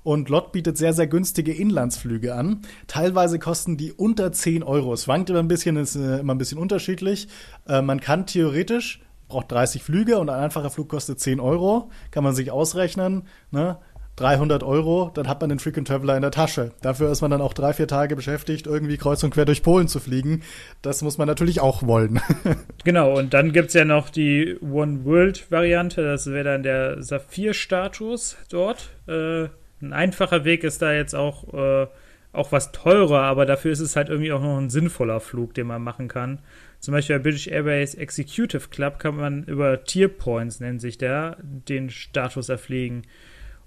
Und 0.04 0.30
LOT 0.30 0.52
bietet 0.52 0.80
sehr, 0.80 0.94
sehr 0.94 1.06
günstige 1.06 1.54
Inlandsflüge 1.54 2.34
an. 2.34 2.64
Teilweise 2.88 3.38
kosten 3.38 3.78
die 3.78 3.94
unter 3.94 4.32
10 4.32 4.64
Euro. 4.64 4.94
Es 4.94 5.04
schwankt 5.04 5.30
immer 5.30 5.38
ein 5.38 5.48
bisschen, 5.48 5.78
ist 5.78 5.96
äh, 5.96 6.18
immer 6.18 6.34
ein 6.34 6.40
bisschen 6.40 6.58
unterschiedlich. 6.58 7.28
Äh, 7.68 7.84
man 7.84 8.00
kann 8.00 8.26
theoretisch, 8.26 9.04
braucht 9.28 9.52
30 9.52 9.84
Flüge 9.84 10.18
und 10.18 10.32
ein 10.32 10.44
einfacher 10.44 10.72
Flug 10.72 10.90
kostet 10.90 11.20
10 11.20 11.40
Euro. 11.40 11.92
Kann 12.10 12.24
man 12.24 12.34
sich 12.34 12.50
ausrechnen. 12.50 13.28
Ne? 13.52 13.78
300 14.22 14.64
Euro, 14.64 15.12
dann 15.14 15.28
hat 15.28 15.42
man 15.42 15.50
den 15.50 15.60
Frequent 15.60 15.88
Traveler 15.88 16.16
in 16.16 16.22
der 16.22 16.32
Tasche. 16.32 16.72
Dafür 16.82 17.12
ist 17.12 17.22
man 17.22 17.32
dann 17.32 17.42
auch 17.42 17.54
drei, 17.54 17.74
vier 17.74 17.88
Tage 17.88 18.16
beschäftigt, 18.16 18.68
irgendwie 18.68 18.98
kreuz 18.98 19.24
und 19.24 19.34
quer 19.34 19.46
durch 19.46 19.64
Polen 19.64 19.88
zu 19.88 20.00
fliegen. 20.00 20.44
Das 20.82 21.02
muss 21.02 21.18
man 21.18 21.28
natürlich 21.28 21.60
auch 21.60 21.84
wollen. 21.84 22.22
genau, 22.84 23.18
und 23.18 23.34
dann 23.34 23.52
gibt 23.52 23.70
es 23.70 23.74
ja 23.74 23.84
noch 23.84 24.10
die 24.10 24.58
One-World-Variante. 24.62 26.04
Das 26.04 26.28
wäre 26.28 26.44
dann 26.44 26.64
der 26.64 27.02
Saphir-Status 27.02 28.38
dort. 28.50 28.90
Äh, 29.08 29.46
ein 29.82 29.94
einfacher 29.94 30.46
Weg 30.46 30.64
ist 30.64 30.82
da 30.84 30.94
jetzt 30.94 31.16
auch, 31.16 31.54
äh, 31.54 31.88
auch 32.32 32.52
was 32.52 32.72
teurer, 32.72 33.24
aber 33.24 33.48
dafür 33.48 33.72
ist 33.72 33.80
es 33.80 33.96
halt 33.96 34.10
irgendwie 34.10 34.32
auch 34.32 34.42
noch 34.42 34.58
ein 34.58 34.70
sinnvoller 34.70 35.20
Flug, 35.20 35.56
den 35.56 35.68
man 35.68 35.82
machen 35.82 36.08
kann. 36.08 36.40
Zum 36.80 36.94
Beispiel 36.94 37.18
bei 37.18 37.24
British 37.24 37.48
Airways 37.48 37.96
Executive 37.96 38.70
Club 38.70 39.00
kann 39.00 39.16
man 39.16 39.44
über 39.44 39.84
Tier 39.84 40.08
Points, 40.08 40.60
nennt 40.60 40.82
sich 40.82 40.98
der, 40.98 41.38
den 41.42 41.90
Status 41.90 42.50
erfliegen. 42.50 43.04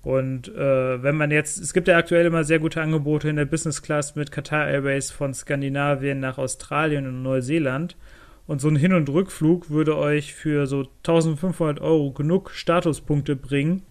Und 0.05 0.55
äh, 0.55 1.03
wenn 1.03 1.17
man 1.17 1.31
jetzt, 1.31 1.59
es 1.59 1.73
gibt 1.73 1.89
ja 1.89 1.97
aktuell 1.97 2.27
immer 2.27 2.45
sehr 2.45 2.59
gute 2.59 2.83
Angebote 2.83 3.31
in 3.31 3.37
der 3.37 3.47
Business 3.47 3.81
Class 3.81 4.15
mit 4.15 4.31
Qatar 4.31 4.69
Airways 4.69 5.11
von 5.11 5.33
Skandinavien 5.33 6.21
nach 6.21 6.37
Australien 6.37 7.07
und 7.07 7.23
Neuseeland. 7.23 7.97
Und 8.47 8.61
so 8.61 8.69
ein 8.69 8.77
Hin- 8.77 8.93
und 8.93 9.09
Rückflug 9.09 9.71
würde 9.71 9.97
euch 9.97 10.35
für 10.35 10.67
so 10.67 10.87
1500 10.99 11.81
Euro 11.81 12.13
genug 12.13 12.51
Statuspunkte 12.51 13.35
bringen, 13.35 13.83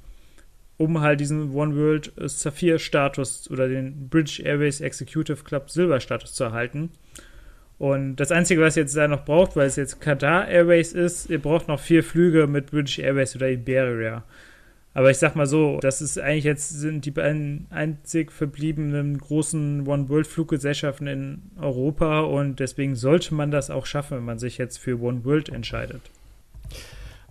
um 0.78 1.01
halt 1.01 1.20
diesen 1.20 1.55
One 1.55 1.76
World 1.76 2.14
Saphir 2.18 2.78
Status 2.78 3.49
oder 3.49 3.68
den 3.68 4.09
British 4.09 4.39
Airways 4.39 4.82
Executive 4.82 5.43
Club 5.43 5.72
Silber 5.72 5.99
Status 5.99 6.36
zu 6.36 6.43
erhalten. 6.43 6.91
Und 7.80 8.18
das 8.18 8.32
Einzige, 8.32 8.61
was 8.61 8.78
ihr 8.78 8.84
jetzt 8.84 8.95
da 8.95 9.07
noch 9.07 9.26
braucht, 9.26 9.55
weil 9.55 9.66
es 9.66 9.78
jetzt 9.78 9.99
Qatar 9.99 10.47
Airways 10.47 10.93
ist, 10.93 11.32
ihr 11.32 11.39
braucht 11.39 11.68
noch 11.68 11.80
vier 11.80 12.03
Flüge 12.03 12.45
mit 12.45 12.70
British 12.70 12.99
Airways 12.99 13.36
oder 13.36 13.49
Iberia. 13.49 14.24
Aber 14.94 15.10
ich 15.10 15.18
sag 15.18 15.36
mal 15.36 15.48
so, 15.48 15.80
das 15.82 16.02
ist 16.02 16.20
eigentlich 16.20 16.44
jetzt 16.44 16.70
sind 16.70 17.06
die 17.06 17.12
beiden 17.12 17.66
einzig 17.72 18.32
verbliebenen 18.32 19.18
großen 19.18 19.88
One-World-Fluggesellschaften 19.88 21.08
in 21.08 21.41
Europa 21.60 22.22
und 22.22 22.60
deswegen 22.60 22.96
sollte 22.96 23.34
man 23.34 23.50
das 23.50 23.72
auch 23.72 23.88
schaffen, 23.88 24.18
wenn 24.18 24.26
man 24.26 24.39
sich 24.39 24.58
jetzt 24.58 24.78
für 24.78 25.02
One 25.02 25.26
World 25.26 25.50
entscheidet. 25.50 26.02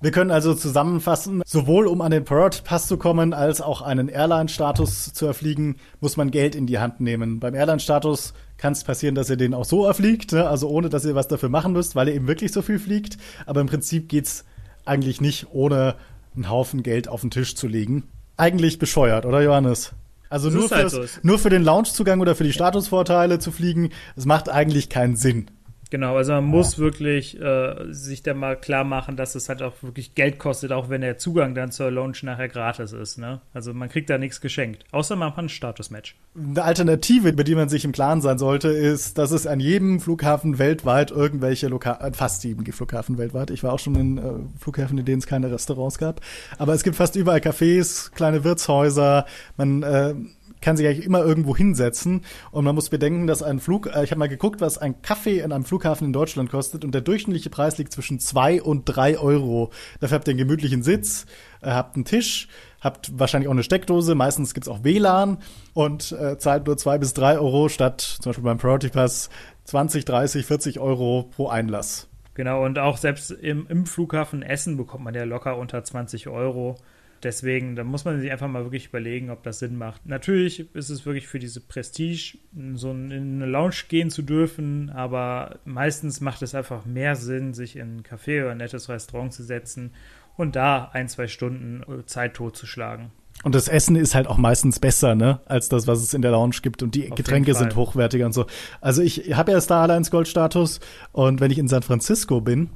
Wir 0.01 0.11
können 0.11 0.33
also 0.33 0.53
zusammenfassen, 0.55 1.43
sowohl 1.47 1.87
um 1.87 2.01
an 2.01 2.11
den 2.11 2.25
Priority 2.25 2.63
Pass 2.65 2.89
zu 2.89 2.97
kommen, 2.97 3.33
als 3.33 3.61
auch 3.61 3.83
einen 3.83 4.09
Airline-Status 4.09 5.13
zu 5.13 5.27
erfliegen, 5.27 5.77
muss 6.01 6.17
man 6.17 6.33
Geld 6.33 6.57
in 6.57 6.67
die 6.67 6.81
Hand 6.81 7.01
nehmen. 7.01 7.39
Beim 7.39 7.55
Airline-Status 7.55 8.35
kann 8.57 8.73
es 8.73 8.83
passieren, 8.83 9.15
dass 9.15 9.31
ihr 9.31 9.37
den 9.37 9.55
auch 9.55 9.65
so 9.65 9.87
erfliegt, 9.87 10.33
ne? 10.33 10.49
also 10.49 10.69
ohne, 10.69 10.89
dass 10.89 11.05
ihr 11.05 11.15
was 11.15 11.29
dafür 11.29 11.51
machen 11.51 11.73
müsst, 11.73 11.95
weil 11.95 12.09
ihr 12.09 12.15
eben 12.15 12.27
wirklich 12.27 12.51
so 12.51 12.63
viel 12.63 12.81
fliegt. 12.81 13.17
Aber 13.47 13.61
im 13.61 13.69
Prinzip 13.69 14.09
geht's 14.09 14.45
eigentlich 14.85 15.21
nicht 15.21 15.47
ohne 15.53 15.95
einen 16.35 16.49
Haufen 16.51 16.83
Geld 16.83 17.09
auf 17.09 17.21
den 17.21 17.31
Tisch 17.31 17.55
zu 17.55 17.67
legen. 17.67 18.05
Eigentlich 18.37 18.79
bescheuert, 18.79 19.27
oder 19.27 19.43
Johannes? 19.43 19.93
Also 20.31 20.49
nur, 20.49 20.71
halt 20.71 20.91
so. 20.91 21.05
nur 21.23 21.39
für 21.39 21.51
den 21.51 21.63
Loungezugang 21.63 22.21
oder 22.21 22.35
für 22.35 22.45
die 22.45 22.55
Statusvorteile 22.55 23.39
zu 23.39 23.53
fliegen, 23.53 23.91
das 24.17 24.25
macht 24.25 24.49
eigentlich 24.49 24.89
keinen 24.89 25.17
Sinn. 25.17 25.51
Genau, 25.93 26.17
also 26.17 26.33
man 26.33 26.47
muss 26.47 26.79
wirklich 26.79 27.39
äh, 27.39 27.75
sich 27.91 28.23
da 28.23 28.33
mal 28.33 28.57
klar 28.57 28.83
machen, 28.83 29.15
dass 29.15 29.35
es 29.35 29.51
halt 29.51 29.61
auch 29.61 29.75
wirklich 29.83 30.15
Geld 30.15 30.39
kostet, 30.39 30.73
auch 30.73 30.89
wenn 30.89 31.03
der 31.03 31.19
Zugang 31.19 31.55
dann 31.55 31.71
zur 31.71 31.91
Lounge 31.91 32.17
nachher 32.23 32.49
gratis 32.49 32.93
ist. 32.93 33.19
Ne? 33.19 33.43
Also 33.53 33.75
man 33.75 33.91
kriegt 33.91 34.09
da 34.09 34.17
nichts 34.17 34.41
geschenkt, 34.41 34.87
außer 34.91 35.17
man 35.17 35.33
hat 35.33 35.39
ein 35.39 35.51
Statusmatch. 35.51 36.17
Eine 36.35 36.63
Alternative, 36.63 37.29
über 37.29 37.45
die 37.45 37.55
man 37.55 37.69
sich 37.69 37.85
im 37.85 37.93
Klaren 37.93 38.23
sein 38.23 38.39
sollte, 38.39 38.69
ist, 38.69 39.19
dass 39.19 39.33
es 39.33 39.47
an 39.47 39.61
jedem 39.61 40.01
Flughafen 40.01 40.59
weltweit 40.59 41.11
irgendwelche 41.11 41.69
Lokal, 41.69 41.99
äh, 42.01 42.15
fast 42.15 42.43
jedem 42.43 42.65
Flughafen 42.65 43.19
weltweit. 43.19 43.51
Ich 43.51 43.63
war 43.63 43.75
auch 43.75 43.79
schon 43.79 43.95
in 43.97 44.17
äh, 44.17 44.23
Flughäfen, 44.59 44.97
in 44.97 45.05
denen 45.05 45.19
es 45.19 45.27
keine 45.27 45.53
Restaurants 45.53 45.99
gab, 45.99 46.23
aber 46.57 46.73
es 46.73 46.85
gibt 46.85 46.97
fast 46.97 47.17
überall 47.17 47.41
Cafés, 47.41 48.11
kleine 48.15 48.45
Wirtshäuser. 48.45 49.27
Man 49.59 49.83
äh, 49.83 50.15
kann 50.63 50.77
sich 50.77 50.87
eigentlich 50.87 51.05
immer 51.05 51.23
irgendwo 51.23 51.55
hinsetzen. 51.55 52.23
Und 52.51 52.65
man 52.65 52.75
muss 52.75 52.89
bedenken, 52.89 53.27
dass 53.27 53.43
ein 53.43 53.61
Flug, 53.61 53.87
äh, 53.87 54.05
ich 54.05 54.11
habe 54.11 54.19
mal 54.19 54.29
geguckt, 54.29 54.61
was 54.61 54.79
ein 54.79 55.03
Kaffee 55.03 55.41
in 55.41 55.53
einem 55.53 55.65
Flughafen 55.65 56.07
in 56.07 56.13
Deutschland 56.13 56.51
kostet 56.51 56.85
und 56.85 56.95
der 56.95 57.03
durchschnittliche 57.03 57.51
Preis 57.51 57.77
liegt 57.77 57.93
zwischen 57.93 58.19
zwei 58.19 58.63
und 58.63 58.85
drei 58.85 59.19
Euro. 59.19 59.71
Dafür 60.01 60.17
habt 60.17 60.29
ihr 60.29 60.33
einen 60.33 60.39
gemütlichen 60.39 60.83
Sitz, 60.83 61.27
äh, 61.61 61.71
habt 61.71 61.97
einen 61.97 62.07
Tisch, 62.07 62.49
habt 62.81 63.19
wahrscheinlich 63.19 63.49
auch 63.49 63.53
eine 63.53 63.63
Steckdose, 63.63 64.15
meistens 64.15 64.55
gibt's 64.55 64.69
auch 64.69 64.85
WLAN 64.85 65.39
und 65.75 66.13
äh, 66.13 66.39
zahlt 66.39 66.67
nur 66.67 66.77
zwei 66.79 66.99
bis 66.99 67.13
drei 67.13 67.39
Euro 67.39 67.69
statt 67.69 68.01
zum 68.01 68.31
Beispiel 68.31 68.45
beim 68.45 68.59
Priority 68.59 68.89
Pass 68.89 69.29
20, 69.65 70.05
30, 70.05 70.47
40 70.47 70.81
Euro 70.81 71.31
pro 71.35 71.49
Einlass. 71.49 72.09
Genau, 72.35 72.65
und 72.65 72.79
auch 72.79 72.97
selbst 72.97 73.31
im, 73.31 73.67
im 73.69 73.85
Flughafen 73.85 74.43
Essen 74.43 74.77
bekommt 74.77 75.05
man 75.05 75.15
ja 75.15 75.25
locker 75.25 75.59
unter 75.59 75.85
20 75.85 76.29
Euro. 76.29 76.77
Deswegen, 77.23 77.77
da 77.77 77.85
muss 77.85 78.05
man 78.05 78.21
sich 78.21 78.33
einfach 78.33 78.49
mal 78.49 78.65
wirklich 78.65 78.89
überlegen, 78.89 79.31
ob 79.31 79.45
das 79.45 79.61
Sinn 79.61 79.77
macht. 79.77 80.07
Natürlich 80.07 80.75
ist 80.75 80.91
es 80.91 81.07
wirklich 81.07 81.29
für 81.29 81.39
diese 81.39 81.61
Prestige, 81.61 82.39
so 82.75 82.91
in 82.91 83.13
eine 83.13 83.47
Lounge 83.47 83.77
gehen 83.89 84.11
zu 84.11 84.23
dürfen, 84.23 84.91
aber 84.91 85.61
meistens 85.65 86.21
macht 86.21 86.43
es 86.43 86.55
einfach 86.55 86.85
mehr 86.85 87.15
Sinn, 87.15 87.55
sich 87.55 87.77
in 87.77 87.99
ein 87.99 88.03
Café 88.03 88.43
oder 88.43 88.53
ein 88.53 88.59
nettes 88.59 88.89
Restaurant 88.89 89.33
zu 89.33 89.45
setzen 89.45 89.93
und 90.37 90.57
da 90.57 90.91
ein, 90.93 91.09
zwei 91.09 91.29
Stunden 91.29 91.83
äh, 91.83 92.05
Zeit 92.07 92.35
totzuschlagen. 92.35 93.13
Und 93.45 93.55
das 93.55 93.69
Essen 93.69 93.97
ist 93.97 94.15
halt 94.15 94.27
auch 94.27 94.37
meistens 94.37 94.79
besser, 94.79 95.15
ne, 95.15 95.41
als 95.47 95.69
das, 95.69 95.87
was 95.87 96.01
es 96.01 96.15
in 96.15 96.23
der 96.23 96.31
Lounge 96.31 96.57
gibt. 96.63 96.83
Und 96.83 96.95
die 96.95 97.11
Auf 97.11 97.17
Getränke 97.17 97.55
sind 97.55 97.75
hochwertiger 97.75 98.27
und 98.27 98.33
so. 98.33 98.47
Also 98.81 99.03
ich 99.03 99.35
habe 99.35 99.53
ja 99.53 99.61
Star 99.61 99.83
Alliance 99.83 100.11
Gold 100.11 100.29
Status 100.29 100.81
und 101.13 101.41
wenn 101.41 101.51
ich 101.51 101.59
in 101.59 101.67
San 101.67 101.83
Francisco 101.83 102.41
bin, 102.41 102.71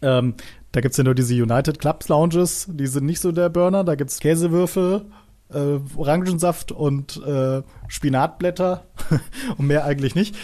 ähm, 0.00 0.34
da 0.72 0.80
gibt's 0.80 0.96
ja 0.98 1.04
nur 1.04 1.14
diese 1.14 1.34
United 1.34 1.78
Clubs 1.78 2.08
Lounges, 2.08 2.66
die 2.70 2.86
sind 2.86 3.06
nicht 3.06 3.20
so 3.20 3.32
der 3.32 3.48
Burner. 3.48 3.84
Da 3.84 3.94
gibt's 3.94 4.20
Käsewürfel, 4.20 5.06
äh, 5.52 5.78
Orangensaft 5.96 6.72
und 6.72 7.22
äh, 7.24 7.62
Spinatblätter 7.88 8.84
und 9.56 9.66
mehr 9.66 9.84
eigentlich 9.84 10.14
nicht. 10.14 10.36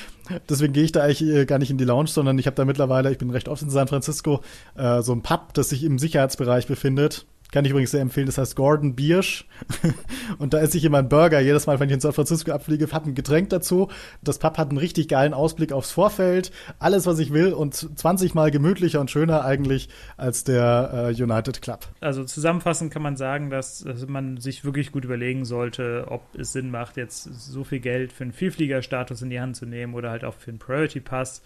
Deswegen 0.49 0.72
gehe 0.72 0.85
ich 0.85 0.93
da 0.93 1.03
eigentlich 1.03 1.22
äh, 1.22 1.45
gar 1.45 1.59
nicht 1.59 1.70
in 1.70 1.77
die 1.77 1.85
Lounge, 1.85 2.09
sondern 2.09 2.39
ich 2.39 2.47
habe 2.47 2.57
da 2.57 2.64
mittlerweile, 2.64 3.12
ich 3.12 3.18
bin 3.18 3.29
recht 3.29 3.49
oft 3.49 3.62
in 3.62 3.68
San 3.68 3.89
Francisco, 3.89 4.41
äh, 4.77 5.03
so 5.03 5.12
ein 5.12 5.22
Pub, 5.22 5.53
das 5.53 5.68
sich 5.68 5.85
im 5.85 5.99
Sicherheitsbereich 5.99 6.66
befindet. 6.66 7.27
Kann 7.55 7.65
ich 7.65 7.71
übrigens 7.71 7.93
sehr 7.93 8.01
empfehlen. 8.01 8.27
Das 8.27 8.37
heißt 8.37 8.57
Gordon 8.57 8.97
Biersch. 8.97 9.47
und 10.39 10.55
da 10.55 10.59
esse 10.59 10.77
ich 10.77 10.85
immer 10.85 10.99
einen 10.99 11.09
Burger. 11.09 11.39
Jedes 11.39 11.69
Mal, 11.69 11.79
wenn 11.79 11.89
ich 11.89 11.95
in 11.95 12.01
San 12.01 12.13
Francisco 12.13 12.51
abfliege, 12.51 12.91
habe 12.91 13.09
ein 13.09 13.15
Getränk 13.15 13.51
dazu. 13.51 13.93
Das 14.25 14.41
Pub 14.41 14.59
hat 14.59 14.71
einen 14.71 14.79
richtig 14.79 15.07
geilen 15.07 15.33
Ausblick 15.33 15.71
aufs 15.71 15.93
Vorfeld. 15.93 16.51
Alles, 16.81 17.07
was 17.07 17.21
ich 17.21 17.33
will 17.33 17.53
und 17.53 17.75
20 17.77 18.35
Mal 18.35 18.51
gemütlicher 18.51 19.01
und 19.01 19.09
schöner 19.09 19.45
eigentlich 19.45 19.89
als 20.17 20.43
der 20.43 21.13
äh, 21.17 21.23
United 21.23 21.63
Club. 21.63 21.87
Also 22.01 22.25
zusammenfassend 22.25 22.93
kann 22.93 23.03
man 23.03 23.17
sagen, 23.17 23.51
dass, 23.51 23.85
dass, 23.85 24.05
man 24.09 24.39
sich 24.39 24.65
wirklich 24.65 24.91
gut 24.91 25.05
überlegen 25.05 25.45
sollte, 25.45 26.07
ob 26.09 26.23
es 26.37 26.53
Sinn 26.53 26.73
macht, 26.73 26.97
jetzt 26.97 27.23
so 27.23 27.63
viel 27.63 27.79
Geld 27.79 28.13
für 28.13 28.25
einen 28.25 28.33
Vielfliegerstatus 28.33 29.23
in 29.23 29.31
die 29.31 29.39
Hand 29.39 29.55
zu 29.55 29.65
nehmen 29.65 29.95
oder 29.95 30.11
halt 30.11 30.25
auch 30.25 30.35
für 30.35 30.51
einen 30.51 30.59
Priority 30.59 30.99
Pass. 30.99 31.41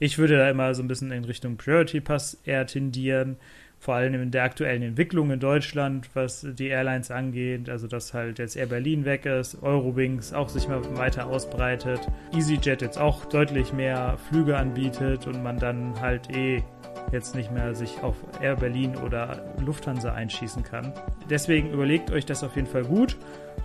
Ich 0.00 0.18
würde 0.18 0.36
da 0.36 0.50
immer 0.50 0.74
so 0.74 0.82
ein 0.82 0.88
bisschen 0.88 1.12
in 1.12 1.24
Richtung 1.24 1.56
Priority 1.56 2.00
Pass 2.00 2.40
eher 2.42 2.66
tendieren 2.66 3.36
vor 3.84 3.96
allem 3.96 4.14
in 4.14 4.30
der 4.30 4.44
aktuellen 4.44 4.80
Entwicklung 4.80 5.30
in 5.30 5.40
Deutschland, 5.40 6.08
was 6.14 6.46
die 6.54 6.68
Airlines 6.68 7.10
angeht, 7.10 7.68
also 7.68 7.86
dass 7.86 8.14
halt 8.14 8.38
jetzt 8.38 8.56
Air 8.56 8.64
Berlin 8.64 9.04
weg 9.04 9.26
ist, 9.26 9.62
Eurowings 9.62 10.32
auch 10.32 10.48
sich 10.48 10.66
mal 10.68 10.80
weiter 10.96 11.26
ausbreitet, 11.26 12.00
EasyJet 12.32 12.80
jetzt 12.80 12.96
auch 12.96 13.26
deutlich 13.26 13.74
mehr 13.74 14.16
Flüge 14.30 14.56
anbietet 14.56 15.26
und 15.26 15.42
man 15.42 15.58
dann 15.58 16.00
halt 16.00 16.34
eh 16.34 16.62
jetzt 17.12 17.34
nicht 17.34 17.52
mehr 17.52 17.74
sich 17.74 18.02
auf 18.02 18.16
Air 18.40 18.56
Berlin 18.56 18.96
oder 18.96 19.44
Lufthansa 19.62 20.14
einschießen 20.14 20.62
kann. 20.62 20.94
Deswegen 21.28 21.70
überlegt 21.70 22.10
euch 22.10 22.24
das 22.24 22.42
auf 22.42 22.56
jeden 22.56 22.68
Fall 22.68 22.84
gut. 22.84 23.18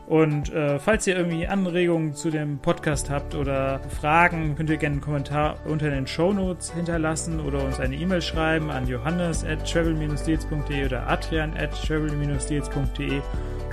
Und 0.08 0.52
äh, 0.52 0.80
falls 0.80 1.06
ihr 1.06 1.16
irgendwie 1.16 1.46
Anregungen 1.46 2.16
zu 2.16 2.32
dem 2.32 2.58
Podcast 2.58 3.12
habt 3.12 3.36
oder 3.36 3.80
Fragen, 4.02 4.56
könnt 4.56 4.72
ihr 4.72 4.78
gerne 4.78 4.94
einen 4.94 5.02
Kommentar 5.02 5.58
unter 5.66 5.92
den 5.92 6.08
Show 6.08 6.34
Notes 6.34 6.74
hinterlassen 6.74 7.40
oder 7.40 7.64
uns 7.64 7.80
eine 7.80 7.96
E-Mail 7.96 8.22
schreiben 8.22 8.72
an 8.72 8.88
johannes 8.88 9.46
at 9.46 9.72
travel-deals.de 9.72 10.86
oder 10.86 11.08
adrian 11.08 11.56
at 11.56 11.72
travel-deals.de. 11.86 13.22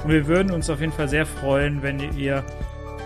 Und 0.04 0.10
wir 0.10 0.26
würden 0.26 0.52
uns 0.52 0.68
auf 0.68 0.80
jeden 0.80 0.92
Fall 0.92 1.08
sehr 1.08 1.24
freuen, 1.24 1.82
wenn 1.82 2.00
ihr 2.18 2.44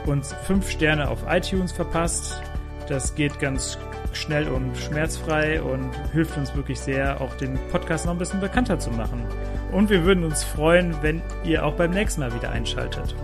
uns 0.06 0.34
fünf 0.44 0.68
Sterne 0.68 1.08
auf 1.08 1.24
iTunes 1.28 1.70
verpasst. 1.70 2.42
Das 2.88 3.14
geht 3.14 3.38
ganz 3.38 3.78
schnell 4.12 4.48
und 4.48 4.76
schmerzfrei 4.76 5.62
und 5.62 5.92
hilft 6.12 6.36
uns 6.36 6.54
wirklich 6.56 6.80
sehr, 6.80 7.20
auch 7.20 7.34
den 7.36 7.58
Podcast 7.70 8.06
noch 8.06 8.12
ein 8.12 8.18
bisschen 8.18 8.40
bekannter 8.40 8.78
zu 8.78 8.90
machen. 8.90 9.22
Und 9.72 9.90
wir 9.90 10.04
würden 10.04 10.24
uns 10.24 10.42
freuen, 10.42 10.94
wenn 11.02 11.22
ihr 11.44 11.64
auch 11.64 11.74
beim 11.74 11.90
nächsten 11.90 12.20
Mal 12.20 12.34
wieder 12.34 12.50
einschaltet. 12.50 13.14